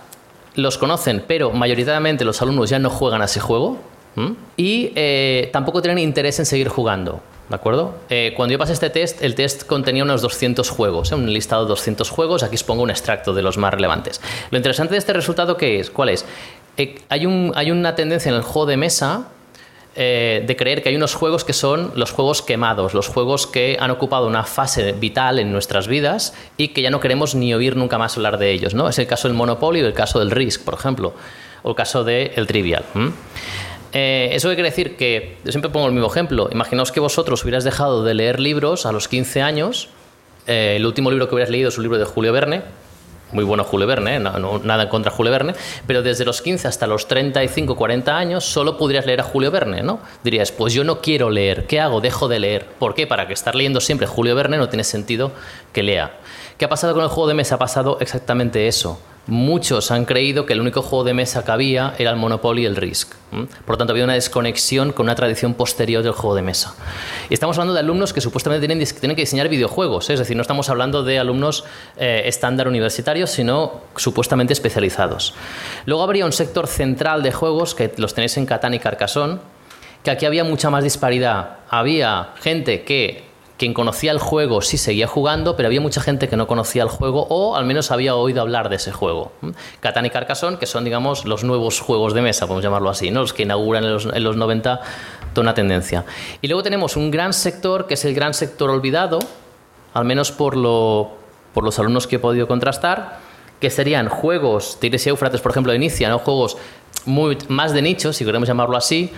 [0.56, 3.78] los conocen, pero mayoritariamente los alumnos ya no juegan a ese juego.
[4.58, 7.22] Y eh, tampoco tienen interés en seguir jugando.
[7.50, 7.96] ¿De acuerdo?
[8.10, 11.16] Eh, cuando yo pasé este test, el test contenía unos 200 juegos, ¿eh?
[11.16, 12.44] un listado de 200 juegos.
[12.44, 14.20] Aquí os pongo un extracto de los más relevantes.
[14.52, 15.90] Lo interesante de este resultado, ¿qué es?
[15.90, 16.26] ¿cuál es?
[17.10, 19.30] hay, un, hay una tendencia en el juego de mesa
[19.96, 23.90] de creer que hay unos juegos que son los juegos quemados, los juegos que han
[23.90, 27.98] ocupado una fase vital en nuestras vidas y que ya no queremos ni oír nunca
[27.98, 28.76] más hablar de ellos.
[28.76, 28.88] ¿no?
[28.88, 31.16] Es el caso del Monopoly o el caso del Risk, por ejemplo,
[31.64, 32.84] o el caso del Trivial.
[33.94, 34.96] Eh, ¿Eso quiere decir?
[34.96, 36.50] Que yo siempre pongo el mismo ejemplo.
[36.52, 39.90] Imaginaos que vosotros hubieras dejado de leer libros a los 15 años.
[40.46, 42.62] Eh, el último libro que hubieras leído es un libro de Julio Verne.
[43.34, 44.20] Muy bueno Julio Verne, ¿eh?
[44.20, 45.54] nada en contra de Julio Verne,
[45.86, 49.84] pero desde los 15 hasta los 35, 40 años solo podrías leer a Julio Verne,
[49.84, 50.00] ¿no?
[50.24, 52.00] Dirías, pues yo no quiero leer, ¿qué hago?
[52.00, 52.66] Dejo de leer.
[52.80, 53.06] ¿Por qué?
[53.06, 55.34] Para que estar leyendo siempre Julio Verne no tiene sentido
[55.74, 56.16] que lea.
[56.58, 57.56] ¿Qué ha pasado con el juego de mesa?
[57.56, 58.98] Ha pasado exactamente eso
[59.28, 62.66] muchos han creído que el único juego de mesa que había era el Monopoly y
[62.66, 63.14] el Risk.
[63.30, 66.76] Por lo tanto, había una desconexión con una tradición posterior del juego de mesa.
[67.30, 70.14] Y estamos hablando de alumnos que supuestamente tienen, que diseñar videojuegos, ¿eh?
[70.14, 71.66] es decir, no estamos hablando de alumnos
[71.98, 75.34] eh, estándar universitarios, sino supuestamente especializados.
[75.86, 79.40] Luego habría un sector central de juegos que los tenéis en Catán y Carcassonne,
[80.04, 81.58] que aquí había mucha más disparidad.
[81.70, 83.27] Había gente que
[83.58, 86.90] quien conocía el juego sí seguía jugando, pero había mucha gente que no conocía el
[86.90, 89.32] juego o al menos había oído hablar de ese juego.
[89.80, 93.22] Catán y Carcassonne, que son, digamos, los nuevos juegos de mesa, podemos llamarlo así, ¿no?
[93.22, 94.82] los que inauguran en los, en los 90
[95.34, 96.06] toda una tendencia.
[96.42, 99.20] Y luego tenemos un gran sector, que es el gran sector olvidado,
[99.94, 101.12] al menos por, lo,
[101.54, 103.20] por los alumnos que he podido contrastar,
[103.60, 106.20] que serían juegos, Tigres y Eufrates, por ejemplo, inicia, ¿no?
[106.20, 106.58] juegos
[107.06, 109.12] muy, más de nicho, si queremos llamarlo así,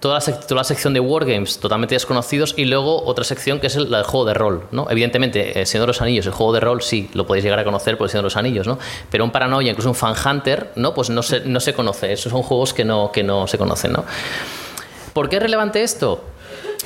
[0.00, 0.20] toda
[0.50, 4.26] la, sección de Wargames totalmente desconocidos y luego otra sección que es la del juego
[4.26, 4.64] de rol.
[4.70, 4.86] ¿no?
[4.90, 7.64] Evidentemente, el Señor de los Anillos, el juego de rol sí, lo podéis llegar a
[7.64, 8.78] conocer por el Señor de los Anillos, ¿no?
[9.10, 10.94] pero un Paranoia, incluso un Fan Hunter, ¿no?
[10.94, 12.12] pues no se, no se conoce.
[12.12, 13.92] Esos son juegos que no, que no se conocen.
[13.92, 14.04] ¿no?
[15.12, 16.22] ¿Por qué es relevante esto?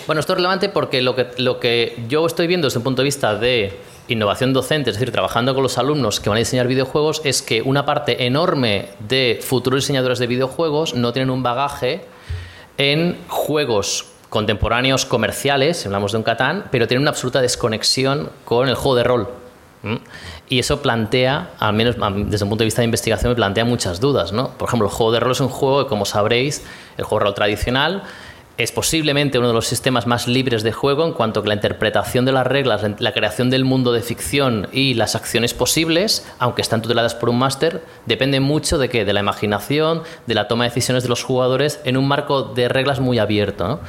[0.07, 3.03] Bueno, esto es relevante porque lo que, lo que yo estoy viendo desde un punto
[3.03, 3.79] de vista de
[4.09, 7.63] innovación docente, es decir, trabajando con los alumnos que van a diseñar videojuegos, es que
[7.63, 12.05] una parte enorme de futuros diseñadores de videojuegos no tienen un bagaje
[12.79, 18.75] en juegos contemporáneos comerciales, hablamos de un Catán, pero tienen una absoluta desconexión con el
[18.75, 19.29] juego de rol.
[20.49, 21.97] Y eso plantea, al menos
[22.27, 24.33] desde un punto de vista de investigación, plantea muchas dudas.
[24.33, 24.51] ¿no?
[24.51, 26.65] Por ejemplo, el juego de rol es un juego que, como sabréis,
[26.97, 28.03] el juego de rol tradicional
[28.59, 32.25] es posiblemente uno de los sistemas más libres de juego en cuanto que la interpretación
[32.25, 36.83] de las reglas, la creación del mundo de ficción y las acciones posibles, aunque están
[36.83, 40.71] tuteladas por un máster, depende mucho de qué, de la imaginación, de la toma de
[40.71, 43.81] decisiones de los jugadores en un marco de reglas muy abierto.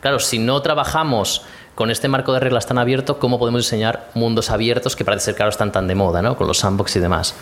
[0.00, 1.42] Claro, si no trabajamos
[1.80, 5.34] con este marco de reglas tan abierto, ¿cómo podemos diseñar mundos abiertos que parece ser
[5.34, 6.36] que ahora están tan de moda, ¿no?
[6.36, 7.34] con los sandbox y demás?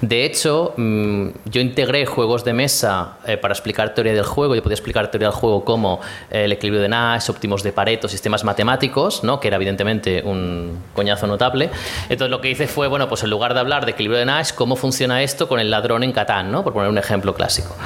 [0.00, 4.54] De hecho, mm, yo integré juegos de mesa eh, para explicar teoría del juego.
[4.54, 6.00] Yo podía explicar teoría del juego como
[6.30, 9.38] eh, el equilibrio de Nash, óptimos de Pareto, sistemas matemáticos, ¿no?
[9.38, 11.68] que era evidentemente un coñazo notable.
[12.08, 14.52] Entonces lo que hice fue, bueno, pues en lugar de hablar de equilibrio de Nash,
[14.54, 16.50] ¿cómo funciona esto con el ladrón en Catán?
[16.50, 16.64] ¿no?
[16.64, 17.76] Por poner un ejemplo clásico.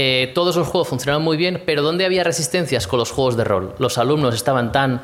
[0.00, 3.42] Eh, todos los juegos funcionaban muy bien, pero ¿dónde había resistencias con los juegos de
[3.42, 3.74] rol?
[3.80, 5.00] Los alumnos estaban tan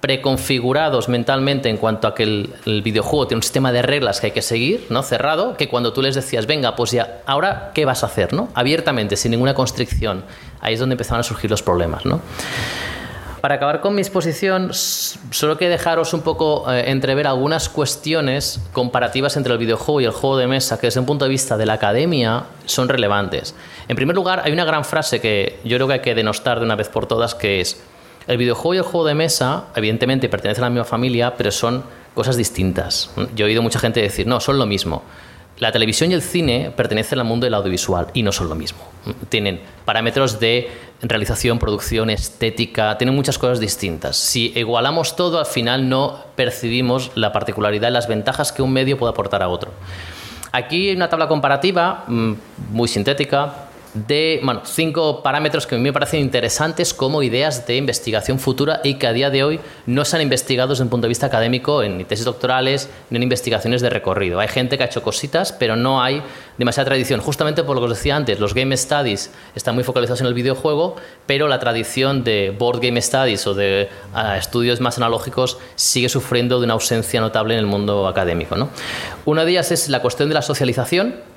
[0.00, 4.32] preconfigurados mentalmente en cuanto a que el, videojuego tiene un sistema de reglas que hay
[4.32, 5.04] que seguir, ¿no?
[5.04, 8.32] Cerrado, que cuando tú les decías, venga, pues ya, ahora, ¿qué vas a hacer?
[8.32, 8.48] ¿no?
[8.54, 10.24] Abiertamente, sin ninguna constricción.
[10.60, 12.20] Ahí es donde empezaban a surgir los problemas, ¿no?
[13.46, 19.36] Para acabar con mi exposición, solo que dejaros un poco eh, entrever algunas cuestiones comparativas
[19.36, 21.64] entre el videojuego y el juego de mesa que desde un punto de vista de
[21.64, 23.54] la academia son relevantes.
[23.86, 26.64] En primer lugar, hay una gran frase que yo creo que hay que denostar de
[26.64, 27.80] una vez por todas, que es,
[28.26, 31.84] el videojuego y el juego de mesa, evidentemente, pertenecen a la misma familia, pero son
[32.14, 33.12] cosas distintas.
[33.36, 35.04] Yo he oído mucha gente decir, no, son lo mismo.
[35.58, 38.78] La televisión y el cine pertenecen al mundo del audiovisual y no son lo mismo.
[39.30, 40.68] Tienen parámetros de
[41.00, 44.16] realización, producción, estética, tienen muchas cosas distintas.
[44.16, 48.98] Si igualamos todo, al final no percibimos la particularidad y las ventajas que un medio
[48.98, 49.72] puede aportar a otro.
[50.52, 52.32] Aquí hay una tabla comparativa mm,
[52.70, 53.65] muy sintética,
[54.06, 58.80] de bueno, cinco parámetros que a mí me parecen interesantes como ideas de investigación futura
[58.84, 61.26] y que a día de hoy no se han investigado desde un punto de vista
[61.26, 64.38] académico en tesis doctorales ni en investigaciones de recorrido.
[64.40, 66.22] Hay gente que ha hecho cositas, pero no hay
[66.58, 67.20] demasiada tradición.
[67.20, 70.34] Justamente por lo que os decía antes, los game studies están muy focalizados en el
[70.34, 70.96] videojuego,
[71.26, 76.58] pero la tradición de board game studies o de ah, estudios más analógicos sigue sufriendo
[76.58, 78.56] de una ausencia notable en el mundo académico.
[78.56, 78.68] ¿no?
[79.24, 81.35] Una de ellas es la cuestión de la socialización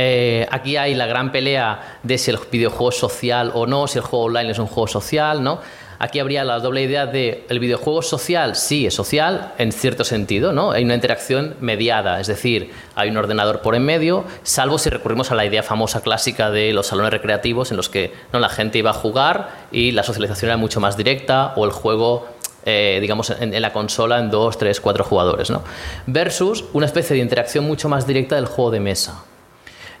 [0.00, 3.98] eh, aquí hay la gran pelea de si el videojuego es social o no, si
[3.98, 5.58] el juego online es un juego social, ¿no?
[5.98, 10.52] Aquí habría la doble idea de el videojuego social, sí, es social en cierto sentido,
[10.52, 10.70] ¿no?
[10.70, 15.32] Hay una interacción mediada, es decir, hay un ordenador por en medio, salvo si recurrimos
[15.32, 18.38] a la idea famosa clásica de los salones recreativos en los que ¿no?
[18.38, 22.28] la gente iba a jugar y la socialización era mucho más directa o el juego
[22.64, 25.64] eh, digamos, en, en, la consola en dos, tres, cuatro jugadores, ¿no?
[26.06, 29.24] Versus una especie de interacción mucho más directa del juego de mesa.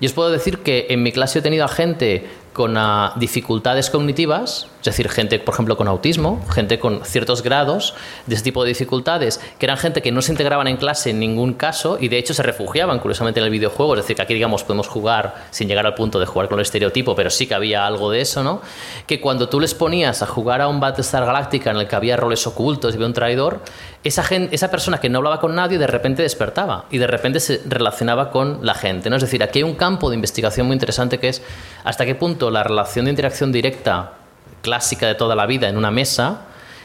[0.00, 2.26] Y os puedo decir que en mi clase he tenido a gente
[2.58, 7.94] con uh, dificultades cognitivas, es decir, gente, por ejemplo, con autismo, gente con ciertos grados
[8.26, 11.20] de ese tipo de dificultades, que eran gente que no se integraban en clase en
[11.20, 14.34] ningún caso y de hecho se refugiaban curiosamente en el videojuego, es decir, que aquí,
[14.34, 17.54] digamos, podemos jugar sin llegar al punto de jugar con el estereotipo, pero sí que
[17.54, 18.60] había algo de eso, ¿no?
[19.06, 22.16] Que cuando tú les ponías a jugar a un Battlestar Galactica en el que había
[22.16, 23.60] roles ocultos y había un traidor,
[24.02, 27.38] esa, gente, esa persona que no hablaba con nadie de repente despertaba y de repente
[27.38, 29.16] se relacionaba con la gente, ¿no?
[29.16, 31.42] Es decir, aquí hay un campo de investigación muy interesante que es
[31.84, 34.14] hasta qué punto la relación de interacción directa
[34.62, 36.42] clásica de toda la vida en una mesa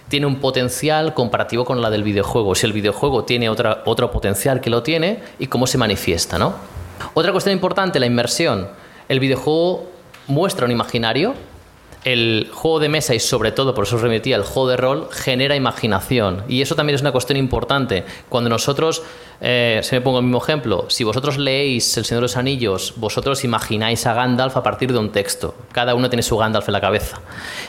[0.08, 4.62] tiene un potencial comparativo con la del videojuego, si el videojuego tiene otra, otro potencial
[4.62, 6.38] que lo tiene y cómo se manifiesta.
[6.38, 6.54] ¿no?
[7.14, 8.68] Otra cuestión importante, la inmersión.
[9.10, 9.90] El videojuego
[10.28, 11.34] muestra un imaginario,
[12.04, 15.10] el juego de mesa y sobre todo, por eso os remitía, el juego de rol
[15.12, 16.44] genera imaginación.
[16.48, 18.04] Y eso también es una cuestión importante.
[18.30, 19.04] Cuando nosotros,
[19.42, 22.94] eh, se me pongo el mismo ejemplo, si vosotros leéis El Señor de los Anillos,
[22.98, 25.56] vosotros imagináis a Gandalf a partir de un texto.
[25.72, 27.22] Cada uno tiene su Gandalf en la cabeza.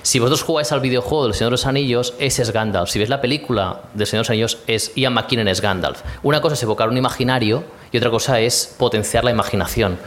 [0.03, 2.91] Si vosotros jugáis al videojuego del Señor de los Anillos, ese es Gandalf.
[2.91, 6.03] Si ves la película del Señor de los Anillos, es Ian McKinnon es Gandalf.
[6.23, 9.99] Una cosa es evocar un imaginario y otra cosa es potenciar la imaginación.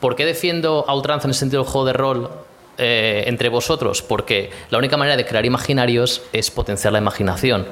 [0.00, 2.30] ¿Por qué defiendo a en el sentido del juego de rol
[2.78, 7.66] eh, entre vosotros, porque la única manera de crear imaginarios es potenciar la imaginación.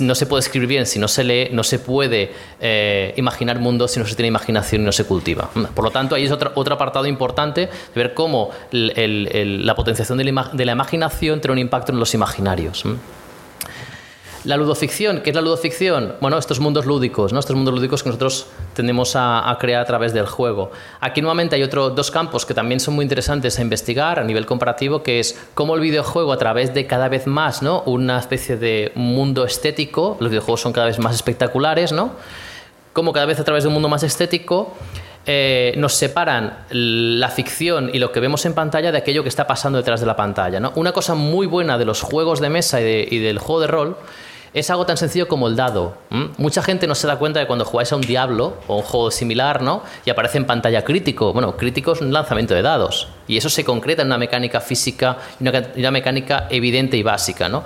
[0.00, 3.92] No se puede escribir bien si no se lee, no se puede eh, imaginar mundos
[3.92, 5.48] si no se tiene imaginación y no se cultiva.
[5.74, 10.50] Por lo tanto, ahí es otro, otro apartado importante, ver cómo la potenciación de la,
[10.52, 12.84] de la, imaginación tiene un impacto en los imaginarios.
[14.44, 16.14] La ludoficción, ¿qué es la ludoficción?
[16.22, 17.40] Bueno, estos mundos lúdicos, ¿no?
[17.40, 20.70] Estos mundos lúdicos que nosotros tendemos a, crear a través del juego.
[21.00, 24.46] Aquí nuevamente hay otros dos campos que también son muy interesantes a investigar a nivel
[24.46, 27.82] comparativo, que es cómo el videojuego a través de cada vez más, ¿no?
[27.82, 32.12] Una especie de mundo estético, los videojuegos son cada vez más espectaculares, ¿no?
[32.94, 34.74] Cómo cada vez a través de un mundo más estético
[35.26, 39.46] eh, nos separan la ficción y lo que vemos en pantalla de aquello que está
[39.46, 40.60] pasando detrás de la pantalla.
[40.60, 40.72] ¿no?
[40.76, 43.66] Una cosa muy buena de los juegos de mesa y, de- y del juego de
[43.66, 43.96] rol
[44.52, 45.96] es algo tan sencillo como el dado.
[46.38, 49.10] Mucha gente no se da cuenta de cuando jugáis a un Diablo o un juego
[49.10, 49.82] similar, ¿no?
[50.04, 51.32] Y aparece en pantalla crítico.
[51.32, 53.08] Bueno, crítico es un lanzamiento de dados.
[53.28, 57.48] Y eso se concreta en una mecánica física y una, una mecánica evidente y básica,
[57.48, 57.62] ¿no?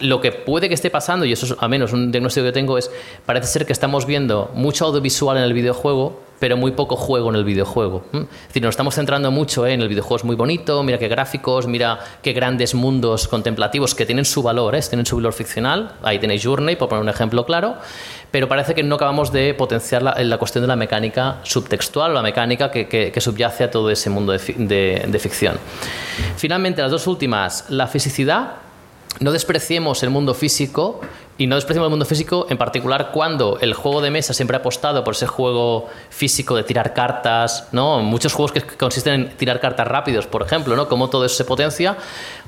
[0.00, 2.78] Lo que puede que esté pasando, y eso es al menos un diagnóstico que tengo,
[2.78, 2.90] es
[3.26, 7.34] parece ser que estamos viendo mucho audiovisual en el videojuego, pero muy poco juego en
[7.36, 8.04] el videojuego.
[8.12, 8.22] ¿m?
[8.22, 9.72] Es decir, nos estamos centrando mucho ¿eh?
[9.72, 14.06] en el videojuego es muy bonito, mira qué gráficos, mira qué grandes mundos contemplativos que
[14.06, 14.80] tienen su valor, ¿eh?
[14.88, 15.92] tienen su valor ficcional.
[16.02, 17.74] Ahí tenéis Journey, por poner un ejemplo claro,
[18.30, 22.70] pero parece que no acabamos de potenciar la, cuestión de la mecánica subtextual, la mecánica
[22.70, 25.56] que, subyace a todo ese mundo de- de ficción.
[26.36, 28.67] Finalmente, las dos últimas, la fisicidad.
[29.20, 31.00] No despreciemos el mundo físico
[31.38, 34.60] y no despreciemos el mundo físico en particular cuando el juego de mesa siempre ha
[34.60, 38.00] apostado por ese juego físico de tirar cartas, ¿no?
[38.00, 40.88] Muchos juegos que consisten en tirar cartas rápidos, por ejemplo, ¿no?
[40.88, 41.96] Cómo todo eso se potencia.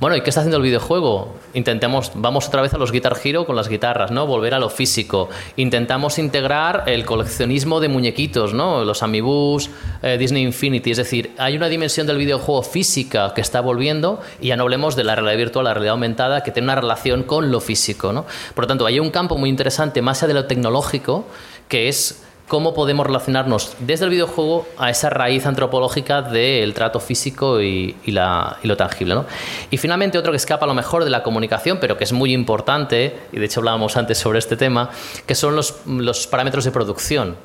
[0.01, 1.37] Bueno, ¿y qué está haciendo el videojuego?
[1.55, 4.27] Intentemos, vamos otra vez a los Guitar Hero con las guitarras, ¿no?
[4.27, 5.29] Volver a lo físico.
[5.57, 8.85] Intentamos integrar el coleccionismo de muñequitos, ¿no?
[8.85, 9.71] Los Amibus,
[10.03, 14.49] eh, Disney Infinity, es decir, hay una dimensión del videojuego física que está volviendo y
[14.49, 17.53] ya no hablemos de la realidad virtual, la realidad aumentada, que tiene una relación con
[17.53, 18.27] lo físico, ¿no?
[18.55, 21.25] Por lo tanto, hay un campo muy interesante más allá de lo tecnológico,
[21.69, 27.63] que es cómo podemos relacionarnos desde el videojuego a esa raíz antropológica del trato físico
[27.63, 29.23] y, lo tangible.
[29.71, 32.35] Y finalmente otro que escapa a lo mejor de la comunicación, pero que es muy
[32.35, 34.91] importante, y de hecho hablábamos antes sobre este tema,
[35.27, 37.37] que son los, parámetros de producción.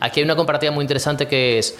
[0.00, 1.76] Aquí hay una comparativa muy interesante que es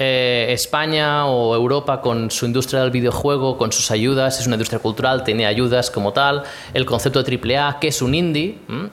[0.00, 4.78] eh, España o Europa con su industria del videojuego, con sus ayudas, es una industria
[4.78, 8.58] cultural, tiene ayudas como tal, el concepto de AAA, ¿qué es un indie?
[8.68, 8.84] ¿Mm?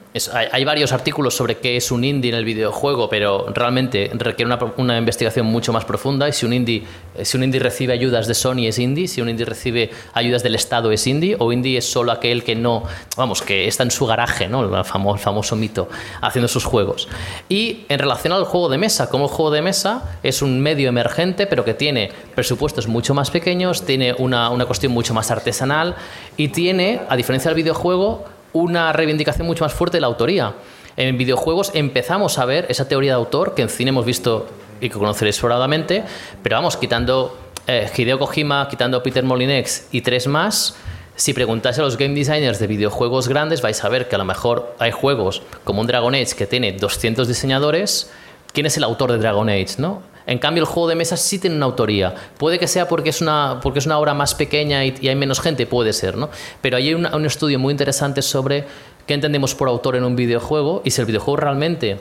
[0.52, 4.98] Hay, varios artículos sobre qué es un indie en el videojuego, pero realmente requiere una,
[4.98, 6.82] investigación mucho más profunda y si un, indie,
[7.22, 10.56] si un indie recibe ayudas de Sony es indie, si un indie recibe ayudas del
[10.56, 12.82] Estado es indie, o indie es solo aquel que no,
[13.16, 14.64] vamos, que está en su garaje, ¿no?
[14.64, 15.88] el, famoso, famoso mito,
[16.20, 17.06] haciendo sus juegos.
[17.48, 20.95] Y en relación al juego de mesa, como el juego de mesa es un medio
[20.96, 25.94] emergente, pero que tiene presupuestos mucho más pequeños, tiene una, una cuestión mucho más artesanal
[26.36, 30.54] y tiene, a diferencia del videojuego, una reivindicación mucho más fuerte de la autoría.
[30.96, 34.48] En videojuegos empezamos a ver esa teoría de autor que en cine hemos visto
[34.80, 36.04] y que conoceréis sobradamente,
[36.42, 37.36] pero vamos, quitando
[37.66, 40.76] eh, Hideo Kojima, quitando Peter Molinex y tres más,
[41.16, 44.24] si preguntáis a los game designers de videojuegos grandes, vais a ver que a lo
[44.24, 48.10] mejor hay juegos como un Dragon Age que tiene 200 diseñadores.
[48.52, 49.76] ¿Quién es el autor de Dragon Age?
[49.78, 50.02] ¿no?
[50.26, 52.14] En cambio, el juego de mesa sí tiene una autoría.
[52.36, 55.40] Puede que sea porque es una, porque es una obra más pequeña y, hay menos
[55.40, 56.30] gente, puede ser, ¿no?
[56.60, 58.64] Pero hay un estudio muy interesante sobre
[59.06, 61.98] qué entendemos por autor en un videojuego y si el videojuego realmente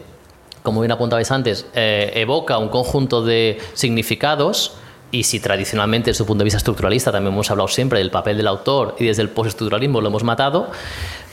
[0.65, 4.73] como bien apuntabais antes, eh, evoca un conjunto de significados
[5.15, 8.35] y si tradicionalmente desde su punto de vista estructuralista también hemos hablado siempre del papel
[8.35, 10.69] del autor y desde el postestructuralismo lo hemos matado,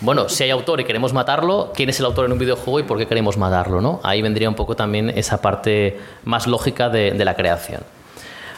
[0.00, 2.84] bueno, si hay autor y queremos matarlo, ¿quién es el autor en un videojuego y
[2.84, 3.80] por qué queremos matarlo?
[3.80, 3.98] ¿no?
[4.04, 7.82] Ahí vendría un poco también esa parte más lógica de, de la creación.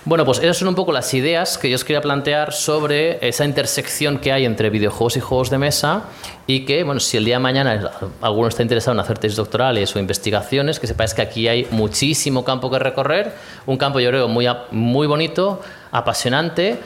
[0.06, 3.46] Bueno, pues esas son un poco las ideas que yo os quería plantear sobre esa
[3.46, 6.02] intersección que hay entre videojuegos y juegos de mesa
[6.46, 7.90] y que, bueno, si el día de mañana
[8.20, 12.44] alguno está interesado en hacer tesis doctorales o investigaciones, que sepáis que aquí hay muchísimo
[12.44, 13.32] campo que recorrer,
[13.64, 16.80] un campo yo creo muy, muy bonito, apasionante,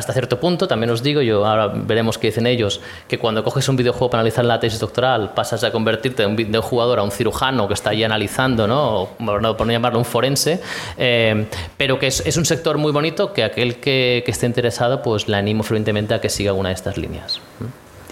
[0.00, 3.68] hasta cierto punto, también os digo, yo ahora veremos qué dicen ellos, que cuando coges
[3.68, 7.10] un videojuego para analizar la tesis doctoral, pasas a convertirte de un videojugador a un
[7.10, 9.10] cirujano que está ahí analizando, ¿no?
[9.18, 10.60] Por no llamarlo un forense,
[10.98, 11.46] eh,
[11.76, 15.62] pero que es, un sector muy bonito que aquel que, esté interesado, pues le animo
[15.64, 17.40] fervientemente a que siga alguna de estas líneas.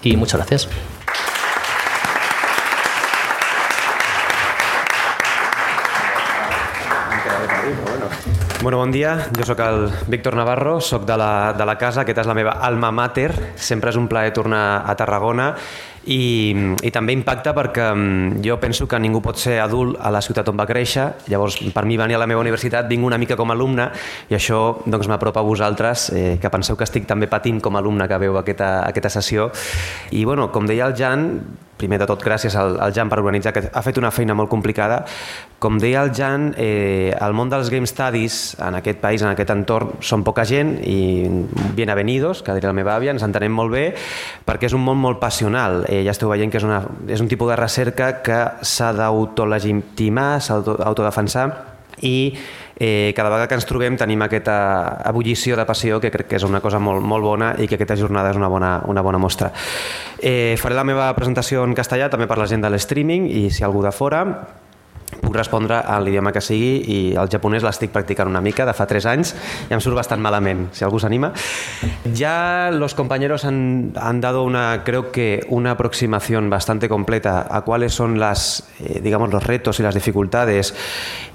[0.03, 0.67] Y muchas gracias.
[8.61, 9.29] Bueno, bon dia.
[9.31, 12.57] Jo sóc el Víctor Navarro, sóc de la, de la casa, aquesta és la meva
[12.59, 13.31] alma mater.
[13.55, 15.53] Sempre és un plaer tornar a Tarragona
[16.11, 16.51] i,
[16.83, 20.51] i també impacta perquè mm, jo penso que ningú pot ser adult a la ciutat
[20.51, 23.47] on va créixer, llavors per mi venir a la meva universitat vinc una mica com
[23.47, 23.87] a alumne
[24.27, 27.83] i això doncs, m'apropa a vosaltres, eh, que penseu que estic també patint com a
[27.83, 29.47] alumne que veu aquesta, aquesta sessió.
[30.11, 31.29] I bueno, com deia el Jan,
[31.79, 34.51] primer de tot gràcies al, al Jan per organitzar, que ha fet una feina molt
[34.51, 35.05] complicada.
[35.59, 39.49] Com deia el Jan, eh, el món dels Game Studies en aquest país, en aquest
[39.51, 41.27] entorn, són poca gent i
[41.75, 43.89] bienvenidos, que diria la meva àvia, ens entenem molt bé,
[44.47, 45.83] perquè és un món molt passional.
[45.89, 50.39] eh, ja esteu veient que és, una, és un tipus de recerca que s'ha d'autolegitimar,
[50.39, 51.51] s'ha d'autodefensar
[52.01, 52.33] i
[52.79, 56.47] eh, cada vegada que ens trobem tenim aquesta ebullició de passió que crec que és
[56.47, 59.51] una cosa molt, molt bona i que aquesta jornada és una bona, una bona mostra.
[60.21, 63.67] Eh, faré la meva presentació en castellà també per la gent de l'streaming i si
[63.67, 64.23] algú de fora
[65.21, 68.87] puc respondre en l'idioma que sigui i el japonès l'estic practicant una mica de fa
[68.89, 69.33] 3 anys
[69.69, 71.31] i em surt bastant malament, si algú s'anima.
[72.13, 77.93] Ya los compañeros han, han, dado una, creo que una aproximación bastante completa a cuáles
[77.93, 80.73] son las, eh, digamos, los retos y las dificultades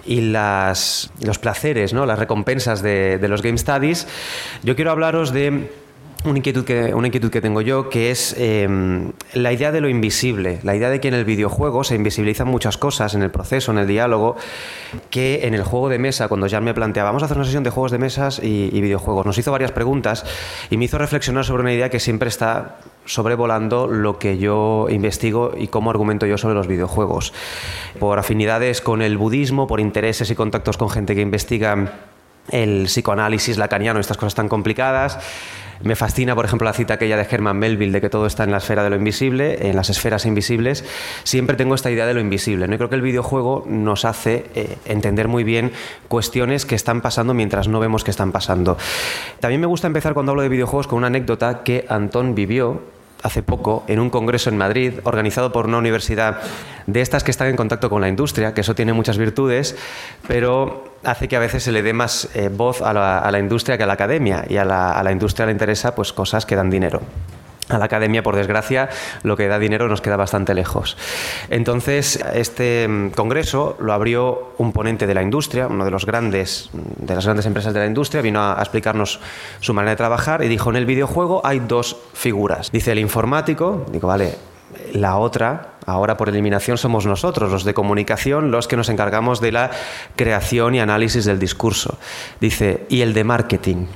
[0.06, 2.06] y las, los placeres, ¿no?
[2.06, 4.06] las recompensas de, de los Game Studies.
[4.62, 5.83] Yo quiero hablaros de
[6.24, 9.88] una inquietud que, una inquietud que tengo yo, que es em, la idea de lo
[9.88, 13.72] invisible, la idea de que en el videojuego se invisibilizan muchas cosas en el proceso,
[13.72, 14.36] en el diálogo,
[15.10, 17.62] que en el juego de mesa, cuando ya me planteaba, vamos a hacer una sesión
[17.62, 20.24] de juegos de mesas y, y videojuegos, nos hizo varias preguntas
[20.70, 25.52] y me hizo reflexionar sobre una idea que siempre está sobrevolando lo que yo investigo
[25.56, 27.34] y cómo argumento yo sobre los videojuegos.
[27.98, 31.92] Por afinidades con el budismo, por intereses y contactos con gente que investiga
[32.50, 35.18] el psicoanálisis lacaniano, estas cosas tan complicadas,
[35.84, 38.50] me fascina, por ejemplo, la cita aquella de Herman Melville de que todo está en
[38.50, 40.84] la esfera de lo invisible, en las esferas invisibles.
[41.22, 42.66] Siempre tengo esta idea de lo invisible.
[42.66, 42.76] ¿no?
[42.76, 45.72] Creo que el videojuego nos hace eh, entender muy bien
[46.08, 48.78] cuestiones que están pasando mientras no vemos que están pasando.
[49.40, 52.93] También me gusta empezar cuando hablo de videojuegos con una anécdota que Antón vivió
[53.24, 56.40] hace poco en un congreso en Madrid organizado por una universidad
[56.86, 59.76] de estas que están en contacto con la industria, que eso tiene muchas virtudes,
[60.28, 63.82] pero hace que a veces se le dé más eh, voz a la, industria que
[63.82, 66.70] a la academia y a la, a la industria le interesa pues cosas que dan
[66.70, 67.00] dinero
[67.68, 68.88] a la academia, por desgracia,
[69.22, 70.96] lo que da dinero nos queda bastante lejos.
[71.50, 76.70] Entonces, este mm, congreso lo abrió un ponente de la industria, uno de los grandes
[76.72, 79.20] de las grandes empresas de la industria, vino a, a explicarnos
[79.60, 82.70] su manera de trabajar y dijo, en el videojuego hay dos figuras.
[82.72, 84.34] Dice el informático, digo, vale,
[84.92, 89.52] la otra, ahora por eliminación, somos nosotros, los de comunicación, los que nos encargamos de
[89.52, 89.70] la
[90.16, 91.98] creación y análisis del discurso.
[92.40, 93.86] Dice, y el de marketing.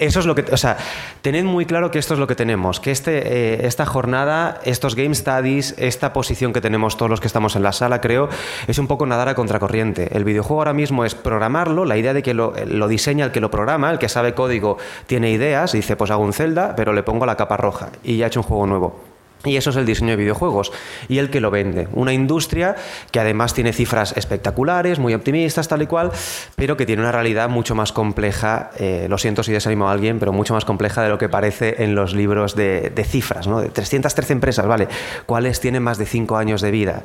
[0.00, 0.78] Eso es lo que, o sea,
[1.20, 4.94] tened muy claro que esto es lo que tenemos, que este, eh, esta jornada, estos
[4.94, 8.30] game studies, esta posición que tenemos todos los que estamos en la sala, creo,
[8.66, 10.08] es un poco nadar a contracorriente.
[10.16, 13.40] El videojuego ahora mismo es programarlo, la idea de que lo, lo diseña el que
[13.40, 17.02] lo programa, el que sabe código, tiene ideas, dice, pues hago un Zelda, pero le
[17.02, 19.09] pongo la capa roja y ya he hecho un juego nuevo.
[19.44, 20.70] Y eso es el diseño de videojuegos
[21.08, 21.88] y el que lo vende.
[21.92, 22.76] Una industria
[23.10, 26.12] que además tiene cifras espectaculares, muy optimistas, tal y cual,
[26.56, 30.18] pero que tiene una realidad mucho más compleja, eh, lo siento si desanimo a alguien,
[30.18, 33.60] pero mucho más compleja de lo que parece en los libros de, de cifras, ¿no?
[33.60, 34.88] De 313 empresas, ¿vale?
[35.24, 37.02] ¿Cuáles tienen más de 5 años de vida?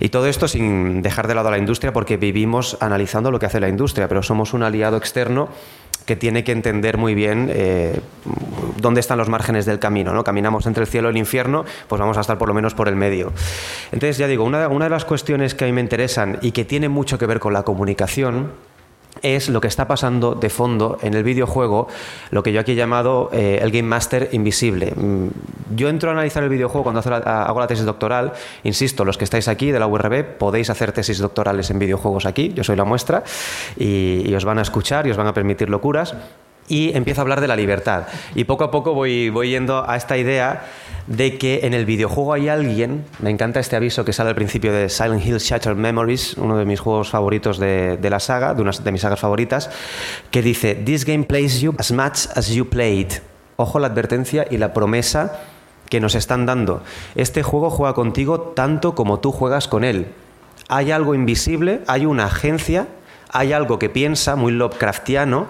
[0.00, 3.46] Y todo esto sin dejar de lado a la industria porque vivimos analizando lo que
[3.46, 5.50] hace la industria, pero somos un aliado externo
[6.06, 8.00] que tiene que entender muy bien eh,
[8.80, 10.14] dónde están los márgenes del camino.
[10.14, 10.24] ¿no?
[10.24, 12.88] Caminamos entre el cielo y el infierno, pues vamos a estar por lo menos por
[12.88, 13.32] el medio.
[13.92, 16.64] Entonces, ya digo, una, una de las cuestiones que a mí me interesan y que
[16.64, 18.52] tiene mucho que ver con la comunicación
[19.22, 21.88] es lo que está pasando de fondo en el videojuego,
[22.30, 24.92] lo que yo aquí he llamado eh, el Game Master invisible.
[24.96, 25.28] Mm,
[25.74, 28.32] yo entro a analizar el videojuego cuando hago la tesis doctoral,
[28.64, 32.52] insisto, los que estáis aquí de la URB podéis hacer tesis doctorales en videojuegos aquí,
[32.54, 33.24] yo soy la muestra,
[33.76, 36.14] y, y os van a escuchar y os van a permitir locuras,
[36.68, 38.06] y empiezo a hablar de la libertad.
[38.34, 40.64] Y poco a poco voy, voy yendo a esta idea
[41.06, 44.72] de que en el videojuego hay alguien, me encanta este aviso que sale al principio
[44.72, 48.62] de Silent Hill Shattered Memories, uno de mis juegos favoritos de, de la saga, de
[48.62, 49.70] una de mis sagas favoritas,
[50.30, 53.12] que dice, This game plays you as much as you played.
[53.56, 55.40] Ojo la advertencia y la promesa
[55.88, 56.82] que nos están dando.
[57.14, 60.08] Este juego juega contigo tanto como tú juegas con él.
[60.68, 62.88] Hay algo invisible, hay una agencia,
[63.30, 65.46] hay algo que piensa, muy Lovecraftiano,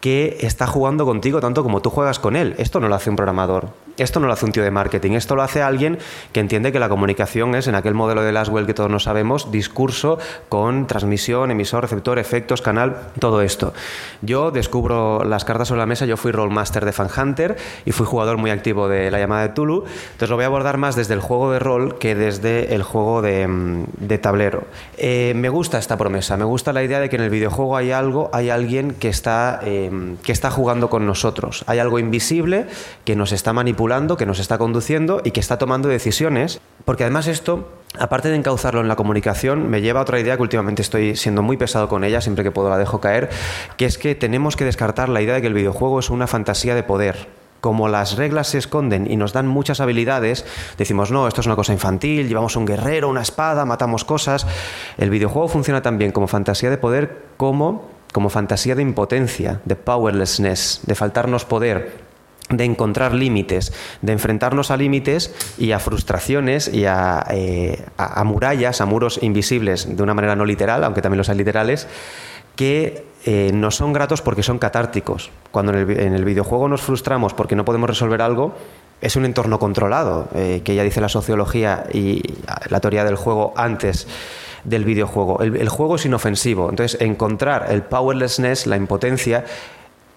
[0.00, 2.54] que está jugando contigo tanto como tú juegas con él.
[2.58, 3.68] Esto no lo hace un programador.
[3.98, 5.98] Esto no lo hace un tío de marketing, esto lo hace alguien
[6.32, 9.50] que entiende que la comunicación es, en aquel modelo de Laswell que todos no sabemos,
[9.50, 13.74] discurso con transmisión, emisor, receptor, efectos, canal, todo esto.
[14.22, 18.06] Yo descubro las cartas sobre la mesa, yo fui rollmaster de Fan Hunter y fui
[18.06, 21.14] jugador muy activo de la llamada de Tulu, entonces lo voy a abordar más desde
[21.14, 24.62] el juego de rol que desde el juego de, de tablero.
[24.96, 27.90] Eh, me gusta esta promesa, me gusta la idea de que en el videojuego hay
[27.90, 29.90] algo, hay alguien que está, eh,
[30.22, 32.66] que está jugando con nosotros, hay algo invisible
[33.04, 37.26] que nos está manipulando que nos está conduciendo y que está tomando decisiones, porque además
[37.26, 41.16] esto, aparte de encauzarlo en la comunicación, me lleva a otra idea que últimamente estoy
[41.16, 43.30] siendo muy pesado con ella, siempre que puedo la dejo caer,
[43.78, 46.74] que es que tenemos que descartar la idea de que el videojuego es una fantasía
[46.74, 47.28] de poder
[47.60, 50.44] como las reglas se esconden y nos dan muchas habilidades,
[50.76, 54.46] decimos, no, esto es una cosa infantil, llevamos un guerrero, una espada, matamos cosas.
[54.96, 60.80] El videojuego funciona también como fantasía de poder como como fantasía de impotencia, de powerlessness,
[60.86, 62.07] de faltarnos poder.
[62.50, 63.72] De encontrar límites,
[64.02, 69.18] de enfrentarnos a límites y a frustraciones y a, eh, a, a, murallas, a muros
[69.22, 71.86] invisibles de una manera no literal, aunque también los hay literales,
[72.56, 75.30] que eh, no son gratos porque son catárticos.
[75.50, 78.54] Cuando en el, en el, videojuego nos frustramos porque no podemos resolver algo,
[79.00, 82.22] es un entorno controlado, eh, que ya dice la sociología y
[82.68, 84.06] la teoría del juego antes
[84.64, 85.40] del videojuego.
[85.40, 89.44] El, el juego es inofensivo, entonces encontrar el powerlessness, la impotencia,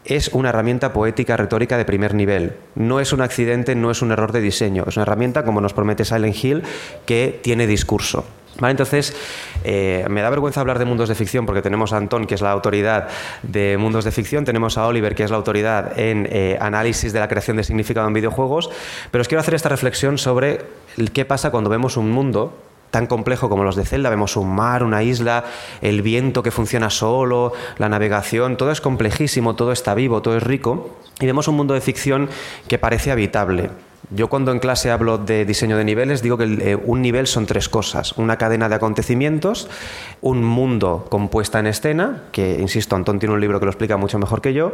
[0.06, 2.54] es una herramienta poética retórica de primer nivel.
[2.76, 4.86] No es un accidente, no es un error de diseño.
[4.88, 6.64] Es una herramienta, como nos promete Silent Hill,
[7.06, 8.26] que tiene discurso.
[8.60, 8.72] ¿Vale?
[8.72, 9.16] Entonces,
[9.64, 12.42] eh, me da vergüenza hablar de mundos de ficción porque tenemos a Antón, que es
[12.42, 13.08] la autoridad
[13.44, 17.20] de mundos de ficción, tenemos a Oliver, que es la autoridad en eh, análisis de
[17.20, 18.70] la creación de significado en videojuegos,
[19.10, 20.62] pero os quiero hacer esta reflexión sobre
[21.14, 22.54] qué pasa cuando vemos un mundo
[22.92, 25.46] tan complejo como los de Zelda, vemos un mar, una isla,
[25.82, 30.44] el viento que funciona solo, la navegación, todo es complejísimo, todo está vivo, todo es
[30.44, 32.30] rico, y vemos un mundo de ficción
[32.68, 33.70] que parece habitable.
[34.10, 37.46] Yo cuando en clase hablo de diseño de niveles digo que eh, un nivel son
[37.46, 38.14] tres cosas.
[38.18, 39.70] Una cadena de acontecimientos,
[40.22, 43.98] un mundo con puesta en escena, que insisto, Antón tiene un libro que lo explica
[43.98, 44.74] mucho mejor que yo,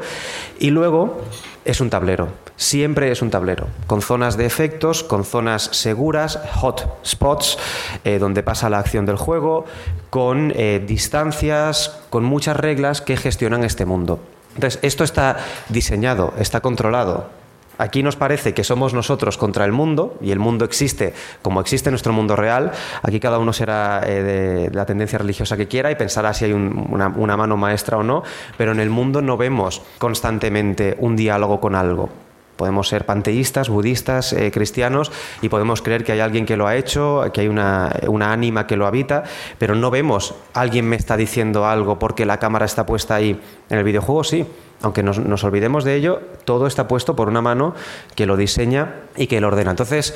[0.60, 1.22] y luego
[1.66, 2.30] es un tablero.
[2.56, 7.60] Siempre es un tablero, con zonas de efectos, con zonas seguras, hot spots,
[8.06, 9.66] eh, donde pasa la acción del juego,
[10.10, 14.20] con eh, distancias, con muchas reglas que gestionan este mundo.
[14.56, 15.38] Entonces, esto está
[15.70, 17.30] diseñado, está controlado,
[17.78, 21.90] Aquí nos parece que somos nosotros contra el mundo y el mundo existe como existe
[21.90, 22.72] nuestro mundo real.
[23.04, 26.54] Aquí cada uno será eh, de la tendencia religiosa que quiera y pensará si hay
[26.54, 28.24] un, una, una mano maestra o no,
[28.58, 32.27] pero en el mundo no vemos constantemente un diálogo con algo.
[32.58, 35.12] Podemos ser panteístas, budistas, eh, cristianos
[35.42, 38.68] y podemos creer que hay alguien que lo ha hecho, que hay una, una, ánima
[38.68, 39.24] que lo habita,
[39.58, 43.40] pero no vemos alguien me está diciendo algo porque la cámara está puesta ahí.
[43.70, 44.46] En el videojuego sí,
[44.82, 47.74] aunque nos, nos, olvidemos de ello, todo está puesto por una mano
[48.16, 49.72] que lo diseña y que lo ordena.
[49.72, 50.14] Entonces,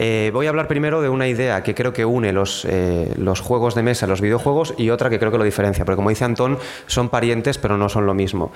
[0.00, 3.40] eh, voy a hablar primero de una idea que creo que une los, eh, los,
[3.40, 6.24] juegos de mesa, los videojuegos, y otra que creo que lo diferencia, porque como dice
[6.24, 8.52] Antón, son parientes pero no son lo mismo.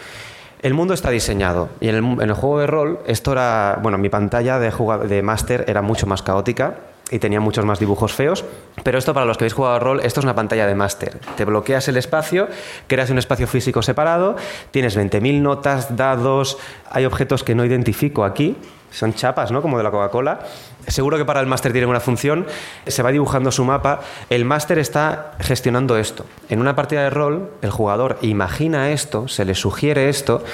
[0.63, 4.61] El mundo está diseñado y en el, juego de rol esto era, bueno, mi pantalla
[4.61, 4.73] de,
[5.09, 6.77] de máster era mucho más caótica
[7.11, 8.45] y tenía muchos más dibujos feos.
[8.85, 11.19] Pero esto, para los que habéis jugado rol, esto es una pantalla de máster.
[11.37, 12.49] Te bloqueas el espacio,
[12.87, 14.37] creas un espacio físico separado,
[14.71, 16.59] tienes 20.000 notas, dados,
[16.89, 18.57] hay objetos que no identifico aquí,
[18.93, 19.63] son chapas, ¿no?
[19.63, 20.41] Como de la Coca-Cola.
[20.87, 22.47] Seguro que para el máster tiene una función,
[22.87, 24.01] se va dibujando su mapa.
[24.31, 26.25] El máster está gestionando esto.
[26.49, 30.45] En una partida de rol, el jugador imagina esto, se le sugiere esto,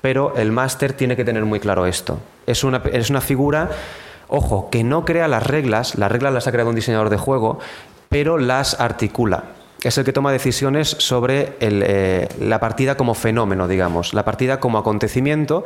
[0.00, 2.18] pero el máster tiene que tener muy claro esto.
[2.46, 3.70] Es una, es una figura
[4.34, 7.58] Ojo, que no crea las reglas, las reglas las ha creado un diseñador de juego,
[8.08, 9.44] pero las articula.
[9.82, 14.78] Es el que toma decisiones sobre eh, la partida como fenómeno, digamos, la partida como
[14.78, 15.64] acontecimiento,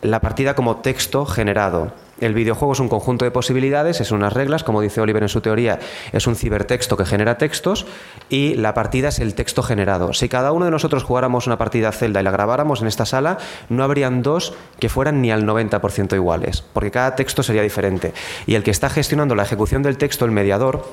[0.00, 1.92] la partida como texto generado.
[2.20, 5.40] El videojuego es un conjunto de posibilidades, es unas reglas, como dice Oliver en su
[5.40, 5.78] teoría,
[6.12, 7.86] es un cibertexto que genera textos
[8.28, 10.12] y la partida es el texto generado.
[10.12, 13.38] Si cada uno de nosotros jugáramos una partida Zelda y la grabáramos en esta sala,
[13.68, 18.12] no habrían dos que fueran ni al 90% iguales, porque cada texto sería diferente.
[18.46, 20.84] Y el que está gestionando la ejecución del texto, el mediador,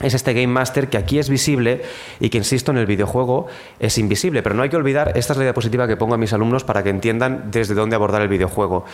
[0.00, 1.82] es este Game Master que aquí es visible
[2.20, 3.46] y que, insisto, en el videojuego
[3.80, 4.42] es invisible.
[4.42, 6.82] Pero no hay que olvidar, esta es la diapositiva que pongo a mis alumnos para
[6.82, 8.84] que entiendan desde dónde abordar el videojuego.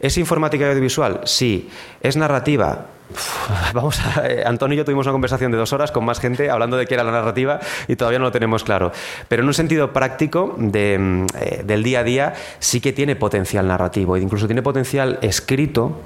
[0.00, 1.20] ¿Es informática y audiovisual?
[1.24, 1.68] Sí.
[2.00, 2.86] ¿Es narrativa?
[3.74, 6.50] Vamos a, eh, Antonio y yo tuvimos una conversación de dos horas con más gente
[6.50, 8.92] hablando de qué era la narrativa y todavía no lo tenemos claro.
[9.28, 13.66] Pero en un sentido práctico de, eh, del día a día sí que tiene potencial
[13.66, 16.00] narrativo e incluso tiene potencial escrito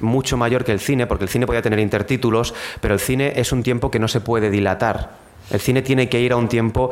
[0.00, 3.52] mucho mayor que el cine, porque el cine podía tener intertítulos, pero el cine es
[3.52, 5.10] un tiempo que no se puede dilatar.
[5.50, 6.90] El cine tiene que ir a un tiempo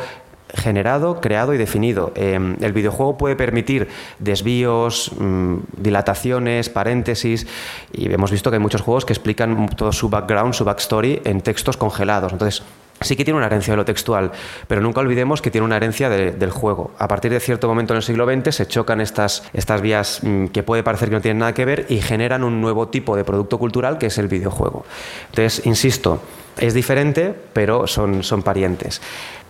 [0.55, 2.13] generado, creado y definido.
[2.15, 3.89] Eh, el videojuego puede permitir
[4.19, 7.47] desvíos, mmm, dilataciones, paréntesis,
[7.93, 11.41] y hemos visto que hay muchos juegos que explican todo su background, su backstory en
[11.41, 12.33] textos congelados.
[12.33, 12.63] Entonces,
[13.03, 14.33] sí que tiene una herencia de lo textual,
[14.67, 16.93] pero nunca olvidemos que tiene una herencia de, del juego.
[16.99, 20.47] A partir de cierto momento en el siglo XX se chocan estas, estas vías mmm,
[20.47, 23.25] que puede parecer que no tienen nada que ver y generan un nuevo tipo de
[23.25, 24.85] producto cultural que es el videojuego.
[25.31, 26.23] Entonces, insisto,
[26.59, 29.01] es diferente, pero son, son parientes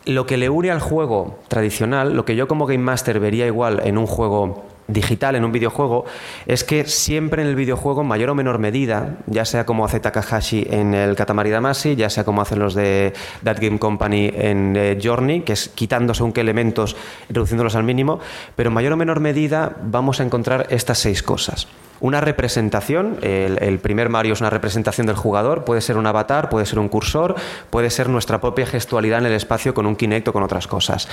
[0.05, 3.81] lo que le une al juego tradicional, lo que yo como Game Master vería igual
[3.85, 6.04] en un juego digital, en un videojuego,
[6.46, 10.00] es que siempre en el videojuego, en mayor o menor medida, ya sea como hace
[10.00, 13.12] Takahashi en el Katamari Damacy, ya sea como hacen los de
[13.44, 16.96] That Game Company en eh, Journey, que es quitando según qué elementos,
[17.28, 18.20] reduciéndolos al mínimo,
[18.56, 21.68] pero en mayor o menor medida vamos a encontrar estas seis cosas.
[22.03, 23.16] Una representación.
[23.23, 26.89] El, primer Mario es una representación del jugador, puede ser un avatar, puede ser un
[26.89, 27.37] cursor,
[27.70, 31.09] puede ser nuestra propia gestualidad en el espacio con un Kinect o con otras cosas.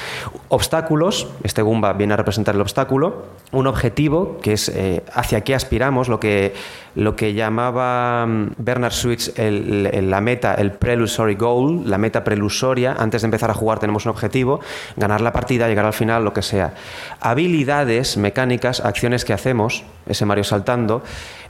[0.50, 3.28] Obstáculos, este Goomba viene a representar el obstáculo.
[3.52, 6.56] Un objetivo, que es eh, hacia qué aspiramos, lo que,
[7.00, 12.96] lo que llamaba mm, Bernard Switch el, la meta, el prelusory goal, la meta prelusoria.
[12.98, 14.60] Antes de empezar a jugar tenemos un objetivo,
[14.98, 16.74] ganar la partida, llegar al final, lo que sea.
[17.22, 21.02] Habilidades mecánicas, acciones que hacemos, ese Mario saltando,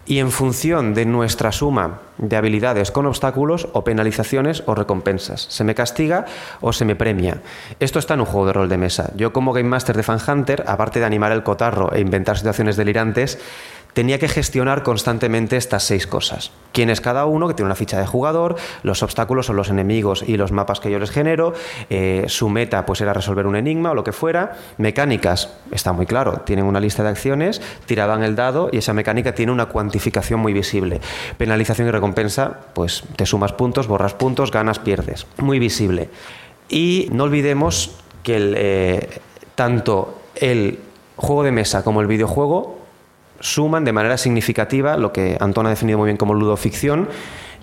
[0.05, 5.45] y en función de nuestra suma de habilidades con obstáculos o penalizaciones o recompensas.
[5.49, 6.25] Se me castiga
[6.61, 7.41] o se me premia.
[7.79, 9.11] Esto está en un juego de rol de mesa.
[9.15, 12.75] Yo como Game Master de Fan Hunter, aparte de animar el cotarro e inventar situaciones
[12.75, 13.39] delirantes,
[13.93, 16.51] tenía que gestionar constantemente estas seis cosas.
[16.71, 20.23] Quién es cada uno, que tiene una ficha de jugador, los obstáculos son los enemigos
[20.25, 21.53] y los mapas que yo les genero,
[21.89, 26.05] eh, su meta pues era resolver un enigma o lo que fuera, mecánicas, está muy
[26.05, 30.39] claro, tienen una lista de acciones, tiraban el dado y esa mecánica tiene una cuantificación
[30.39, 31.01] muy visible.
[31.37, 35.25] Penalización y recompensa, pues te sumas puntos, borras puntos, ganas, pierdes.
[35.37, 36.09] Muy visible.
[36.69, 39.21] Y no olvidemos que el, eh,
[39.55, 40.79] tanto el
[41.15, 42.78] juego de mesa como el videojuego
[43.39, 47.07] suman de manera significativa lo que Antón ha definido muy bien como ludoficción,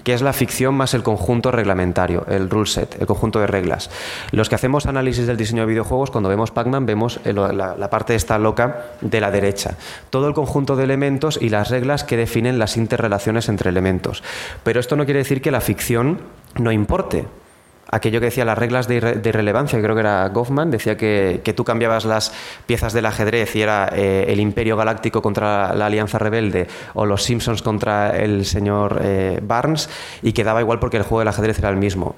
[0.06, 3.90] que es la ficción más el conjunto reglamentario, el rule set, el conjunto de reglas.
[4.30, 8.14] Los que hacemos análisis del diseño de videojuegos, cuando vemos Pac-Man, vemos la, la, parte
[8.14, 9.74] esta loca de la derecha.
[10.08, 14.22] Todo el conjunto de elementos y las reglas que definen las interrelaciones entre elementos.
[14.62, 16.20] Pero esto no quiere decir que la ficción
[16.54, 17.26] no importe
[17.90, 21.52] aquello que decía las reglas de, de relevancia, creo que era Goffman, decía que, que,
[21.52, 22.32] tú cambiabas las
[22.66, 27.22] piezas del ajedrez y era eh, el Imperio Galáctico contra la Alianza Rebelde o los
[27.22, 29.88] Simpsons contra el señor eh, Barnes
[30.22, 32.16] y quedaba igual porque el juego del ajedrez era el mismo.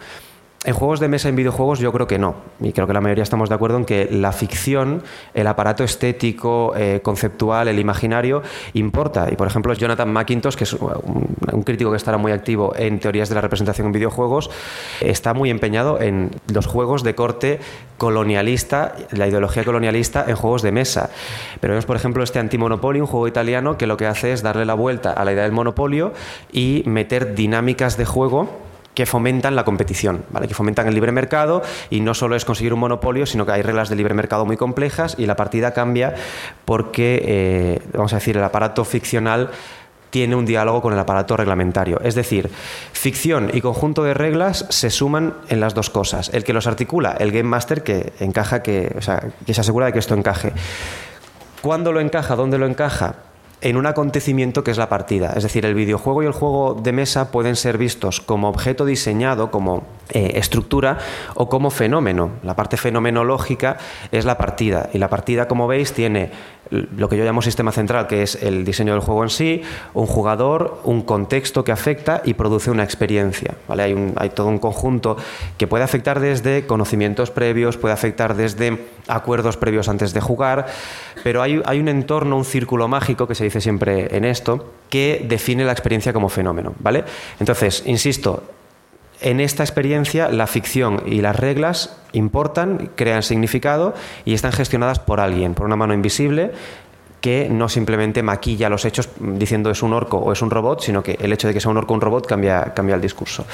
[0.64, 2.34] En juegos de mesa, en videojuegos, yo creo que no.
[2.60, 6.74] Y creo que la mayoría estamos de acuerdo en que la ficción, el aparato estético,
[6.76, 8.42] eh, conceptual, el imaginario,
[8.74, 9.28] importa.
[9.30, 12.98] Y por ejemplo, Jonathan McIntosh, que es un, un, crítico que estará muy activo en
[12.98, 14.50] teorías de la representación en videojuegos,
[15.00, 17.60] está muy empeñado en los juegos de corte
[17.96, 21.10] colonialista, la ideología colonialista en juegos de mesa.
[21.60, 24.64] Pero vemos, por ejemplo, este Antimonopolio, un juego italiano que lo que hace es darle
[24.64, 26.12] la vuelta a la idea del monopolio
[26.50, 30.48] y meter dinámicas de juego que fomentan la competición, ¿vale?
[30.48, 33.62] que fomentan el libre mercado y no solo es conseguir un monopolio, sino que hay
[33.62, 36.14] reglas de libre mercado muy complejas y la partida cambia
[36.64, 39.50] porque, eh, vamos a decir, el aparato ficcional
[40.10, 42.00] tiene un diálogo con el aparato reglamentario.
[42.02, 42.50] Es decir,
[42.92, 46.30] ficción y conjunto de reglas se suman en las dos cosas.
[46.32, 49.86] El que los articula, el Game Master que encaja, que, o sea, que se asegura
[49.86, 50.52] de que esto encaje.
[51.62, 52.36] ¿Cuándo lo encaja?
[52.36, 53.16] ¿Dónde lo encaja?
[53.60, 55.32] En un acontecimiento que es la partida.
[55.36, 59.50] Es decir, el videojuego y el juego de mesa pueden ser vistos como objeto diseñado,
[59.50, 60.98] como eh, estructura
[61.34, 62.30] o como fenómeno.
[62.42, 63.76] La parte fenomenológica
[64.10, 66.30] es la partida y la partida, como veis, tiene
[66.70, 69.62] lo que yo llamo sistema central, que es el diseño del juego en sí,
[69.94, 73.54] un jugador, un contexto que afecta y produce una experiencia.
[73.66, 73.84] ¿vale?
[73.84, 75.16] Hay, hay todo un conjunto
[75.56, 80.66] que puede afectar desde conocimientos previos, puede afectar desde acuerdos previos antes de jugar,
[81.24, 85.24] pero hay, hay un entorno, un círculo mágico que se dice siempre en esto, que
[85.26, 86.74] define la experiencia como fenómeno.
[86.80, 87.04] ¿vale?
[87.40, 88.42] Entonces, insisto,
[89.20, 95.20] en esta experiencia la ficción y las reglas importan, crean significado y están gestionadas por
[95.20, 96.52] alguien, por una mano invisible
[97.20, 101.02] que no simplemente maquilla los hechos diciendo es un orco o es un robot, sino
[101.02, 103.44] que el hecho de que sea un orco o un robot cambia, cambia el discurso.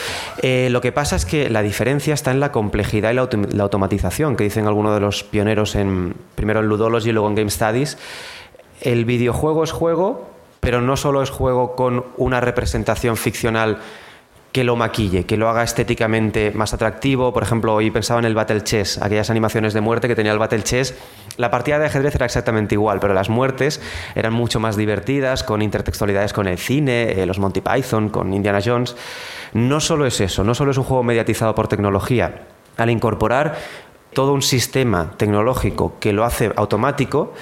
[0.43, 3.62] Eh, lo que pasa es que la diferencia está en la complejidad y la, la
[3.62, 7.51] automatización, que dicen algunos de los pioneros en primero en Ludology y luego en Game
[7.51, 7.97] Studies.
[8.82, 10.28] El videojuego es juego,
[10.61, 13.78] pero no solo es juego con una representación ficcional
[14.55, 17.33] que lo maquille, que lo haga estéticamente más atractivo.
[17.33, 20.39] Por ejemplo, hoy pensaba en el Battle Chess, aquellas animaciones de muerte que tenía el
[20.39, 20.95] Battle Chess.
[21.37, 23.83] La partida de ajedrez era exactamente igual, pero las muertes
[24.15, 28.61] eran mucho más divertidas, con intertextualidades con el cine, eh, los Monty Python, con Indiana
[28.65, 28.95] Jones.
[29.55, 32.47] No solo es eso, no solo es un juego mediatizado por tecnología.
[32.77, 33.57] Al incorporar
[34.13, 37.33] todo un sistema tecnológico que lo hace automático,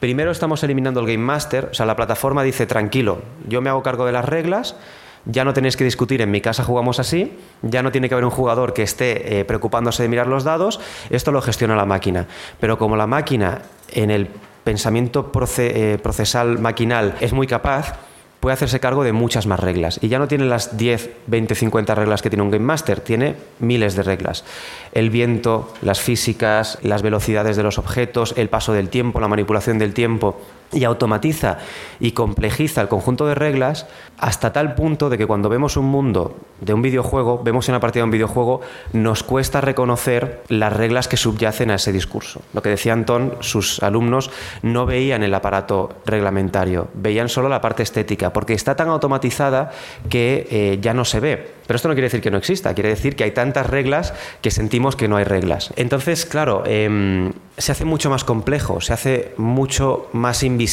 [0.00, 3.82] primero estamos eliminando el Game Master, o sea, la plataforma dice, tranquilo, yo me hago
[3.82, 4.76] cargo de las reglas,
[5.26, 7.32] ya no tenéis que discutir, en mi casa jugamos así,
[7.62, 10.80] ya no tiene que haber un jugador que esté eh, preocupándose de mirar los dados,
[11.10, 12.26] esto lo gestiona la máquina.
[12.60, 14.28] Pero como la máquina en el
[14.64, 17.94] pensamiento eh, procesal maquinal es muy capaz,
[18.40, 19.98] puede hacerse cargo de muchas más reglas.
[20.02, 23.36] Y ya no tiene las 10, 20, 50 reglas que tiene un Game Master, tiene
[23.58, 24.44] miles de reglas.
[24.92, 29.78] El viento, las físicas, las velocidades de los objetos, el paso del tiempo, la manipulación
[29.78, 30.38] del tiempo
[30.72, 31.58] y automatiza
[32.00, 33.86] y complejiza el conjunto de reglas
[34.18, 38.00] hasta tal punto de que cuando vemos un mundo de un videojuego, vemos una partida
[38.00, 38.60] de un videojuego,
[38.92, 42.42] nos cuesta reconocer las reglas que subyacen a ese discurso.
[42.52, 44.30] Lo que decía Antón, sus alumnos
[44.62, 49.72] no veían el aparato reglamentario, veían solo la parte estética, porque está tan automatizada
[50.08, 51.54] que eh, ya no se ve.
[51.66, 54.12] Pero esto no quiere decir que no exista, quiere decir que hay tantas reglas
[54.42, 55.72] que sentimos que no hay reglas.
[55.76, 60.63] Entonces, claro, em, se hace mucho más complejo, se hace mucho más invisible,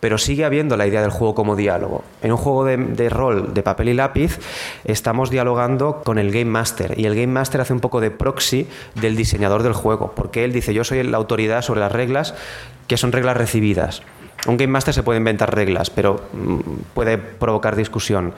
[0.00, 2.04] pero sigue habiendo la idea del juego como diálogo.
[2.22, 4.38] En un juego de, rol de papel y lápiz
[4.84, 8.66] estamos dialogando con el Game Master y el Game Master hace un poco de proxy
[8.94, 12.34] del diseñador del juego, porque él dice yo soy la autoridad sobre las reglas
[12.86, 14.02] que son reglas recibidas.
[14.46, 16.58] Un Game Master se puede inventar reglas, pero mm,
[16.94, 18.34] puede provocar discusión.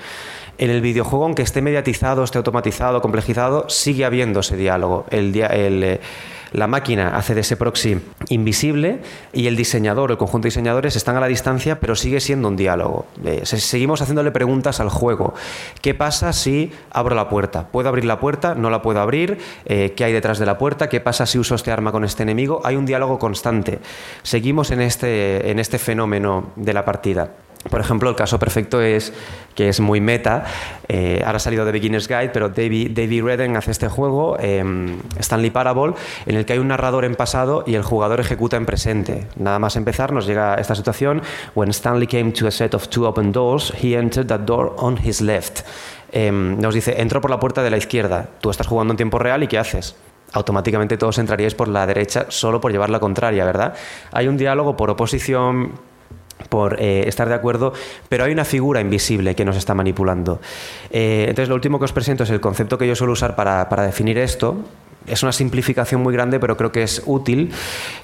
[0.59, 5.07] En el videojuego, aunque esté mediatizado, esté automatizado, complejizado, sigue habiendo ese diálogo.
[5.11, 6.01] El, el, eh,
[6.55, 9.01] la máquina hace de ese proxy invisible
[9.33, 12.57] y el diseñador, el conjunto de diseñadores están a la distancia, pero sigue siendo un
[12.57, 13.07] diálogo.
[13.43, 15.35] Seguimos haciéndole preguntas al juego.
[15.83, 17.67] ¿Qué pasa si abro la puerta?
[17.67, 18.55] ¿Puedo abrir la puerta?
[18.55, 19.39] ¿No la puedo abrir?
[19.65, 20.89] Eh, ¿Qué hay detrás de la puerta?
[20.89, 22.61] ¿Qué pasa si uso este arma con este enemigo?
[22.63, 23.81] Hay un diálogo constante.
[24.23, 27.33] Seguimos en este, en este fenómeno de la partida.
[27.71, 29.13] Por ejemplo, el caso perfecto es
[29.55, 30.45] que es muy meta.
[30.89, 35.51] Eh, ahora ha salido de Beginner's Guide, pero David, Redden hace este juego, em, Stanley
[35.51, 35.95] Parable,
[36.27, 39.27] en el que hay un narrador en pasado y el jugador ejecuta en presente.
[39.37, 41.23] Nada más empezar, nos llega esta situación.
[41.55, 44.99] When Stanley came to a set of two open doors, he entered that door on
[45.03, 45.61] his left.
[46.13, 48.29] Em, nos dice, entró por la puerta de la izquierda.
[48.41, 49.97] Tú estás jugando en tiempo real y ¿qué haces?
[50.35, 53.75] automáticamente todos entraríais por la derecha solo por llevar la contraria, ¿verdad?
[54.11, 55.79] Hay un diálogo por oposición
[56.49, 57.73] por eh, estar de acuerdo,
[58.09, 60.41] pero hay una figura invisible que nos está manipulando.
[60.91, 63.67] Eh, entonces, lo último que os presento es el concepto que yo suelo usar para,
[63.85, 64.57] definir esto.
[65.07, 67.53] Es una simplificación muy grande, pero creo que es útil,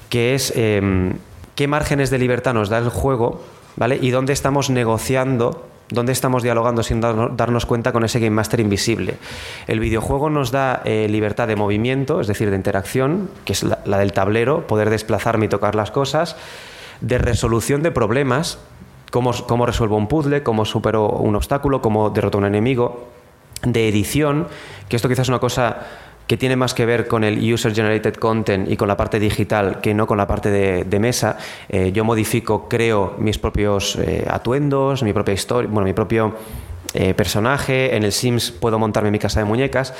[0.09, 1.13] que es em,
[1.55, 3.41] qué márgenes de libertad nos da el juego,
[3.75, 3.97] ¿vale?
[4.01, 9.17] Y dónde estamos negociando dónde estamos dialogando sin darnos cuenta con ese Game Master invisible.
[9.67, 13.97] El videojuego nos da eh, libertad de movimiento, es decir, de interacción, que es la,
[13.97, 16.37] del tablero, poder desplazarme y tocar las cosas,
[17.01, 18.59] de resolución de problemas,
[19.11, 23.07] cómo, resuelvo un puzzle, cómo supero un obstáculo, cómo derroto a un enemigo,
[23.63, 24.47] de edición,
[24.89, 25.79] que esto quizás es una cosa
[26.27, 29.81] que tiene más que ver con el user generated content y con la parte digital
[29.81, 31.37] que no con la parte de, mesa.
[31.67, 36.33] Eh, yo modifico, creo mis propios eh, atuendos, mi propia historia, bueno, mi propio
[36.93, 37.95] eh, personaje.
[37.97, 39.93] En el Sims puedo montarme mi casa de muñecas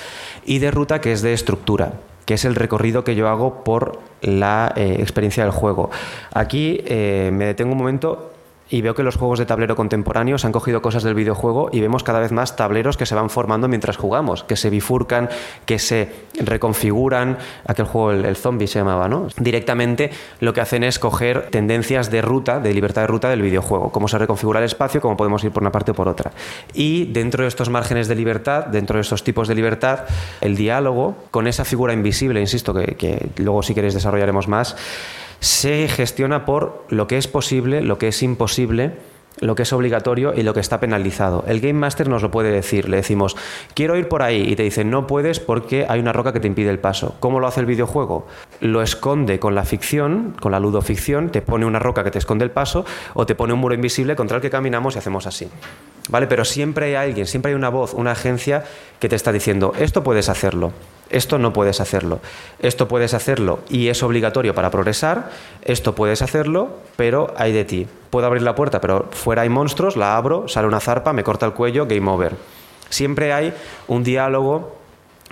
[0.45, 1.93] y de ruta que es de estructura
[2.26, 5.89] que es el recorrido que yo hago por la eh, experiencia del juego.
[6.34, 8.30] Aquí eh, me detengo un momento
[8.72, 12.03] y veo que los juegos de tablero contemporáneos han cogido cosas del videojuego y vemos
[12.03, 15.30] cada vez más tableros que se van formando mientras jugamos, que se bifurcan,
[15.65, 17.38] que se reconfiguran.
[17.68, 19.27] Aquel juego, el, zombie se llamaba, ¿no?
[19.38, 23.91] Directamente lo que hacen es coger tendencias de ruta, de libertad de ruta del videojuego,
[23.91, 26.31] cómo se reconfigura el espacio, cómo podemos ir por una parte o por otra.
[26.73, 30.06] Y dentro de estos márgenes de libertad, dentro de estos tipos de libertad,
[30.39, 34.77] el diálogo con esa figura invisible, insisto, que, que luego si queréis desarrollaremos más,
[35.41, 38.93] se gestiona por lo que es posible, lo que es imposible,
[39.39, 41.43] lo que es obligatorio y lo que está penalizado.
[41.47, 42.88] El Game Master nos lo puede decir.
[42.88, 43.35] Le decimos,
[43.73, 46.47] quiero ir por ahí y te dice, no puedes porque hay una roca que te
[46.47, 47.15] impide el paso.
[47.19, 48.27] ¿Cómo lo hace el videojuego?
[48.59, 52.45] Lo esconde con la ficción, con la ludoficción, te pone una roca que te esconde
[52.45, 52.85] el paso
[53.15, 55.49] o te pone un muro invisible contra el que caminamos y hacemos así.
[56.09, 56.27] ¿Vale?
[56.27, 58.63] Pero siempre hay alguien, siempre hay una voz, una agencia
[58.99, 60.72] que te está diciendo, esto puedes hacerlo.
[61.11, 62.19] Esto no puedes hacerlo.
[62.59, 65.29] Esto puedes hacerlo y es obligatorio para progresar.
[65.61, 67.88] Esto puedes hacerlo, pero hay de ti.
[68.09, 71.45] Puedo abrir la puerta, pero fuera hay monstruos, la abro, sale una zarpa, me corta
[71.45, 72.35] el cuello, game over.
[72.89, 73.53] Siempre hay
[73.88, 74.81] un diálogo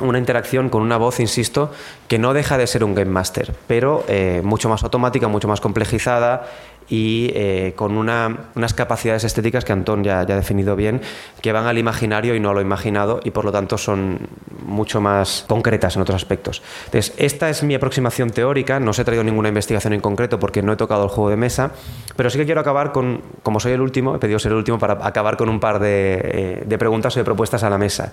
[0.01, 1.71] una interacción con una voz, insisto,
[2.07, 5.61] que no deja de ser un Game Master, pero eh, mucho más automática, mucho más
[5.61, 6.47] complejizada
[6.89, 11.01] y eh, con unas capacidades estéticas que Antón ya, ha definido bien,
[11.41, 14.27] que van al imaginario y no a lo imaginado y por lo tanto son
[14.65, 16.61] mucho más concretas en otros aspectos.
[16.85, 20.61] Entonces, esta es mi aproximación teórica, no os he traído ninguna investigación en concreto porque
[20.61, 21.71] no he tocado el juego de mesa,
[22.15, 24.79] pero sí que quiero acabar con, como soy el último, he pedido ser el último
[24.79, 28.11] para acabar con un par de, eh, de preguntas o de propuestas a la mesa.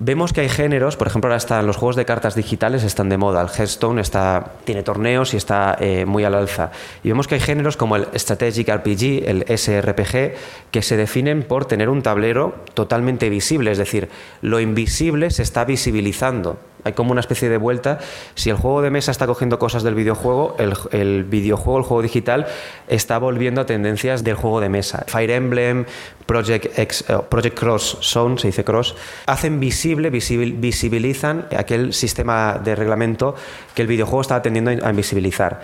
[0.00, 3.16] Vemos que hay géneros, por ejemplo, ahora están los juegos de cartas digitales están de
[3.16, 3.42] moda.
[3.42, 6.70] El Hearthstone está, tiene torneos y está eh, muy al alza.
[7.02, 11.64] Y vemos que hay géneros como el Strategic RPG, el SRPG, que se definen por
[11.64, 14.08] tener un tablero totalmente visible, es decir,
[14.40, 17.98] lo invisible se está visibilizando hay como una especie de vuelta.
[18.34, 20.56] Si el juego de mesa está cogiendo cosas del videojuego,
[20.92, 22.46] el, videojuego, el juego digital,
[22.88, 25.04] está volviendo a tendencias del juego de mesa.
[25.06, 25.86] Fire Emblem,
[26.26, 28.94] Project, X, eh, Project Cross Zone, se dice Cross,
[29.26, 33.34] hacen visible, visibilizan aquel sistema de reglamento
[33.74, 35.60] que el videojuego está tendiendo a invisibilizar.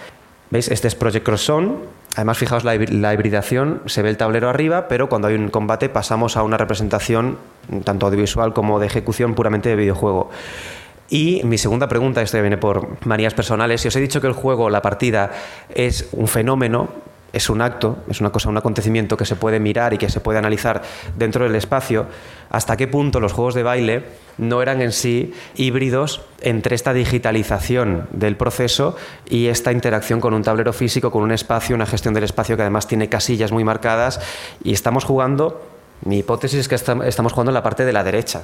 [0.50, 0.68] ¿Veis?
[0.68, 1.74] Este es Project Cross Zone
[2.16, 5.88] Además, fijaos la, la, hibridación, se ve el tablero arriba, pero cuando hay un combate
[5.88, 7.38] pasamos a una representación
[7.82, 10.30] tanto audiovisual como de ejecución puramente de videojuego.
[11.10, 14.26] Y mi segunda pregunta, esto ya viene por manías personales, si os he dicho que
[14.26, 15.32] el juego, la partida,
[15.74, 16.88] es un fenómeno,
[17.34, 20.20] es un acto, es una cosa, un acontecimiento que se puede mirar y que se
[20.20, 20.82] puede analizar
[21.18, 22.06] dentro del espacio,
[22.48, 24.04] hasta qué punto los juegos de baile
[24.38, 28.96] no eran en sí híbridos entre esta digitalización del proceso
[29.28, 32.62] y esta interacción con un tablero físico, con un espacio, una gestión del espacio que
[32.62, 34.20] además tiene casillas muy marcadas
[34.62, 35.60] y estamos jugando,
[36.04, 38.42] mi hipótesis es que estamos jugando en la parte de la derecha,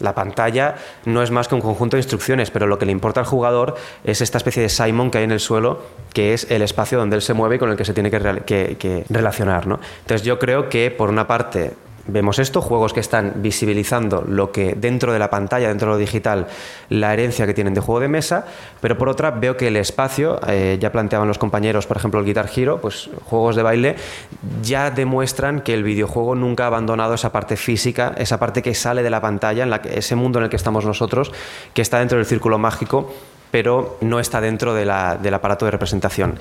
[0.00, 3.20] la pantalla no es más que un conjunto de instrucciones, pero lo que le importa
[3.20, 5.82] al jugador es esta especie de Simon que hay en el suelo,
[6.12, 9.04] que es el espacio donde él se mueve y con el que se tiene que,
[9.08, 9.66] relacionar.
[9.66, 9.80] ¿no?
[10.00, 11.72] Entonces yo creo que, por una parte,
[12.06, 15.98] vemos esto, juegos que están visibilizando lo que dentro de la pantalla, dentro de lo
[15.98, 16.46] digital,
[16.88, 18.46] la herencia que tienen de juego de mesa,
[18.80, 22.26] pero por otra veo que el espacio, eh, ya planteaban los compañeros, por ejemplo, el
[22.26, 23.96] Guitar Hero, pues juegos de baile,
[24.62, 29.02] ya demuestran que el videojuego nunca ha abandonado esa parte física, esa parte que sale
[29.02, 31.32] de la pantalla, en la que, ese mundo en el que estamos nosotros,
[31.74, 33.12] que está dentro del círculo mágico
[33.50, 36.38] pero no está dentro del aparato de representación.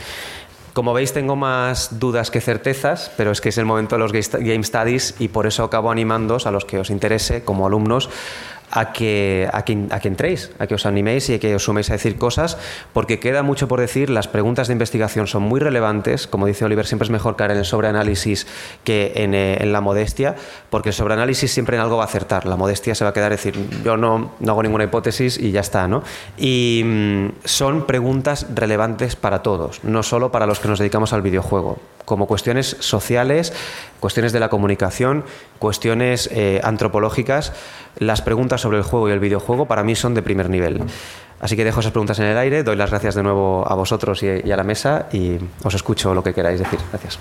[0.75, 4.11] Como veis, tengo más dudas que certezas, pero es que es el momento de los
[4.11, 8.09] Game Studies y por eso acabo animándoos a los que os interese como alumnos
[8.71, 9.63] a que, a, a
[9.99, 12.57] que entréis, a que os animéis y a que os suméis a decir cosas,
[12.93, 16.85] porque queda mucho por decir, las preguntas de investigación son muy relevantes, como dice Oliver,
[16.85, 18.47] siempre es mejor caer en el sobreanálisis
[18.83, 20.35] que en, eh, en la modestia,
[20.69, 23.31] porque el sobreanálisis siempre en algo va a acertar, la modestia se va a quedar
[23.31, 26.03] decir, yo no, no hago ninguna hipótesis y ya está, ¿no?
[26.37, 31.21] Y mm, son preguntas relevantes para todos, no solo para los que nos dedicamos al
[31.21, 33.51] videojuego como cuestiones sociales,
[33.99, 35.25] cuestiones de la comunicación,
[35.59, 37.51] cuestiones eh, antropológicas,
[37.97, 40.81] las preguntas sobre el juego y el videojuego para mí son de primer nivel.
[41.39, 44.23] Así que dejo esas preguntas en el aire, doy las gracias de nuevo a vosotros
[44.23, 46.79] y, a la mesa y os escucho lo que queráis decir.
[46.91, 47.19] Gracias.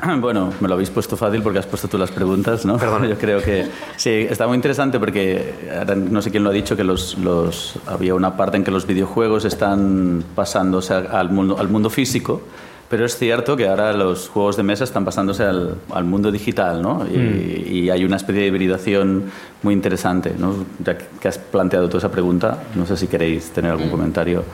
[0.20, 2.76] Bueno, me lo habéis puesto fácil porque has puesto tú las preguntas, ¿no?
[2.76, 3.04] Perdón.
[3.08, 3.66] Yo creo que
[3.96, 5.54] sí, está muy interesante porque
[5.96, 8.86] no sé quién lo ha dicho que los, los, había una parte en que los
[8.86, 12.42] videojuegos están pasándose al mundo, al mundo físico,
[12.88, 16.82] pero es cierto que ahora los juegos de mesa están pasándose al, al mundo digital,
[16.82, 17.06] ¿no?
[17.06, 17.74] Y, mm.
[17.74, 19.24] y, hay una especie de hibridación
[19.62, 20.54] muy interesante, ¿no?
[20.84, 23.92] Ya que has planteado toda esa pregunta, no sé si queréis tener algún mm.
[23.92, 24.44] comentario.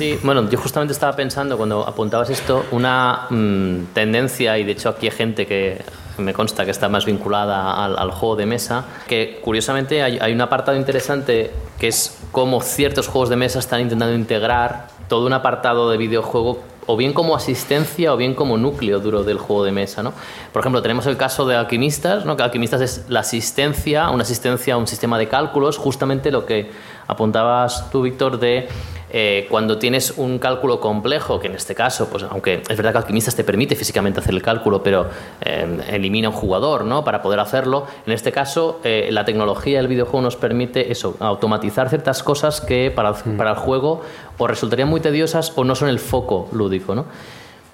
[0.00, 4.88] Sí, bueno, yo justamente estaba pensando cuando apuntabas esto, una mmm, tendencia, y de hecho
[4.88, 5.82] aquí hay gente que
[6.16, 10.32] me consta que está más vinculada al, al juego de mesa, que curiosamente hay, hay,
[10.32, 15.34] un apartado interesante que es cómo ciertos juegos de mesa están intentando integrar todo un
[15.34, 19.72] apartado de videojuego o bien como asistencia o bien como núcleo duro del juego de
[19.72, 20.02] mesa.
[20.02, 20.12] ¿no?
[20.52, 22.36] Por ejemplo, tenemos el caso de Alquimistas, ¿no?
[22.36, 26.70] que Alquimistas es la asistencia, una asistencia a un sistema de cálculos, justamente lo que
[27.10, 28.68] apuntabas tú, Víctor, de
[29.12, 32.98] eh, cuando tienes un cálculo complejo, que en este caso, pues aunque es verdad que
[32.98, 35.08] Alquimistas te permite físicamente hacer el cálculo, pero
[35.40, 37.02] eh, elimina un jugador ¿no?
[37.02, 41.88] para poder hacerlo, en este caso eh, la tecnología del videojuego nos permite eso, automatizar
[41.88, 43.36] ciertas cosas que para, mm.
[43.36, 44.02] para el juego
[44.38, 46.94] o resultarían muy tediosas o no son el foco lúdico.
[46.94, 47.06] ¿no?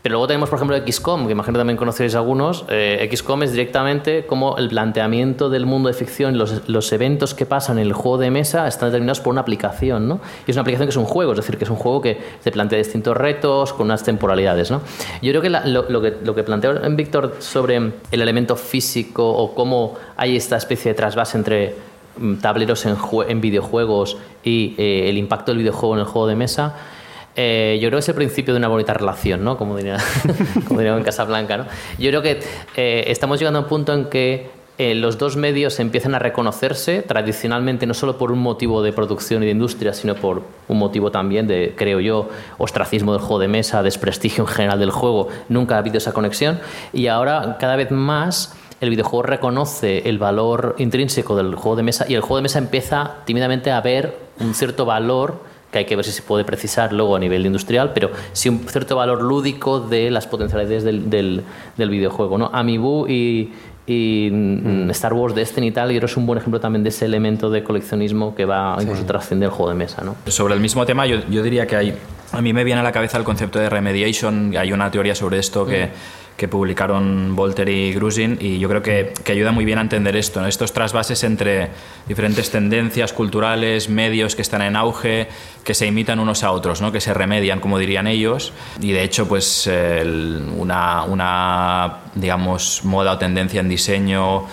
[0.06, 2.64] Pero luego tenemos, por ejemplo, XCOM, que imagino también conoceréis algunos.
[2.68, 7.80] Eh, XCOM es directamente como el planteamiento del mundo de ficción, los, eventos que pasan
[7.80, 10.20] en el juego de mesa están determinados por una aplicación, ¿no?
[10.46, 12.18] Y es una aplicación que es un juego, es decir, que es un juego que
[12.38, 14.80] se plantea distintos retos con unas temporalidades, ¿no?
[15.22, 19.28] Yo creo que la, lo, lo, que lo que planteó Víctor sobre el elemento físico
[19.28, 21.74] o cómo hay esta especie de trasvase entre
[22.16, 22.96] mm, tableros en,
[23.26, 26.76] en videojuegos y eh, el impacto del videojuego en el juego de mesa
[27.36, 29.56] eh, yo creo que es el principio de una bonita relación, ¿no?
[29.58, 29.98] Como diría,
[30.66, 31.66] como diría en Casablanca, ¿no?
[31.98, 32.40] Yo creo que
[32.76, 37.00] eh, estamos llegando a un punto en que eh, los dos medios empiezan a reconocerse
[37.00, 41.10] tradicionalmente no solo por un motivo de producción y de industria, sino por un motivo
[41.10, 45.28] también de, creo yo, ostracismo del juego de mesa, desprestigio en general del juego.
[45.48, 46.60] Nunca ha habido esa conexión
[46.92, 52.04] y ahora cada vez más el videojuego reconoce el valor intrínseco del juego de mesa
[52.06, 55.40] y el juego de mesa empieza tímidamente a ver un cierto valor
[55.70, 58.60] que hay que ver si se puede precisar luego a nivel industrial, pero sí un
[58.68, 61.42] cierto valor lúdico de las potencialidades del, del,
[61.76, 62.38] del videojuego.
[62.38, 62.50] ¿no?
[62.52, 63.52] Amiibo y,
[63.86, 64.90] y mm.
[64.90, 67.62] Star Wars Destiny y tal, y es un buen ejemplo también de ese elemento de
[67.62, 69.06] coleccionismo que va incluso sí.
[69.06, 70.02] trascender el juego de mesa.
[70.02, 70.16] ¿no?
[70.26, 71.94] Sobre el mismo tema, yo, yo diría que hay,
[72.32, 75.38] a mí me viene a la cabeza el concepto de remediation, hay una teoría sobre
[75.38, 75.86] esto que...
[75.86, 79.82] Mm que publicaron Volter y Grusin y yo creo que, que ayuda muy bien a
[79.82, 80.46] entender esto, ¿no?
[80.46, 81.70] estos trasvases entre
[82.06, 85.28] diferentes tendencias culturales, medios que están en auge,
[85.64, 86.92] que se imitan unos a otros, ¿no?
[86.92, 93.12] que se remedian, como dirían ellos, y de hecho pues el, una, una, digamos, moda
[93.12, 94.46] o tendencia en diseño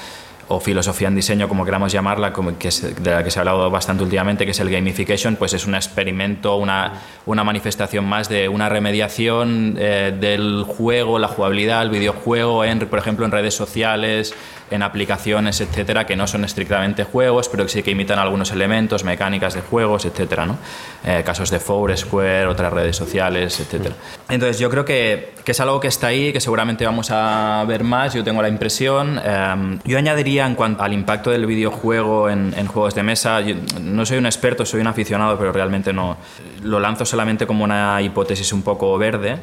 [0.47, 3.69] o filosofía en diseño, como queramos llamarla, como que de la que se ha hablado
[3.69, 8.49] bastante últimamente, que es el gamification, pues es un experimento, una, una manifestación más de
[8.49, 14.33] una remediación eh, del juego, la jugabilidad, el videojuego, en, por ejemplo, en redes sociales,
[14.71, 19.03] en aplicaciones, etcétera, que no son estrictamente juegos, pero que sí que imitan algunos elementos,
[19.03, 20.57] mecánicas de juegos, etcétera, ¿no?
[21.05, 23.95] Eh, casos de Foursquare, otras redes sociales, etcétera.
[24.29, 27.83] Entonces yo creo que, que, es algo que está ahí, que seguramente vamos a ver
[27.83, 29.19] más, yo tengo la impresión.
[29.23, 33.41] Eh, yo añadiría en cuanto al impacto del videojuego en, en juegos de mesa,
[33.81, 36.17] no soy un experto, soy un aficionado, pero realmente no
[36.63, 39.39] lo lanzo solamente como una hipótesis un poco verde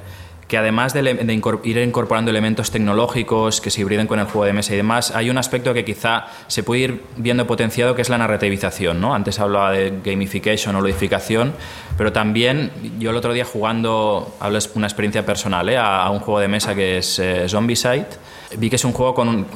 [0.50, 4.74] que además de, ir incorporando elementos tecnológicos que se hibriden con el juego de mesa
[4.74, 8.18] y demás, hay un aspecto que quizá se puede ir viendo potenciado que es la
[8.18, 9.00] narrativización.
[9.00, 9.14] ¿no?
[9.14, 11.52] Antes hablaba de gamification o ludificación,
[11.96, 15.76] pero también yo el otro día jugando, hablo de una experiencia personal, ¿eh?
[15.78, 18.08] a, un juego de mesa que es eh, Zombicide,
[18.56, 19.46] vi que es un juego con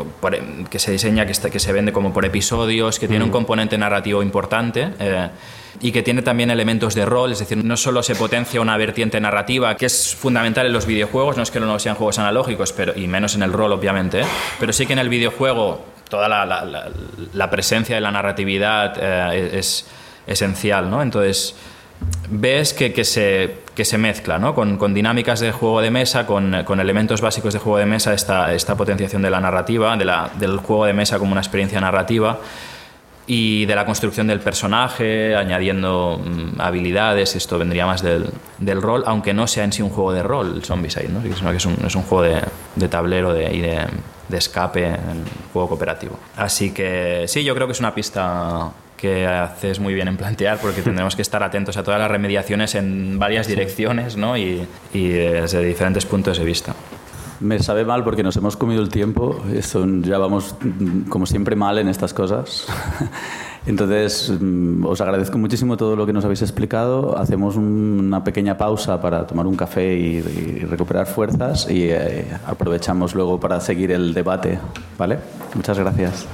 [0.71, 3.33] que se diseña, que, está, que se vende como por episodios, que tiene un mm.
[3.33, 4.91] componente narrativo importante.
[5.01, 5.29] Eh,
[5.81, 9.21] y que tiene también elementos de rol, es decir, no solo se potencia una vertiente
[9.21, 12.93] narrativa, que es fundamental en los videojuegos, no es que no sean juegos analógicos, pero,
[12.97, 14.27] y menos en el rol, obviamente, ¿eh?
[14.61, 16.91] pero sí que en el videojuego toda la, la,
[17.33, 19.87] la, presencia de la narratividad eh, es
[20.27, 21.03] esencial, ¿no?
[21.03, 21.57] Entonces,
[22.29, 24.55] ves que, que, se, que se mezcla ¿no?
[24.55, 28.13] con, con, dinámicas de juego de mesa, con, con, elementos básicos de juego de mesa,
[28.13, 31.81] esta, esta potenciación de la narrativa, de la, del juego de mesa como una experiencia
[31.81, 32.39] narrativa
[33.27, 39.03] y de la construcción del personaje, añadiendo mm, habilidades, esto vendría más del, del, rol,
[39.07, 41.23] aunque no sea en sí un juego de rol, el Zombicide, ¿no?
[41.35, 42.43] sino que es un, es un juego de,
[42.77, 43.87] de tablero de, y de,
[44.29, 46.19] de, escape en juego cooperativo.
[46.37, 50.59] Así que sí, yo creo que es una pista que haces muy bien en plantear
[50.59, 54.37] porque tendremos que estar atentos a todas las remediaciones en varias direcciones ¿no?
[54.37, 56.75] y, y desde diferentes puntos de vista.
[57.41, 59.43] Me sabe mal porque nos hemos comido el tiempo.
[59.53, 62.67] Esto, ya vamos, mm, como siempre, mal en estas cosas.
[63.67, 67.17] Entonces, mm, os agradezco muchísimo todo lo que nos habéis explicado.
[67.19, 70.21] Hacemos una pequeña pausa para tomar un café y,
[70.65, 74.59] recuperar fuerzas y eh, aprovechamos luego para seguir el debate.
[74.99, 75.19] ¿Vale?
[75.55, 76.27] Muchas gracias.